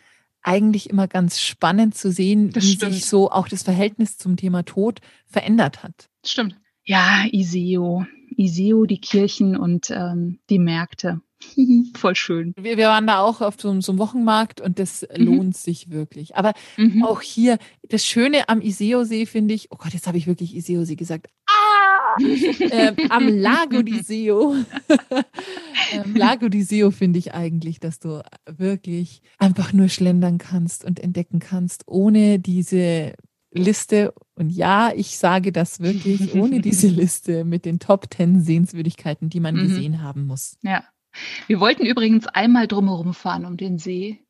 eigentlich 0.43 0.91
immer 0.91 1.09
ganz 1.09 1.41
spannend 1.41 1.95
zu 1.95 2.11
sehen, 2.11 2.51
Das 2.51 2.65
wie 2.65 2.73
stimmt. 2.73 2.95
sich 2.95 3.07
so 3.07 3.31
auch 3.31 3.49
das 3.49 3.63
Verhältnis 3.63 4.19
zum 4.19 4.37
Thema 4.37 4.65
Tod 4.65 5.01
verändert 5.27 5.83
hat. 5.83 6.09
Stimmt. 6.25 6.57
Ja, 6.85 7.25
Iseo. 7.31 8.07
Iseo, 8.37 8.87
die 8.87 9.01
Kirchen 9.01 9.57
und 9.57 9.91
ähm, 9.91 10.39
die 10.49 10.59
Märkte. 10.59 11.21
Voll 11.97 12.17
schön. 12.17 12.55
Wir, 12.57 12.77
wir, 12.77 12.89
waren 12.89 13.07
da 13.07 13.21
auch 13.21 13.41
auf 13.41 13.55
so, 13.59 13.81
so 13.81 13.93
einem 13.93 13.99
Wochenmarkt 13.99 14.61
und 14.61 14.79
das 14.79 15.07
mhm. 15.17 15.25
lohnt 15.25 15.57
sich 15.57 15.91
wirklich. 15.91 16.37
Aber 16.37 16.53
mhm. 16.77 17.05
auch 17.05 17.23
hier, 17.23 17.59
das 17.89 18.05
Schöne 18.05 18.49
am 18.49 18.61
Iseo-See 18.61 19.27
finde 19.27 19.55
ich, 19.55 19.71
oh 19.71 19.77
Gott, 19.77 19.95
jetzt 19.95 20.07
habe 20.07 20.19
ich 20.19 20.27
wirklich 20.27 20.55
Iseo-See 20.55 20.97
gesagt. 20.97 21.29
Ähm, 22.73 22.97
am 23.09 23.29
Lago 23.29 23.83
di 23.83 24.03
Seo. 24.03 24.55
ähm, 25.93 26.15
Lago 26.15 26.49
di 26.49 26.63
Seo 26.63 26.91
finde 26.91 27.19
ich 27.19 27.35
eigentlich, 27.35 27.81
dass 27.81 27.99
du 27.99 28.23
wirklich 28.47 29.23
einfach 29.39 29.73
nur 29.73 29.89
schlendern 29.89 30.39
kannst 30.39 30.85
und 30.85 31.01
entdecken 31.01 31.41
kannst, 31.41 31.83
ohne 31.87 32.39
diese 32.39 33.15
Liste. 33.53 34.15
Und 34.35 34.51
ja, 34.51 34.93
ich 34.95 35.19
sage 35.19 35.53
das 35.53 35.81
wirklich 35.81 36.35
ohne 36.35 36.61
diese 36.61 36.89
Liste 36.89 37.45
mit 37.45 37.65
den 37.65 37.79
Top 37.79 38.13
10 38.13 38.41
Sehenswürdigkeiten, 38.41 39.29
die 39.31 39.41
man 39.41 39.57
mhm. 39.57 39.63
gesehen 39.63 40.03
haben 40.03 40.27
muss. 40.27 40.59
Ja. 40.63 40.85
Wir 41.49 41.59
wollten 41.59 41.85
übrigens 41.85 42.27
einmal 42.29 42.69
drumherum 42.69 43.15
fahren 43.15 43.45
um 43.45 43.57
den 43.57 43.79
See 43.79 44.21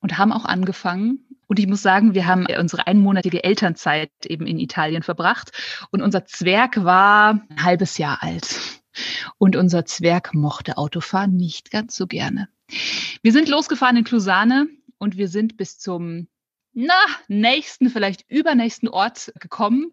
und 0.00 0.18
haben 0.18 0.32
auch 0.32 0.44
angefangen. 0.44 1.26
Und 1.48 1.58
ich 1.58 1.66
muss 1.66 1.82
sagen, 1.82 2.14
wir 2.14 2.26
haben 2.26 2.46
unsere 2.58 2.86
einmonatige 2.86 3.42
Elternzeit 3.42 4.10
eben 4.26 4.46
in 4.46 4.58
Italien 4.58 5.02
verbracht 5.02 5.50
und 5.90 6.02
unser 6.02 6.24
Zwerg 6.26 6.84
war 6.84 7.40
ein 7.48 7.64
halbes 7.64 7.98
Jahr 7.98 8.22
alt. 8.22 8.80
Und 9.38 9.56
unser 9.56 9.84
Zwerg 9.84 10.34
mochte 10.34 10.76
Autofahren 10.76 11.36
nicht 11.36 11.70
ganz 11.70 11.96
so 11.96 12.06
gerne. 12.06 12.48
Wir 13.22 13.32
sind 13.32 13.48
losgefahren 13.48 13.96
in 13.96 14.04
Clusane 14.04 14.68
und 14.98 15.16
wir 15.16 15.28
sind 15.28 15.56
bis 15.56 15.78
zum 15.78 16.28
na, 16.74 16.94
nächsten, 17.28 17.90
vielleicht 17.90 18.30
übernächsten 18.30 18.88
Ort 18.88 19.32
gekommen. 19.40 19.92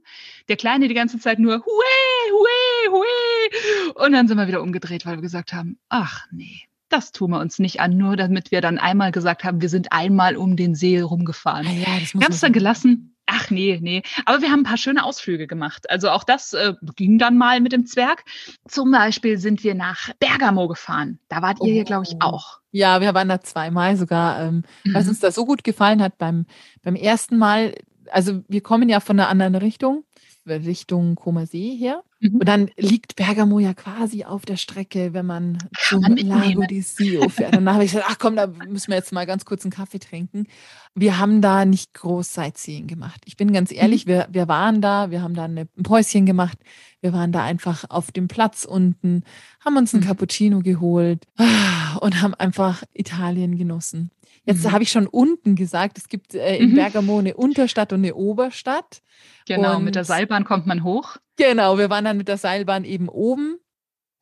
Der 0.49 0.57
Kleine 0.57 0.87
die 0.87 0.93
ganze 0.93 1.19
Zeit 1.19 1.39
nur 1.39 1.65
Hue, 1.65 2.31
Hue, 2.31 2.91
Hue. 2.91 3.93
Und 3.95 4.11
dann 4.11 4.27
sind 4.27 4.37
wir 4.37 4.47
wieder 4.47 4.61
umgedreht, 4.61 5.05
weil 5.05 5.15
wir 5.15 5.21
gesagt 5.21 5.53
haben, 5.53 5.79
ach 5.89 6.27
nee, 6.31 6.67
das 6.95 7.11
tun 7.11 7.31
wir 7.31 7.39
uns 7.39 7.59
nicht 7.59 7.81
an, 7.81 7.97
nur 7.97 8.15
damit 8.15 8.51
wir 8.51 8.61
dann 8.61 8.77
einmal 8.77 9.11
gesagt 9.11 9.43
haben, 9.43 9.61
wir 9.61 9.69
sind 9.69 9.91
einmal 9.91 10.37
um 10.37 10.55
den 10.55 10.75
See 10.75 11.01
rumgefahren. 11.01 11.67
Ah 11.67 11.71
ja, 11.71 11.97
es 12.29 12.39
dann 12.39 12.53
gelassen. 12.53 13.15
Ach 13.27 13.49
nee, 13.49 13.79
nee. 13.81 14.03
Aber 14.25 14.41
wir 14.41 14.51
haben 14.51 14.61
ein 14.61 14.65
paar 14.65 14.77
schöne 14.77 15.03
Ausflüge 15.03 15.47
gemacht. 15.47 15.89
Also 15.89 16.09
auch 16.09 16.23
das 16.23 16.53
äh, 16.53 16.73
ging 16.95 17.17
dann 17.17 17.37
mal 17.37 17.59
mit 17.59 17.71
dem 17.71 17.85
Zwerg. 17.85 18.23
Zum 18.67 18.91
Beispiel 18.91 19.39
sind 19.39 19.63
wir 19.63 19.73
nach 19.73 20.11
Bergamo 20.19 20.67
gefahren. 20.67 21.19
Da 21.27 21.41
wart 21.41 21.57
ihr, 21.63 21.81
oh. 21.81 21.85
glaube 21.85 22.05
ich, 22.07 22.21
auch. 22.21 22.59
Ja, 22.71 23.01
wir 23.01 23.13
waren 23.13 23.27
da 23.27 23.41
zweimal 23.41 23.97
sogar, 23.97 24.41
ähm, 24.41 24.63
mhm. 24.83 24.93
was 24.93 25.07
uns 25.07 25.19
da 25.19 25.31
so 25.31 25.45
gut 25.45 25.63
gefallen 25.63 26.03
hat 26.03 26.17
beim, 26.17 26.45
beim 26.83 26.95
ersten 26.95 27.37
Mal. 27.37 27.73
Also 28.11 28.43
wir 28.47 28.61
kommen 28.61 28.89
ja 28.89 28.99
von 28.99 29.19
einer 29.19 29.29
anderen 29.29 29.55
Richtung, 29.55 30.03
Richtung 30.45 31.15
Koma 31.15 31.47
See 31.47 31.75
her. 31.77 32.03
Mhm. 32.19 32.37
Und 32.37 32.47
dann 32.47 32.71
liegt 32.77 33.15
Bergamo 33.15 33.59
ja 33.59 33.73
quasi 33.73 34.23
auf 34.23 34.45
der 34.45 34.57
Strecke, 34.57 35.13
wenn 35.13 35.25
man 35.25 35.57
zum 35.77 36.03
Lago 36.03 36.63
di 36.63 36.81
Sio 36.81 37.27
fährt. 37.29 37.55
Dann 37.55 37.71
habe 37.71 37.83
ich 37.83 37.91
gesagt, 37.91 38.07
ach 38.09 38.17
komm, 38.19 38.35
da 38.35 38.47
müssen 38.47 38.89
wir 38.89 38.95
jetzt 38.95 39.11
mal 39.11 39.25
ganz 39.25 39.45
kurz 39.45 39.63
einen 39.63 39.71
Kaffee 39.71 39.99
trinken. 39.99 40.47
Wir 40.93 41.17
haben 41.17 41.41
da 41.41 41.65
nicht 41.65 41.93
groß 41.93 42.33
Sightseeing 42.33 42.87
gemacht. 42.87 43.21
Ich 43.25 43.35
bin 43.35 43.51
ganz 43.51 43.71
ehrlich, 43.71 44.05
mhm. 44.05 44.09
wir, 44.11 44.27
wir 44.31 44.47
waren 44.47 44.81
da, 44.81 45.11
wir 45.11 45.21
haben 45.21 45.33
da 45.33 45.45
eine, 45.45 45.67
ein 45.77 45.83
Päuschen 45.83 46.25
gemacht. 46.25 46.57
Wir 47.01 47.13
waren 47.13 47.31
da 47.31 47.43
einfach 47.43 47.85
auf 47.89 48.11
dem 48.11 48.27
Platz 48.27 48.65
unten, 48.65 49.23
haben 49.63 49.77
uns 49.77 49.93
einen 49.93 50.03
mhm. 50.03 50.07
Cappuccino 50.07 50.59
geholt 50.61 51.25
ah, 51.37 51.97
und 52.01 52.21
haben 52.21 52.33
einfach 52.33 52.83
Italien 52.93 53.57
genossen. 53.57 54.09
Jetzt 54.45 54.63
mhm. 54.63 54.71
habe 54.71 54.83
ich 54.83 54.91
schon 54.91 55.07
unten 55.07 55.55
gesagt, 55.55 55.97
es 55.97 56.07
gibt 56.07 56.33
äh, 56.33 56.57
in 56.57 56.71
mhm. 56.71 56.75
Bergamo 56.75 57.19
eine 57.19 57.35
Unterstadt 57.35 57.93
und 57.93 57.99
eine 57.99 58.15
Oberstadt. 58.15 59.01
Genau, 59.47 59.77
und 59.77 59.83
mit 59.83 59.95
der 59.95 60.05
Seilbahn 60.05 60.45
kommt 60.45 60.65
man 60.65 60.83
hoch. 60.83 61.17
Genau, 61.37 61.77
wir 61.77 61.89
waren 61.89 62.05
dann 62.05 62.17
mit 62.17 62.27
der 62.27 62.37
Seilbahn 62.37 62.85
eben 62.85 63.09
oben. 63.09 63.57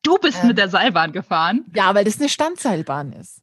Du 0.02 0.18
bist 0.18 0.38
ähm, 0.42 0.48
mit 0.48 0.58
der 0.58 0.68
Seilbahn 0.68 1.12
gefahren? 1.12 1.64
Ja, 1.74 1.94
weil 1.94 2.04
das 2.04 2.18
eine 2.18 2.28
Standseilbahn 2.28 3.12
ist. 3.12 3.40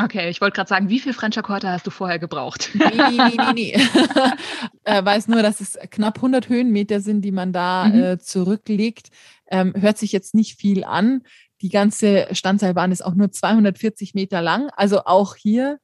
Okay, 0.00 0.30
ich 0.30 0.40
wollte 0.40 0.54
gerade 0.56 0.68
sagen, 0.68 0.88
wie 0.88 1.00
viel 1.00 1.12
Frencher 1.12 1.42
Quarter 1.42 1.70
hast 1.70 1.86
du 1.86 1.90
vorher 1.90 2.18
gebraucht? 2.18 2.70
Nee, 2.72 2.86
nee, 3.10 3.36
nee, 3.36 3.52
nee. 3.52 3.72
äh, 4.84 5.04
weiß 5.04 5.28
nur, 5.28 5.42
dass 5.42 5.60
es 5.60 5.78
knapp 5.90 6.16
100 6.16 6.48
Höhenmeter 6.48 7.00
sind, 7.00 7.22
die 7.22 7.32
man 7.32 7.52
da 7.52 7.84
mhm. 7.84 8.02
äh, 8.02 8.18
zurücklegt. 8.18 9.10
Ähm, 9.50 9.74
hört 9.76 9.98
sich 9.98 10.12
jetzt 10.12 10.34
nicht 10.34 10.58
viel 10.58 10.84
an. 10.84 11.22
Die 11.60 11.68
ganze 11.68 12.26
Standseilbahn 12.32 12.90
ist 12.90 13.04
auch 13.04 13.14
nur 13.14 13.30
240 13.30 14.14
Meter 14.14 14.40
lang. 14.40 14.70
Also 14.76 15.04
auch 15.04 15.36
hier, 15.36 15.78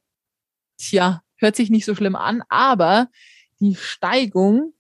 tja, 0.79 1.23
hört 1.37 1.55
sich 1.55 1.69
nicht 1.69 1.85
so 1.85 1.95
schlimm 1.95 2.17
an, 2.17 2.43
aber 2.49 3.09
die 3.61 3.75
Steigung, 3.75 4.73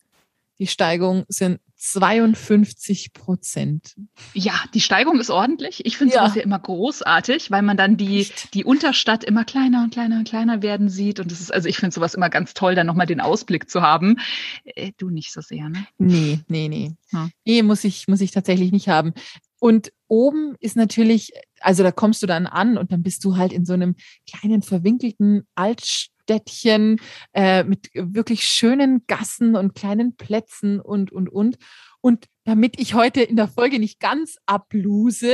die 0.59 0.67
Steigung 0.67 1.25
sind 1.29 1.61
52 1.79 3.13
Prozent. 3.13 3.95
Ja, 4.35 4.53
die 4.75 4.81
Steigung 4.81 5.21
ist 5.21 5.31
ordentlich. 5.31 5.87
Ich 5.87 5.97
finde 5.97 6.15
ja. 6.15 6.23
sowas 6.23 6.35
ja 6.35 6.43
immer 6.43 6.59
großartig, 6.59 7.53
weil 7.53 7.63
man 7.63 7.77
dann 7.77 7.97
die, 7.97 8.27
die 8.53 8.65
Unterstadt 8.65 9.23
immer 9.23 9.45
kleiner 9.45 9.85
und 9.85 9.93
kleiner 9.93 10.19
und 10.19 10.29
kleiner 10.29 10.61
werden 10.61 10.89
sieht. 10.89 11.21
Und 11.21 11.31
das 11.31 11.41
ist, 11.41 11.53
also 11.53 11.69
ich 11.69 11.79
finde 11.79 11.95
sowas 11.95 12.15
immer 12.15 12.31
ganz 12.31 12.53
toll, 12.53 12.75
dann 12.75 12.89
nochmal 12.89 13.07
den 13.07 13.21
Ausblick 13.21 13.71
zu 13.71 13.81
haben. 13.81 14.17
Äh, 14.65 14.91
du 14.99 15.09
nicht 15.09 15.33
so 15.33 15.41
sehr, 15.41 15.69
ne? 15.69 15.87
Nee, 15.99 16.41
nee, 16.49 16.69
nee. 16.69 16.93
Hm. 17.11 17.31
Nee, 17.45 17.63
muss 17.63 17.85
ich, 17.85 18.09
muss 18.09 18.21
ich 18.21 18.33
tatsächlich 18.33 18.73
nicht 18.73 18.89
haben. 18.89 19.15
Und 19.61 19.93
oben 20.09 20.57
ist 20.59 20.77
natürlich, 20.77 21.33
also 21.61 21.85
da 21.85 21.93
kommst 21.93 22.23
du 22.23 22.27
dann 22.27 22.47
an 22.47 22.77
und 22.77 22.91
dann 22.91 23.03
bist 23.05 23.25
du 23.25 23.37
halt 23.37 23.53
in 23.53 23.65
so 23.65 23.73
einem 23.73 23.95
kleinen 24.29 24.63
verwinkelten 24.63 25.47
Altstadt. 25.55 26.18
Städtchen 26.29 27.01
äh, 27.33 27.65
mit 27.65 27.89
wirklich 27.95 28.45
schönen 28.45 29.05
Gassen 29.07 29.57
und 29.57 29.75
kleinen 29.75 30.15
Plätzen 30.17 30.79
und, 30.79 31.11
und, 31.11 31.31
und. 31.31 31.57
Und 32.03 32.27
damit 32.45 32.79
ich 32.79 32.93
heute 32.93 33.23
in 33.23 33.37
der 33.37 33.49
Folge 33.49 33.79
nicht 33.79 33.99
ganz 33.99 34.37
abluse, 34.45 35.33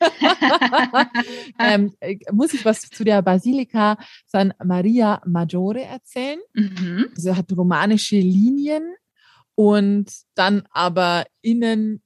ähm, 1.58 1.92
äh, 1.98 2.16
muss 2.30 2.54
ich 2.54 2.64
was 2.64 2.82
zu 2.82 3.02
der 3.02 3.22
Basilika 3.22 3.98
San 4.24 4.54
Maria 4.64 5.20
Maggiore 5.26 5.82
erzählen. 5.82 6.38
Mhm. 6.54 7.08
Sie 7.14 7.34
hat 7.34 7.52
romanische 7.52 8.16
Linien 8.16 8.94
und 9.56 10.12
dann 10.36 10.62
aber 10.70 11.26
innen 11.42 12.02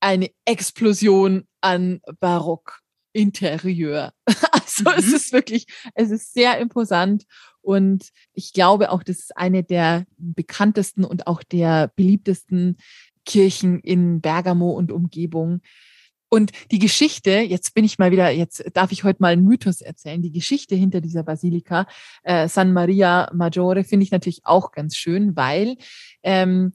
eine 0.00 0.30
Explosion 0.46 1.46
an 1.60 2.00
Barock. 2.18 2.80
Interieur. 3.12 4.12
Also 4.52 4.90
mhm. 4.90 4.98
es 4.98 5.12
ist 5.12 5.32
wirklich, 5.32 5.66
es 5.94 6.10
ist 6.10 6.34
sehr 6.34 6.58
imposant 6.58 7.24
und 7.68 8.12
ich 8.32 8.54
glaube 8.54 8.90
auch, 8.90 9.02
das 9.02 9.18
ist 9.18 9.36
eine 9.36 9.62
der 9.62 10.06
bekanntesten 10.16 11.04
und 11.04 11.26
auch 11.26 11.42
der 11.42 11.92
beliebtesten 11.96 12.78
Kirchen 13.26 13.80
in 13.80 14.22
Bergamo 14.22 14.70
und 14.70 14.90
Umgebung. 14.90 15.60
Und 16.30 16.52
die 16.70 16.78
Geschichte, 16.78 17.30
jetzt 17.30 17.74
bin 17.74 17.84
ich 17.84 17.98
mal 17.98 18.10
wieder, 18.10 18.30
jetzt 18.30 18.64
darf 18.72 18.90
ich 18.90 19.04
heute 19.04 19.20
mal 19.20 19.34
einen 19.34 19.44
Mythos 19.44 19.82
erzählen. 19.82 20.22
Die 20.22 20.32
Geschichte 20.32 20.76
hinter 20.76 21.02
dieser 21.02 21.24
Basilika 21.24 21.86
äh, 22.22 22.48
San 22.48 22.72
Maria 22.72 23.30
Maggiore 23.34 23.84
finde 23.84 24.04
ich 24.04 24.12
natürlich 24.12 24.46
auch 24.46 24.72
ganz 24.72 24.96
schön, 24.96 25.36
weil 25.36 25.76
ähm, 26.22 26.72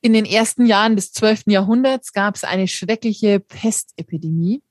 in 0.00 0.14
den 0.14 0.24
ersten 0.24 0.64
Jahren 0.64 0.96
des 0.96 1.12
12. 1.12 1.48
Jahrhunderts 1.48 2.14
gab 2.14 2.34
es 2.34 2.44
eine 2.44 2.66
schreckliche 2.66 3.40
Pestepidemie 3.40 4.62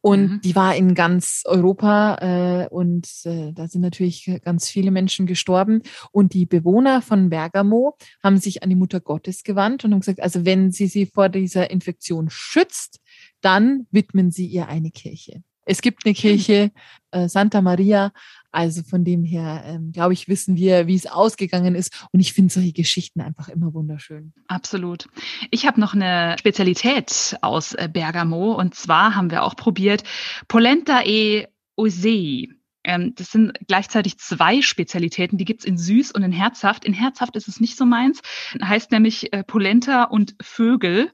und 0.00 0.30
mhm. 0.30 0.40
die 0.42 0.56
war 0.56 0.74
in 0.76 0.94
ganz 0.94 1.42
Europa 1.44 2.64
äh, 2.64 2.68
und 2.68 3.08
äh, 3.24 3.52
da 3.52 3.68
sind 3.68 3.80
natürlich 3.80 4.30
ganz 4.44 4.68
viele 4.68 4.90
Menschen 4.90 5.26
gestorben. 5.26 5.82
Und 6.12 6.34
die 6.34 6.46
Bewohner 6.46 7.02
von 7.02 7.30
Bergamo 7.30 7.96
haben 8.22 8.38
sich 8.38 8.62
an 8.62 8.70
die 8.70 8.76
Mutter 8.76 9.00
Gottes 9.00 9.42
gewandt 9.44 9.84
und 9.84 9.92
haben 9.92 10.00
gesagt, 10.00 10.20
also 10.20 10.44
wenn 10.44 10.72
sie 10.72 10.86
sie 10.86 11.06
vor 11.06 11.28
dieser 11.28 11.70
Infektion 11.70 12.28
schützt, 12.30 13.00
dann 13.40 13.86
widmen 13.90 14.30
sie 14.30 14.46
ihr 14.46 14.68
eine 14.68 14.90
Kirche. 14.90 15.42
Es 15.66 15.80
gibt 15.80 16.04
eine 16.04 16.14
Kirche, 16.14 16.70
äh, 17.10 17.28
Santa 17.28 17.62
Maria. 17.62 18.12
Also 18.54 18.84
von 18.84 19.04
dem 19.04 19.24
her, 19.24 19.64
ähm, 19.66 19.90
glaube 19.90 20.12
ich, 20.12 20.28
wissen 20.28 20.56
wir, 20.56 20.86
wie 20.86 20.94
es 20.94 21.06
ausgegangen 21.06 21.74
ist. 21.74 22.06
Und 22.12 22.20
ich 22.20 22.32
finde 22.32 22.52
solche 22.52 22.72
Geschichten 22.72 23.20
einfach 23.20 23.48
immer 23.48 23.74
wunderschön. 23.74 24.32
Absolut. 24.46 25.08
Ich 25.50 25.66
habe 25.66 25.80
noch 25.80 25.94
eine 25.94 26.36
Spezialität 26.38 27.36
aus 27.42 27.74
äh, 27.74 27.88
Bergamo. 27.92 28.52
Und 28.52 28.74
zwar 28.74 29.16
haben 29.16 29.32
wir 29.32 29.42
auch 29.42 29.56
probiert 29.56 30.04
Polenta 30.46 31.02
e 31.04 31.48
Osei. 31.74 32.48
Ähm, 32.84 33.14
das 33.16 33.32
sind 33.32 33.54
gleichzeitig 33.66 34.18
zwei 34.18 34.62
Spezialitäten, 34.62 35.36
die 35.36 35.46
gibt's 35.46 35.64
in 35.64 35.76
süß 35.76 36.12
und 36.12 36.22
in 36.22 36.32
herzhaft. 36.32 36.84
In 36.84 36.92
herzhaft 36.92 37.34
ist 37.34 37.48
es 37.48 37.58
nicht 37.58 37.76
so 37.76 37.84
meins, 37.84 38.20
heißt 38.62 38.92
nämlich 38.92 39.32
äh, 39.32 39.42
Polenta 39.42 40.04
und 40.04 40.36
Vögel. 40.40 41.10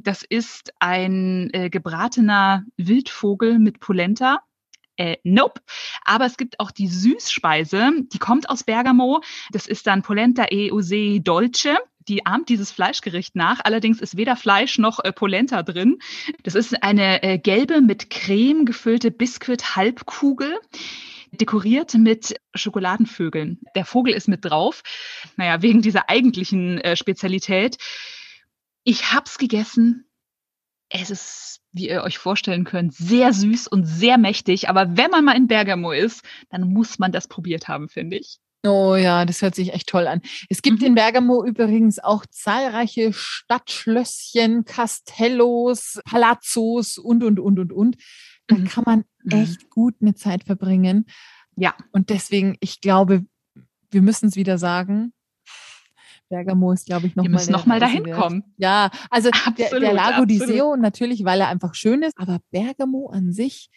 Das 0.00 0.24
ist 0.24 0.74
ein 0.80 1.48
äh, 1.54 1.70
gebratener 1.70 2.64
Wildvogel 2.76 3.58
mit 3.58 3.80
Polenta. 3.80 4.40
Äh, 5.02 5.18
nope. 5.24 5.60
Aber 6.04 6.26
es 6.26 6.36
gibt 6.36 6.60
auch 6.60 6.70
die 6.70 6.86
Süßspeise, 6.86 7.90
die 8.12 8.18
kommt 8.18 8.48
aus 8.48 8.62
Bergamo. 8.62 9.20
Das 9.50 9.66
ist 9.66 9.86
dann 9.88 10.02
Polenta 10.02 10.46
e 10.50 10.70
Ose 10.70 11.20
Dolce 11.20 11.76
die 12.08 12.26
ahmt 12.26 12.48
dieses 12.48 12.72
Fleischgericht 12.72 13.36
nach. 13.36 13.60
Allerdings 13.62 14.00
ist 14.00 14.16
weder 14.16 14.34
Fleisch 14.34 14.76
noch 14.76 14.98
äh, 15.04 15.12
Polenta 15.12 15.62
drin. 15.62 16.00
Das 16.42 16.56
ist 16.56 16.82
eine 16.82 17.22
äh, 17.22 17.38
gelbe 17.38 17.80
mit 17.80 18.10
Creme 18.10 18.64
gefüllte 18.64 19.12
Biskuit-Halbkugel 19.12 20.58
dekoriert 21.30 21.94
mit 21.94 22.34
Schokoladenvögeln. 22.54 23.60
Der 23.76 23.84
Vogel 23.84 24.14
ist 24.14 24.26
mit 24.26 24.44
drauf. 24.44 24.82
Naja, 25.36 25.62
wegen 25.62 25.80
dieser 25.80 26.10
eigentlichen 26.10 26.78
äh, 26.78 26.96
Spezialität. 26.96 27.78
Ich 28.82 29.12
hab's 29.12 29.38
gegessen. 29.38 30.04
Es 30.94 31.10
ist, 31.10 31.60
wie 31.72 31.88
ihr 31.88 32.02
euch 32.02 32.18
vorstellen 32.18 32.64
könnt, 32.64 32.92
sehr 32.94 33.32
süß 33.32 33.66
und 33.68 33.86
sehr 33.86 34.18
mächtig. 34.18 34.68
Aber 34.68 34.96
wenn 34.96 35.10
man 35.10 35.24
mal 35.24 35.36
in 35.36 35.46
Bergamo 35.46 35.90
ist, 35.92 36.22
dann 36.50 36.68
muss 36.72 36.98
man 36.98 37.12
das 37.12 37.28
probiert 37.28 37.66
haben, 37.68 37.88
finde 37.88 38.18
ich. 38.18 38.38
Oh 38.64 38.94
ja, 38.94 39.24
das 39.24 39.42
hört 39.42 39.54
sich 39.54 39.72
echt 39.72 39.88
toll 39.88 40.06
an. 40.06 40.20
Es 40.48 40.60
gibt 40.62 40.80
Mhm. 40.80 40.86
in 40.88 40.94
Bergamo 40.94 41.44
übrigens 41.44 41.98
auch 41.98 42.26
zahlreiche 42.26 43.12
Stadtschlösschen, 43.12 44.64
Castellos, 44.64 46.00
Palazzos 46.04 46.98
und, 46.98 47.24
und, 47.24 47.40
und, 47.40 47.58
und, 47.58 47.72
und. 47.72 47.96
Da 48.46 48.56
Mhm. 48.56 48.64
kann 48.68 48.84
man 48.86 49.04
Mhm. 49.24 49.32
echt 49.42 49.70
gut 49.70 49.94
eine 50.00 50.14
Zeit 50.14 50.44
verbringen. 50.44 51.06
Ja. 51.56 51.74
Und 51.92 52.10
deswegen, 52.10 52.56
ich 52.60 52.80
glaube, 52.80 53.24
wir 53.90 54.02
müssen 54.02 54.26
es 54.28 54.36
wieder 54.36 54.58
sagen. 54.58 55.12
Bergamo 56.32 56.72
ist, 56.72 56.86
glaube 56.86 57.06
ich, 57.06 57.14
noch 57.14 57.24
Wir 57.24 57.30
müssen 57.30 57.50
eine 57.50 57.58
noch 57.58 57.66
mal 57.66 57.78
Reise 57.78 57.92
dahin 57.92 58.06
wert. 58.06 58.18
kommen. 58.18 58.42
Ja, 58.56 58.90
also 59.10 59.30
der, 59.46 59.52
der 59.52 59.66
Absolut, 59.66 59.92
Lago 59.92 60.24
di 60.24 60.36
absolut. 60.40 60.56
Seo 60.56 60.76
natürlich, 60.76 61.24
weil 61.24 61.40
er 61.40 61.48
einfach 61.48 61.74
schön 61.74 62.02
ist, 62.02 62.18
aber 62.18 62.40
Bergamo 62.50 63.10
an 63.10 63.32
sich, 63.32 63.68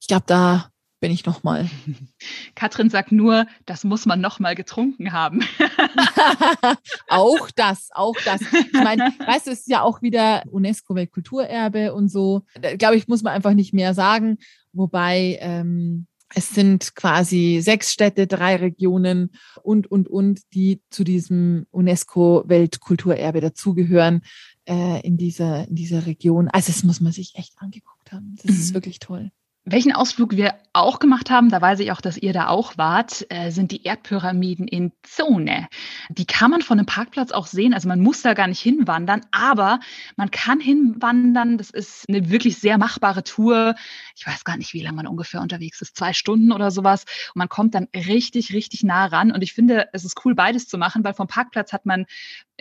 ich 0.00 0.08
glaube, 0.08 0.24
da 0.26 0.70
bin 1.00 1.12
ich 1.12 1.26
noch 1.26 1.42
mal. 1.42 1.68
Katrin 2.54 2.88
sagt 2.88 3.12
nur, 3.12 3.46
das 3.66 3.84
muss 3.84 4.06
man 4.06 4.22
noch 4.22 4.38
mal 4.38 4.54
getrunken 4.54 5.12
haben. 5.12 5.40
auch 7.08 7.50
das, 7.56 7.90
auch 7.92 8.16
das. 8.24 8.40
Ich 8.40 8.72
meine, 8.72 9.12
weißt 9.26 9.46
du, 9.46 9.50
es 9.50 9.60
ist 9.60 9.68
ja 9.68 9.82
auch 9.82 10.00
wieder 10.00 10.42
UNESCO-Weltkulturerbe 10.50 11.92
und 11.92 12.08
so. 12.08 12.42
Da, 12.60 12.76
glaube 12.76 12.96
ich, 12.96 13.06
muss 13.08 13.22
man 13.22 13.34
einfach 13.34 13.52
nicht 13.54 13.74
mehr 13.74 13.92
sagen. 13.92 14.38
Wobei 14.72 15.38
ähm, 15.40 16.06
es 16.34 16.50
sind 16.50 16.94
quasi 16.94 17.60
sechs 17.62 17.92
Städte, 17.92 18.26
drei 18.26 18.56
Regionen 18.56 19.30
und, 19.62 19.90
und, 19.90 20.08
und, 20.08 20.40
die 20.54 20.80
zu 20.90 21.04
diesem 21.04 21.66
UNESCO-Weltkulturerbe 21.70 23.40
dazugehören 23.40 24.22
äh, 24.68 25.00
in, 25.06 25.16
dieser, 25.16 25.66
in 25.68 25.74
dieser 25.74 26.06
Region. 26.06 26.48
Also 26.48 26.72
das 26.72 26.84
muss 26.84 27.00
man 27.00 27.12
sich 27.12 27.34
echt 27.34 27.54
angeguckt 27.56 28.12
haben. 28.12 28.36
Das 28.42 28.54
ist 28.54 28.70
Mhm. 28.70 28.74
wirklich 28.74 28.98
toll. 29.00 29.30
Welchen 29.70 29.92
Ausflug 29.92 30.32
wir 30.36 30.54
auch 30.72 30.98
gemacht 30.98 31.30
haben, 31.30 31.48
da 31.48 31.60
weiß 31.60 31.78
ich 31.78 31.92
auch, 31.92 32.00
dass 32.00 32.16
ihr 32.16 32.32
da 32.32 32.48
auch 32.48 32.76
wart, 32.76 33.24
äh, 33.28 33.50
sind 33.50 33.70
die 33.70 33.84
Erdpyramiden 33.84 34.66
in 34.66 34.90
Zone. 35.04 35.68
Die 36.08 36.26
kann 36.26 36.50
man 36.50 36.62
von 36.62 36.76
einem 36.76 36.86
Parkplatz 36.86 37.30
auch 37.30 37.46
sehen. 37.46 37.72
Also 37.72 37.86
man 37.86 38.00
muss 38.00 38.22
da 38.22 38.34
gar 38.34 38.48
nicht 38.48 38.60
hinwandern, 38.60 39.20
aber 39.30 39.78
man 40.16 40.32
kann 40.32 40.58
hinwandern. 40.58 41.56
Das 41.56 41.70
ist 41.70 42.08
eine 42.08 42.30
wirklich 42.30 42.58
sehr 42.58 42.78
machbare 42.78 43.22
Tour. 43.22 43.76
Ich 44.16 44.26
weiß 44.26 44.42
gar 44.42 44.56
nicht, 44.56 44.74
wie 44.74 44.82
lange 44.82 44.96
man 44.96 45.06
ungefähr 45.06 45.40
unterwegs 45.40 45.80
ist. 45.82 45.96
Zwei 45.96 46.14
Stunden 46.14 46.50
oder 46.50 46.72
sowas. 46.72 47.04
Und 47.34 47.38
man 47.38 47.48
kommt 47.48 47.76
dann 47.76 47.86
richtig, 47.94 48.52
richtig 48.52 48.82
nah 48.82 49.06
ran. 49.06 49.30
Und 49.30 49.42
ich 49.42 49.52
finde, 49.52 49.88
es 49.92 50.04
ist 50.04 50.20
cool, 50.24 50.34
beides 50.34 50.66
zu 50.66 50.78
machen, 50.78 51.04
weil 51.04 51.14
vom 51.14 51.28
Parkplatz 51.28 51.72
hat 51.72 51.86
man 51.86 52.06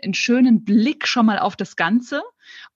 einen 0.03 0.13
schönen 0.13 0.63
Blick 0.63 1.07
schon 1.07 1.25
mal 1.25 1.39
auf 1.39 1.55
das 1.55 1.75
Ganze. 1.75 2.21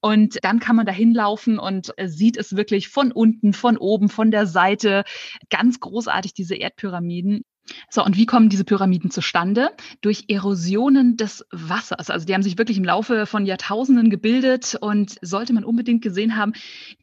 Und 0.01 0.37
dann 0.43 0.59
kann 0.59 0.75
man 0.75 0.85
da 0.85 0.91
hinlaufen 0.91 1.59
und 1.59 1.93
äh, 1.97 2.07
sieht 2.07 2.37
es 2.37 2.55
wirklich 2.55 2.89
von 2.89 3.11
unten, 3.11 3.53
von 3.53 3.77
oben, 3.77 4.09
von 4.09 4.31
der 4.31 4.45
Seite. 4.45 5.03
Ganz 5.49 5.79
großartig, 5.79 6.33
diese 6.33 6.55
Erdpyramiden. 6.55 7.43
So, 7.89 8.03
und 8.03 8.17
wie 8.17 8.25
kommen 8.25 8.49
diese 8.49 8.65
Pyramiden 8.65 9.09
zustande? 9.09 9.71
Durch 10.01 10.25
Erosionen 10.27 11.15
des 11.15 11.45
Wassers. 11.51 12.09
Also 12.09 12.25
die 12.25 12.33
haben 12.33 12.43
sich 12.43 12.57
wirklich 12.57 12.77
im 12.77 12.83
Laufe 12.83 13.25
von 13.25 13.45
Jahrtausenden 13.45 14.09
gebildet 14.09 14.75
und 14.79 15.15
sollte 15.21 15.53
man 15.53 15.63
unbedingt 15.63 16.01
gesehen 16.01 16.35
haben, 16.35 16.53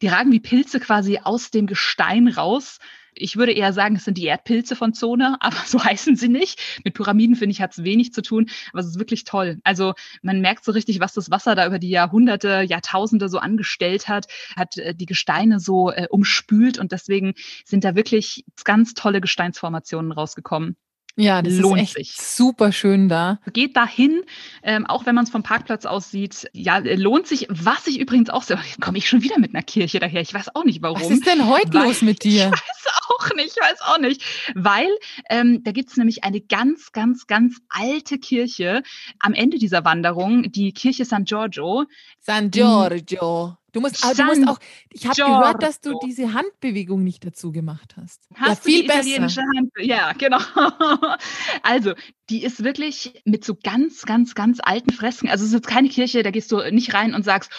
die 0.01 0.07
ragen 0.07 0.31
wie 0.31 0.39
Pilze 0.39 0.79
quasi 0.79 1.19
aus 1.23 1.49
dem 1.49 1.65
Gestein 1.65 2.27
raus. 2.27 2.79
Ich 3.13 3.35
würde 3.35 3.51
eher 3.51 3.73
sagen, 3.73 3.95
es 3.95 4.05
sind 4.05 4.17
die 4.17 4.25
Erdpilze 4.25 4.75
von 4.75 4.93
Zone, 4.93 5.37
aber 5.41 5.57
so 5.65 5.83
heißen 5.83 6.15
sie 6.15 6.29
nicht. 6.29 6.59
Mit 6.83 6.93
Pyramiden, 6.93 7.35
finde 7.35 7.51
ich, 7.51 7.61
hat 7.61 7.73
es 7.73 7.83
wenig 7.83 8.13
zu 8.13 8.21
tun, 8.21 8.49
aber 8.71 8.81
es 8.81 8.87
ist 8.87 8.99
wirklich 8.99 9.23
toll. 9.23 9.59
Also 9.63 9.93
man 10.21 10.41
merkt 10.41 10.63
so 10.63 10.71
richtig, 10.71 10.99
was 10.99 11.13
das 11.13 11.31
Wasser 11.31 11.55
da 11.55 11.65
über 11.65 11.79
die 11.79 11.89
Jahrhunderte, 11.89 12.61
Jahrtausende 12.67 13.29
so 13.29 13.37
angestellt 13.37 14.07
hat, 14.07 14.27
hat 14.55 14.77
äh, 14.77 14.95
die 14.95 15.05
Gesteine 15.05 15.59
so 15.59 15.91
äh, 15.91 16.07
umspült 16.09 16.79
und 16.79 16.91
deswegen 16.91 17.33
sind 17.65 17.83
da 17.83 17.95
wirklich 17.95 18.45
ganz 18.63 18.93
tolle 18.93 19.21
Gesteinsformationen 19.21 20.11
rausgekommen. 20.11 20.75
Ja, 21.17 21.41
das 21.41 21.55
Lohnt 21.57 21.81
ist 21.81 21.97
echt 21.97 22.15
sich. 22.17 22.25
super 22.25 22.71
schön 22.71 23.09
da. 23.09 23.39
Geht 23.51 23.75
dahin, 23.75 24.21
ähm, 24.63 24.85
auch 24.85 25.05
wenn 25.05 25.13
man 25.15 25.25
es 25.25 25.29
vom 25.29 25.43
Parkplatz 25.43 25.85
aus 25.85 26.09
sieht. 26.09 26.47
Ja, 26.53 26.79
äh, 26.79 26.95
lohnt 26.95 27.27
sich. 27.27 27.47
Was 27.49 27.85
ich 27.87 27.99
übrigens 27.99 28.29
auch 28.29 28.43
sehr, 28.43 28.59
komme 28.81 28.97
ich 28.97 29.09
schon 29.09 29.21
wieder 29.21 29.37
mit 29.39 29.53
einer 29.53 29.63
Kirche 29.63 29.99
daher. 29.99 30.21
Ich 30.21 30.33
weiß 30.33 30.55
auch 30.55 30.63
nicht 30.63 30.81
warum. 30.81 31.01
Was 31.01 31.09
ist 31.09 31.25
denn 31.25 31.47
heute 31.47 31.73
Weil- 31.73 31.87
los 31.87 32.01
mit 32.01 32.23
Ich 32.25 32.33
dir? 32.35 32.51
weiß 32.51 32.85
auch 33.09 33.35
nicht, 33.35 33.51
ich 33.55 33.61
weiß 33.61 33.81
auch 33.81 33.99
nicht. 33.99 34.23
Weil 34.55 34.87
ähm, 35.29 35.63
da 35.63 35.71
gibt's 35.71 35.97
nämlich 35.97 36.23
eine 36.23 36.39
ganz, 36.41 36.91
ganz, 36.91 37.27
ganz 37.27 37.57
alte 37.69 38.17
Kirche 38.17 38.81
am 39.19 39.33
Ende 39.33 39.57
dieser 39.59 39.83
Wanderung, 39.85 40.51
die 40.51 40.71
Kirche 40.73 41.05
San 41.05 41.25
Giorgio. 41.25 41.85
San 42.19 42.49
Giorgio. 42.51 43.57
Du 43.73 43.79
musst, 43.79 44.03
du 44.03 44.23
musst 44.23 44.47
auch, 44.47 44.59
ich 44.91 45.05
habe 45.05 45.15
gehört, 45.15 45.63
dass 45.63 45.79
du 45.79 45.97
diese 46.03 46.33
Handbewegung 46.33 47.03
nicht 47.03 47.25
dazu 47.25 47.51
gemacht 47.51 47.95
hast. 47.95 48.27
Hast 48.35 48.47
ja, 48.47 48.55
du 48.55 48.61
viel 48.61 48.81
die 48.81 48.87
besser. 48.87 48.99
italienische 48.99 49.41
Hand? 49.41 49.71
Ja, 49.79 50.13
genau. 50.13 50.39
Also, 51.63 51.93
die 52.29 52.43
ist 52.43 52.63
wirklich 52.63 53.21
mit 53.25 53.45
so 53.45 53.55
ganz, 53.55 54.03
ganz, 54.03 54.35
ganz 54.35 54.59
alten 54.61 54.91
Fresken. 54.91 55.29
Also, 55.29 55.43
es 55.43 55.49
ist 55.49 55.55
jetzt 55.55 55.67
keine 55.67 55.89
Kirche, 55.89 56.23
da 56.23 56.31
gehst 56.31 56.51
du 56.51 56.57
nicht 56.71 56.93
rein 56.93 57.13
und 57.13 57.23
sagst, 57.23 57.51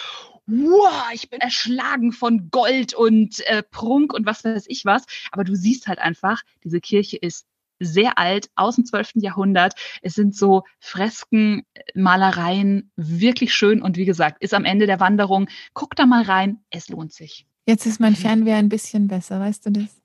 wow, 0.45 1.09
ich 1.13 1.29
bin 1.29 1.39
erschlagen 1.39 2.11
von 2.11 2.49
Gold 2.51 2.93
und 2.93 3.39
äh, 3.47 3.63
Prunk 3.63 4.13
und 4.13 4.25
was 4.25 4.43
weiß 4.43 4.65
ich 4.67 4.85
was. 4.85 5.05
Aber 5.31 5.43
du 5.43 5.55
siehst 5.55 5.87
halt 5.87 5.99
einfach, 5.99 6.41
diese 6.63 6.81
Kirche 6.81 7.17
ist 7.17 7.47
sehr 7.85 8.17
alt, 8.17 8.49
aus 8.55 8.75
dem 8.75 8.85
12. 8.85 9.11
Jahrhundert. 9.15 9.73
Es 10.01 10.13
sind 10.13 10.35
so 10.35 10.63
Fresken, 10.79 11.63
äh, 11.73 11.81
Malereien, 11.95 12.91
wirklich 12.95 13.53
schön. 13.53 13.81
Und 13.81 13.97
wie 13.97 14.05
gesagt, 14.05 14.41
ist 14.41 14.53
am 14.53 14.65
Ende 14.65 14.85
der 14.85 14.99
Wanderung. 14.99 15.47
Guck 15.73 15.95
da 15.95 16.05
mal 16.05 16.23
rein, 16.23 16.59
es 16.69 16.89
lohnt 16.89 17.13
sich. 17.13 17.45
Jetzt 17.65 17.85
ist 17.85 17.99
mein 17.99 18.15
Fernweh 18.15 18.53
ein 18.53 18.69
bisschen 18.69 19.07
besser, 19.07 19.39
weißt 19.39 19.65
du 19.65 19.71
das? 19.71 20.03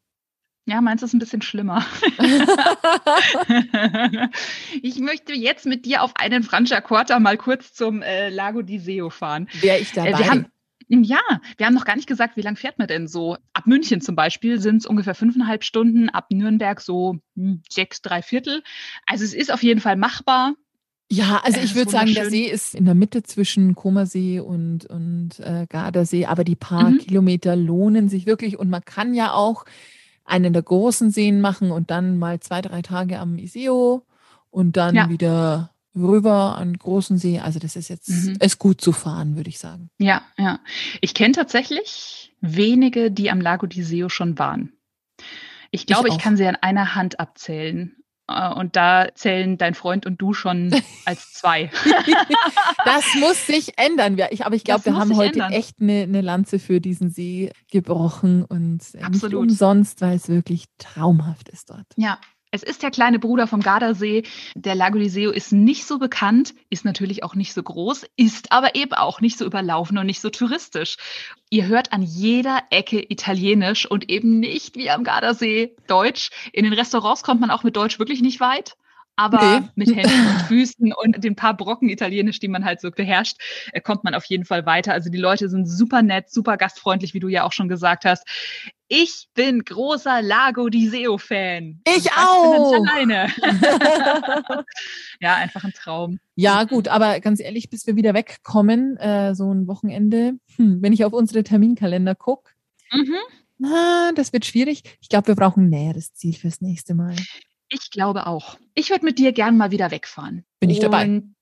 Ja, 0.68 0.82
meins 0.82 1.02
ist 1.02 1.14
ein 1.14 1.18
bisschen 1.18 1.40
schlimmer. 1.40 1.82
ich 4.82 4.98
möchte 4.98 5.32
jetzt 5.32 5.64
mit 5.64 5.86
dir 5.86 6.02
auf 6.02 6.14
einen 6.16 6.42
Franciacorta 6.42 7.18
mal 7.18 7.38
kurz 7.38 7.72
zum 7.72 8.02
äh, 8.02 8.28
Lago 8.28 8.60
di 8.60 8.78
Seo 8.78 9.08
fahren. 9.08 9.48
Wäre 9.54 9.78
ich 9.78 9.92
dabei. 9.92 10.10
Äh, 10.10 10.18
wir 10.18 10.30
haben, 10.30 10.46
ja, 10.88 11.20
wir 11.56 11.66
haben 11.66 11.74
noch 11.74 11.84
gar 11.84 11.96
nicht 11.96 12.08
gesagt, 12.08 12.36
wie 12.36 12.42
lang 12.42 12.56
fährt 12.56 12.78
man 12.78 12.88
denn 12.88 13.08
so? 13.08 13.36
Ab 13.52 13.66
München 13.66 14.00
zum 14.00 14.16
Beispiel 14.16 14.60
sind 14.60 14.78
es 14.78 14.86
ungefähr 14.86 15.14
fünfeinhalb 15.14 15.64
Stunden, 15.64 16.08
ab 16.08 16.26
Nürnberg 16.30 16.80
so 16.80 17.18
hm, 17.36 17.62
sechs, 17.68 18.02
drei 18.02 18.22
Viertel. 18.22 18.62
Also 19.06 19.24
es 19.24 19.34
ist 19.34 19.52
auf 19.52 19.62
jeden 19.62 19.80
Fall 19.80 19.96
machbar. 19.96 20.54
ja, 21.10 21.40
also 21.42 21.60
ich 21.60 21.74
würde 21.74 21.90
sagen, 21.90 22.14
der. 22.14 22.26
See 22.26 22.44
ist 22.44 22.74
in 22.74 22.84
der 22.84 22.94
Mitte 22.94 23.22
zwischen 23.22 23.74
Comersee 23.74 24.40
und, 24.40 24.84
und 24.86 25.40
äh, 25.40 25.66
Gardasee, 25.68 26.26
aber 26.26 26.44
die 26.44 26.56
paar 26.56 26.92
Mhm. 26.92 26.98
Kilometer 26.98 27.56
lohnen 27.56 28.08
sich 28.08 28.26
wirklich 28.26 28.58
und 28.58 28.68
man 28.68 28.84
kann 28.84 29.14
ja 29.14 29.32
auch 29.32 29.64
einen 30.24 30.52
der 30.52 30.62
großen 30.62 31.10
Seen 31.10 31.40
machen 31.40 31.70
und 31.70 31.90
dann 31.90 32.18
mal 32.18 32.40
zwei, 32.40 32.60
drei 32.60 32.82
Tage 32.82 33.18
am 33.18 33.38
Iseo 33.38 34.04
und 34.50 34.76
dann 34.76 34.94
Ja. 34.96 35.08
wieder 35.08 35.70
rüber 35.96 36.56
an 36.58 36.74
großen 36.74 37.18
See. 37.18 37.38
Also 37.40 37.58
das 37.58 37.76
ist 37.76 37.88
jetzt, 37.88 38.08
Mhm. 38.08 38.36
ist 38.40 38.58
gut 38.58 38.80
zu 38.80 38.92
fahren, 38.92 39.36
würde 39.36 39.48
ich 39.50 39.58
sagen. 39.58 39.90
Ja, 39.98 40.22
ja. 40.36 40.60
Ich 41.00 41.14
kenne 41.14 41.32
tatsächlich 41.32 42.34
wenige, 42.40 43.10
die 43.10 43.30
am 43.30 43.40
Lago 43.40 43.66
di 43.66 43.82
Seo 43.82 44.08
schon 44.08 44.38
waren. 44.38 44.72
Ich 45.70 45.86
glaube, 45.86 46.08
ich, 46.08 46.14
auch. 46.14 46.18
kann 46.20 46.36
sie 46.36 46.46
an 46.46 46.56
einer 46.56 46.94
Hand 46.94 47.18
abzählen. 47.20 47.94
Äh, 48.28 48.52
Und 48.52 48.76
da 48.76 49.08
zählen 49.14 49.58
dein 49.58 49.74
Freund 49.74 50.06
und 50.06 50.20
du 50.22 50.32
schon 50.34 50.70
als 51.04 51.32
zwei. 51.32 51.70
Das 52.84 53.04
muss 53.20 53.46
sich 53.46 53.76
ändern. 53.78 54.16
Ich, 54.30 54.46
aber 54.46 54.54
ich 54.54 54.64
glaube, 54.64 54.86
wir 54.86 54.96
haben 54.96 55.14
heute 55.16 55.40
ändern. 55.40 55.52
echt 55.52 55.80
eine, 55.80 56.02
eine 56.04 56.20
Lanze 56.22 56.58
für 56.58 56.80
diesen 56.80 57.10
See 57.10 57.50
gebrochen 57.70 58.44
und 58.44 58.80
äh, 58.94 58.98
nicht 58.98 59.04
Absolut. 59.04 59.42
umsonst, 59.42 60.00
weil 60.00 60.16
es 60.16 60.28
wirklich 60.28 60.64
traumhaft 60.78 61.48
ist 61.48 61.68
dort. 61.70 61.86
Ja. 61.96 62.18
Es 62.50 62.62
ist 62.62 62.82
der 62.82 62.90
kleine 62.90 63.18
Bruder 63.18 63.46
vom 63.46 63.60
Gardasee. 63.60 64.22
Der 64.54 64.74
Lago 64.74 64.98
di 64.98 65.08
Seo 65.08 65.30
ist 65.30 65.52
nicht 65.52 65.86
so 65.86 65.98
bekannt, 65.98 66.54
ist 66.70 66.84
natürlich 66.84 67.22
auch 67.22 67.34
nicht 67.34 67.52
so 67.52 67.62
groß, 67.62 68.06
ist 68.16 68.52
aber 68.52 68.74
eben 68.74 68.94
auch 68.94 69.20
nicht 69.20 69.36
so 69.38 69.44
überlaufen 69.44 69.98
und 69.98 70.06
nicht 70.06 70.20
so 70.20 70.30
touristisch. 70.30 70.96
Ihr 71.50 71.66
hört 71.66 71.92
an 71.92 72.02
jeder 72.02 72.62
Ecke 72.70 73.04
Italienisch 73.10 73.84
und 73.90 74.08
eben 74.08 74.40
nicht 74.40 74.76
wie 74.76 74.90
am 74.90 75.04
Gardasee 75.04 75.76
Deutsch. 75.88 76.30
In 76.52 76.64
den 76.64 76.72
Restaurants 76.72 77.22
kommt 77.22 77.40
man 77.40 77.50
auch 77.50 77.64
mit 77.64 77.76
Deutsch 77.76 77.98
wirklich 77.98 78.22
nicht 78.22 78.40
weit. 78.40 78.76
Aber 79.16 79.60
Nee. 79.60 79.68
mit 79.74 79.88
Händen 79.88 80.26
und 80.28 80.42
Füßen 80.48 80.92
und 80.92 81.24
den 81.24 81.34
paar 81.34 81.56
Brocken 81.56 81.88
Italienisch, 81.88 82.38
die 82.38 82.46
man 82.46 82.64
halt 82.64 82.80
so 82.80 82.92
beherrscht, 82.92 83.36
äh, 83.72 83.80
kommt 83.80 84.04
man 84.04 84.14
auf 84.14 84.24
jeden 84.26 84.44
Fall 84.44 84.64
weiter. 84.64 84.92
Also 84.92 85.10
die 85.10 85.18
Leute 85.18 85.48
sind 85.48 85.66
super 85.66 86.02
nett, 86.02 86.30
super 86.30 86.56
gastfreundlich, 86.56 87.14
wie 87.14 87.20
du 87.20 87.26
ja 87.28 87.42
auch 87.42 87.52
schon 87.52 87.68
gesagt 87.68 88.04
hast. 88.04 88.24
Ich 88.90 89.28
bin 89.34 89.64
großer 89.64 90.22
Lago 90.22 90.68
di 90.70 90.88
Seo 90.88 91.18
Fan. 91.18 91.80
Ich 91.86 92.06
Ich 92.06 92.12
auch. 92.12 92.72
nicht 92.72 92.90
alleine. 92.90 93.28
ja, 95.20 95.34
einfach 95.36 95.64
ein 95.64 95.72
Traum. 95.74 96.18
Ja, 96.36 96.64
gut, 96.64 96.88
aber 96.88 97.20
ganz 97.20 97.40
ehrlich, 97.40 97.68
bis 97.68 97.86
wir 97.86 97.96
wieder 97.96 98.14
wegkommen, 98.14 98.96
äh, 98.96 99.34
so 99.34 99.52
ein 99.52 99.66
Wochenende, 99.66 100.38
hm, 100.56 100.80
wenn 100.80 100.92
ich 100.92 101.04
auf 101.04 101.12
unsere 101.12 101.42
Terminkalender 101.42 102.14
gucke, 102.14 102.52
Mhm. 102.90 103.14
das 104.14 104.32
wird 104.32 104.46
schwierig. 104.46 104.82
Ich 105.02 105.10
glaube, 105.10 105.28
wir 105.28 105.34
brauchen 105.34 105.64
ein 105.66 105.70
näheres 105.70 106.14
Ziel 106.14 106.32
fürs 106.34 106.62
nächste 106.62 106.94
Mal. 106.94 107.14
Ich 107.68 107.90
glaube 107.90 108.26
auch. 108.26 108.56
Ich 108.74 108.88
würde 108.88 109.04
mit 109.04 109.18
dir 109.18 109.32
gern 109.32 109.58
mal 109.58 109.70
wieder 109.70 109.90
wegfahren. 109.90 110.44
Bin 110.60 110.70
ich 110.70 110.78
dabei. 110.80 111.04
Und 111.04 111.34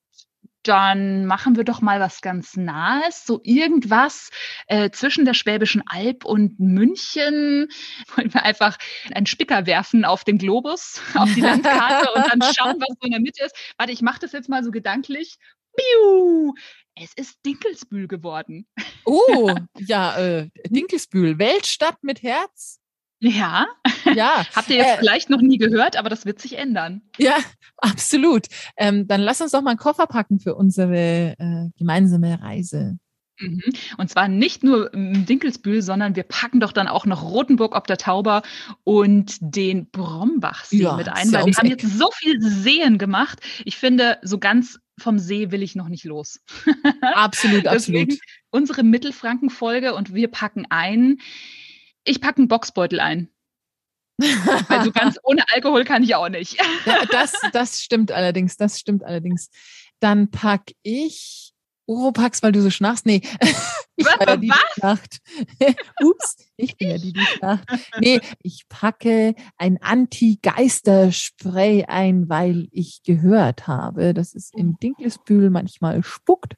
dann 0.67 1.27
machen 1.27 1.57
wir 1.57 1.65
doch 1.65 1.81
mal 1.81 2.01
was 2.01 2.21
ganz 2.21 2.57
Nahes, 2.57 3.25
so 3.25 3.41
irgendwas 3.45 4.31
äh, 4.67 4.91
zwischen 4.91 5.25
der 5.25 5.35
Schwäbischen 5.35 5.83
Alb 5.87 6.25
und 6.25 6.59
München. 6.59 7.69
Wollen 8.17 8.33
wir 8.33 8.45
einfach 8.45 8.77
einen 9.13 9.27
Spicker 9.27 9.67
werfen 9.67 10.05
auf 10.05 10.25
den 10.25 10.39
Globus, 10.39 11.01
auf 11.15 11.33
die 11.35 11.41
Landkarte 11.41 12.13
und 12.13 12.27
dann 12.27 12.55
schauen, 12.55 12.77
was 12.79 12.97
so 13.01 13.07
in 13.07 13.13
der 13.13 13.21
Mitte 13.21 13.45
ist. 13.45 13.57
Warte, 13.79 13.93
ich 13.93 14.03
mache 14.03 14.21
das 14.21 14.33
jetzt 14.33 14.49
mal 14.49 14.65
so 14.65 14.71
gedanklich. 14.71 15.37
Biu! 15.77 16.55
Es 16.99 17.13
ist 17.13 17.39
Dinkelsbühl 17.45 18.09
geworden. 18.09 18.67
Oh, 19.05 19.55
ja, 19.79 20.17
äh, 20.19 20.49
Dinkelsbühl, 20.69 21.39
Weltstadt 21.39 22.03
mit 22.03 22.23
Herz. 22.23 22.81
Ja. 23.21 23.67
Ja. 24.15 24.45
Habt 24.55 24.69
ihr 24.71 24.77
jetzt 24.77 24.95
Äh, 24.95 24.99
vielleicht 24.99 25.31
noch 25.31 25.41
nie 25.41 25.59
gehört, 25.59 25.97
aber 25.97 26.09
das 26.11 26.27
wird 26.27 26.41
sich 26.41 26.59
ändern. 26.59 27.03
Ja, 27.19 27.37
absolut. 27.79 28.47
Ähm, 28.77 29.07
dann 29.09 29.21
lass 29.21 29.41
uns 29.41 29.53
doch 29.53 29.63
mal 29.63 29.71
einen 29.71 29.79
Koffer 29.79 30.07
packen 30.07 30.39
für 30.39 30.55
unsere 30.55 31.35
äh, 31.39 31.69
gemeinsame 31.79 32.41
Reise. 32.43 32.99
Mhm. 33.39 33.63
Und 33.99 34.09
zwar 34.09 34.29
nicht 34.29 34.65
nur 34.65 34.91
Dinkelsbühl, 34.95 35.83
sondern 35.83 36.17
wir 36.17 36.23
packen 36.23 36.59
doch 36.61 36.73
dann 36.73 36.89
auch 36.89 37.05
noch 37.05 37.23
Rotenburg 37.23 37.75
ob 37.77 37.87
der 37.87 37.99
Tauber 37.99 38.43
und 38.85 39.37
den 39.41 39.91
Brombachsee 39.91 40.79
Ja, 40.83 40.97
mit 40.97 41.09
ein, 41.09 41.31
weil 41.33 41.45
wir 41.45 41.53
haben 41.55 41.67
Eck. 41.71 41.83
jetzt 41.83 41.99
so 41.99 42.11
viel 42.15 42.41
Seen 42.41 42.97
gemacht. 42.97 43.41
Ich 43.67 43.77
finde, 43.77 44.19
so 44.23 44.39
ganz 44.39 44.79
vom 44.99 45.19
See 45.19 45.51
will 45.51 45.63
ich 45.63 45.75
noch 45.77 45.89
nicht 45.89 46.05
los. 46.05 46.41
Absolut, 47.03 47.67
absolut. 47.67 48.15
Unsere 48.51 48.83
Mittelfranken-Folge 48.83 49.95
und 49.95 50.15
wir 50.15 50.29
packen 50.29 50.65
ein. 50.71 51.19
Ich 52.07 52.21
packe 52.21 52.39
einen 52.39 52.49
Boxbeutel 52.49 53.01
ein. 53.01 53.29
Weil 54.19 54.85
so 54.85 54.93
ganz 54.93 55.19
ohne 55.23 55.45
Alkohol 55.53 55.85
kann 55.85 56.03
ich 56.03 56.15
auch 56.15 56.29
nicht. 56.29 56.59
Ja, 56.87 57.05
das, 57.11 57.33
das 57.53 57.83
stimmt 57.83 58.13
allerdings, 58.13 58.57
das 58.57 58.81
stimmt 58.81 59.05
allerdings. 59.05 59.51
Dann 60.01 60.31
pack 60.31 60.73
ich 60.83 61.53
Oropax, 61.87 62.43
weil 62.43 62.53
du 62.53 62.63
so 62.63 62.71
schnarchst. 62.71 63.07
Nee, 63.07 63.21
ich 63.97 64.07
war 64.07 64.27
ja 64.27 64.37
die, 64.37 64.49
die 64.49 64.55
schnarcht. 64.75 65.19
Ups, 66.03 66.37
ich 66.57 66.77
bin 66.77 66.91
ja 66.91 66.99
die, 66.99 67.13
die 67.13 67.21
schnarcht. 67.21 67.65
Nee, 68.01 68.21
ich 68.43 68.67
packe 68.69 69.35
ein 69.57 69.79
Anti-Geister-Spray 69.81 71.85
ein, 71.85 72.29
weil 72.29 72.69
ich 72.73 73.03
gehört 73.05 73.69
habe, 73.69 74.15
dass 74.15 74.35
es 74.35 74.51
in 74.53 74.77
Dinkelsbühl 74.83 75.51
manchmal 75.51 76.03
spuckt. 76.03 76.57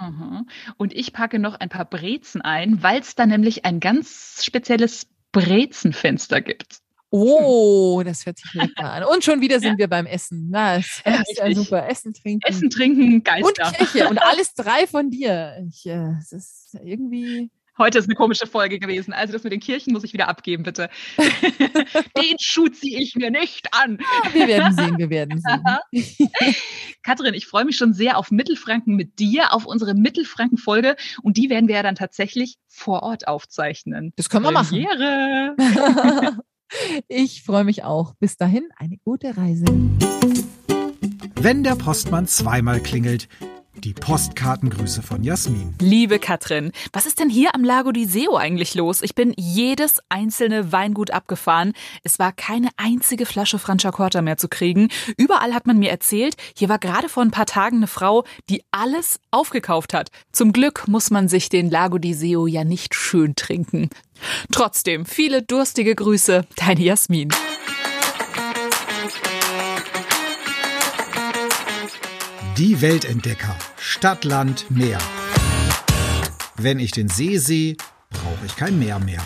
Mhm. 0.00 0.48
Und 0.76 0.94
ich 0.94 1.12
packe 1.12 1.38
noch 1.38 1.54
ein 1.54 1.68
paar 1.68 1.84
Brezen 1.84 2.40
ein, 2.42 2.82
weil 2.82 3.00
es 3.00 3.14
da 3.14 3.26
nämlich 3.26 3.64
ein 3.64 3.80
ganz 3.80 4.42
spezielles 4.44 5.06
Brezenfenster 5.32 6.40
gibt. 6.40 6.78
Oh, 7.10 8.02
das 8.04 8.26
hört 8.26 8.38
sich 8.38 8.52
lecker 8.52 8.92
an. 8.92 9.04
Und 9.04 9.24
schon 9.24 9.40
wieder 9.40 9.60
sind 9.60 9.78
wir 9.78 9.88
beim 9.88 10.06
Essen. 10.06 10.48
Na, 10.50 10.76
das 10.76 11.02
Ja, 11.04 11.22
ist 11.22 11.38
ja 11.38 11.54
super. 11.54 11.88
Essen, 11.88 12.12
trinken. 12.12 12.46
Essen, 12.46 12.70
Trinken, 12.70 13.14
und 13.14 13.24
Geister. 13.24 13.72
Kirche. 13.72 14.08
Und 14.08 14.18
alles 14.22 14.54
drei 14.54 14.86
von 14.86 15.10
dir. 15.10 15.56
Ich, 15.68 15.86
äh, 15.86 16.12
es 16.18 16.32
ist 16.32 16.76
irgendwie. 16.84 17.50
Heute 17.78 17.98
ist 17.98 18.06
eine 18.06 18.16
komische 18.16 18.48
Folge 18.48 18.80
gewesen. 18.80 19.12
Also 19.12 19.32
das 19.32 19.44
mit 19.44 19.52
den 19.52 19.60
Kirchen 19.60 19.92
muss 19.92 20.02
ich 20.02 20.12
wieder 20.12 20.28
abgeben, 20.28 20.64
bitte. 20.64 20.90
Den 21.16 22.36
Schuh 22.40 22.66
ziehe 22.66 23.00
ich 23.00 23.14
mir 23.14 23.30
nicht 23.30 23.72
an. 23.72 23.98
Wir 24.32 24.48
werden 24.48 24.74
sehen, 24.74 24.98
wir 24.98 25.10
werden 25.10 25.40
sehen. 25.40 26.54
Katrin, 27.04 27.34
ich 27.34 27.46
freue 27.46 27.64
mich 27.64 27.76
schon 27.76 27.94
sehr 27.94 28.18
auf 28.18 28.32
Mittelfranken 28.32 28.96
mit 28.96 29.20
dir, 29.20 29.52
auf 29.52 29.64
unsere 29.64 29.94
Mittelfranken-Folge. 29.94 30.96
Und 31.22 31.36
die 31.36 31.50
werden 31.50 31.68
wir 31.68 31.76
ja 31.76 31.82
dann 31.84 31.94
tatsächlich 31.94 32.56
vor 32.66 33.04
Ort 33.04 33.28
aufzeichnen. 33.28 34.12
Das 34.16 34.28
können 34.28 34.44
wir 34.44 34.50
machen. 34.50 34.70
Premiere. 34.70 36.36
Ich 37.08 37.44
freue 37.44 37.64
mich 37.64 37.82
auch. 37.82 38.14
Bis 38.20 38.36
dahin 38.36 38.68
eine 38.76 38.98
gute 38.98 39.38
Reise. 39.38 39.64
Wenn 41.40 41.64
der 41.64 41.76
Postmann 41.76 42.26
zweimal 42.26 42.80
klingelt, 42.80 43.26
die 43.80 43.94
Postkartengrüße 43.94 45.02
von 45.02 45.22
Jasmin. 45.22 45.74
Liebe 45.80 46.18
Katrin, 46.18 46.72
was 46.92 47.06
ist 47.06 47.20
denn 47.20 47.30
hier 47.30 47.54
am 47.54 47.64
Lago 47.64 47.92
di 47.92 48.04
Seo 48.04 48.36
eigentlich 48.36 48.74
los? 48.74 49.02
Ich 49.02 49.14
bin 49.14 49.32
jedes 49.36 50.00
einzelne 50.08 50.72
Weingut 50.72 51.10
abgefahren. 51.10 51.72
Es 52.02 52.18
war 52.18 52.32
keine 52.32 52.68
einzige 52.76 53.26
Flasche 53.26 53.58
Franciacorta 53.58 54.22
mehr 54.22 54.36
zu 54.36 54.48
kriegen. 54.48 54.88
Überall 55.16 55.54
hat 55.54 55.66
man 55.66 55.78
mir 55.78 55.90
erzählt, 55.90 56.36
hier 56.56 56.68
war 56.68 56.78
gerade 56.78 57.08
vor 57.08 57.22
ein 57.22 57.30
paar 57.30 57.46
Tagen 57.46 57.78
eine 57.78 57.86
Frau, 57.86 58.24
die 58.50 58.62
alles 58.70 59.20
aufgekauft 59.30 59.94
hat. 59.94 60.10
Zum 60.32 60.52
Glück 60.52 60.88
muss 60.88 61.10
man 61.10 61.28
sich 61.28 61.48
den 61.48 61.70
Lago 61.70 61.98
di 61.98 62.14
Seo 62.14 62.46
ja 62.46 62.64
nicht 62.64 62.94
schön 62.94 63.36
trinken. 63.36 63.90
Trotzdem, 64.50 65.06
viele 65.06 65.42
durstige 65.42 65.94
Grüße, 65.94 66.44
deine 66.56 66.80
Jasmin. 66.80 67.28
Die 72.58 72.80
Weltentdecker. 72.80 73.54
Stadt, 73.78 74.24
Land, 74.24 74.68
Meer. 74.68 74.98
Wenn 76.56 76.80
ich 76.80 76.90
den 76.90 77.08
See 77.08 77.38
sehe, 77.38 77.76
brauche 78.10 78.46
ich 78.46 78.56
kein 78.56 78.80
Meer 78.80 78.98
mehr. 78.98 79.22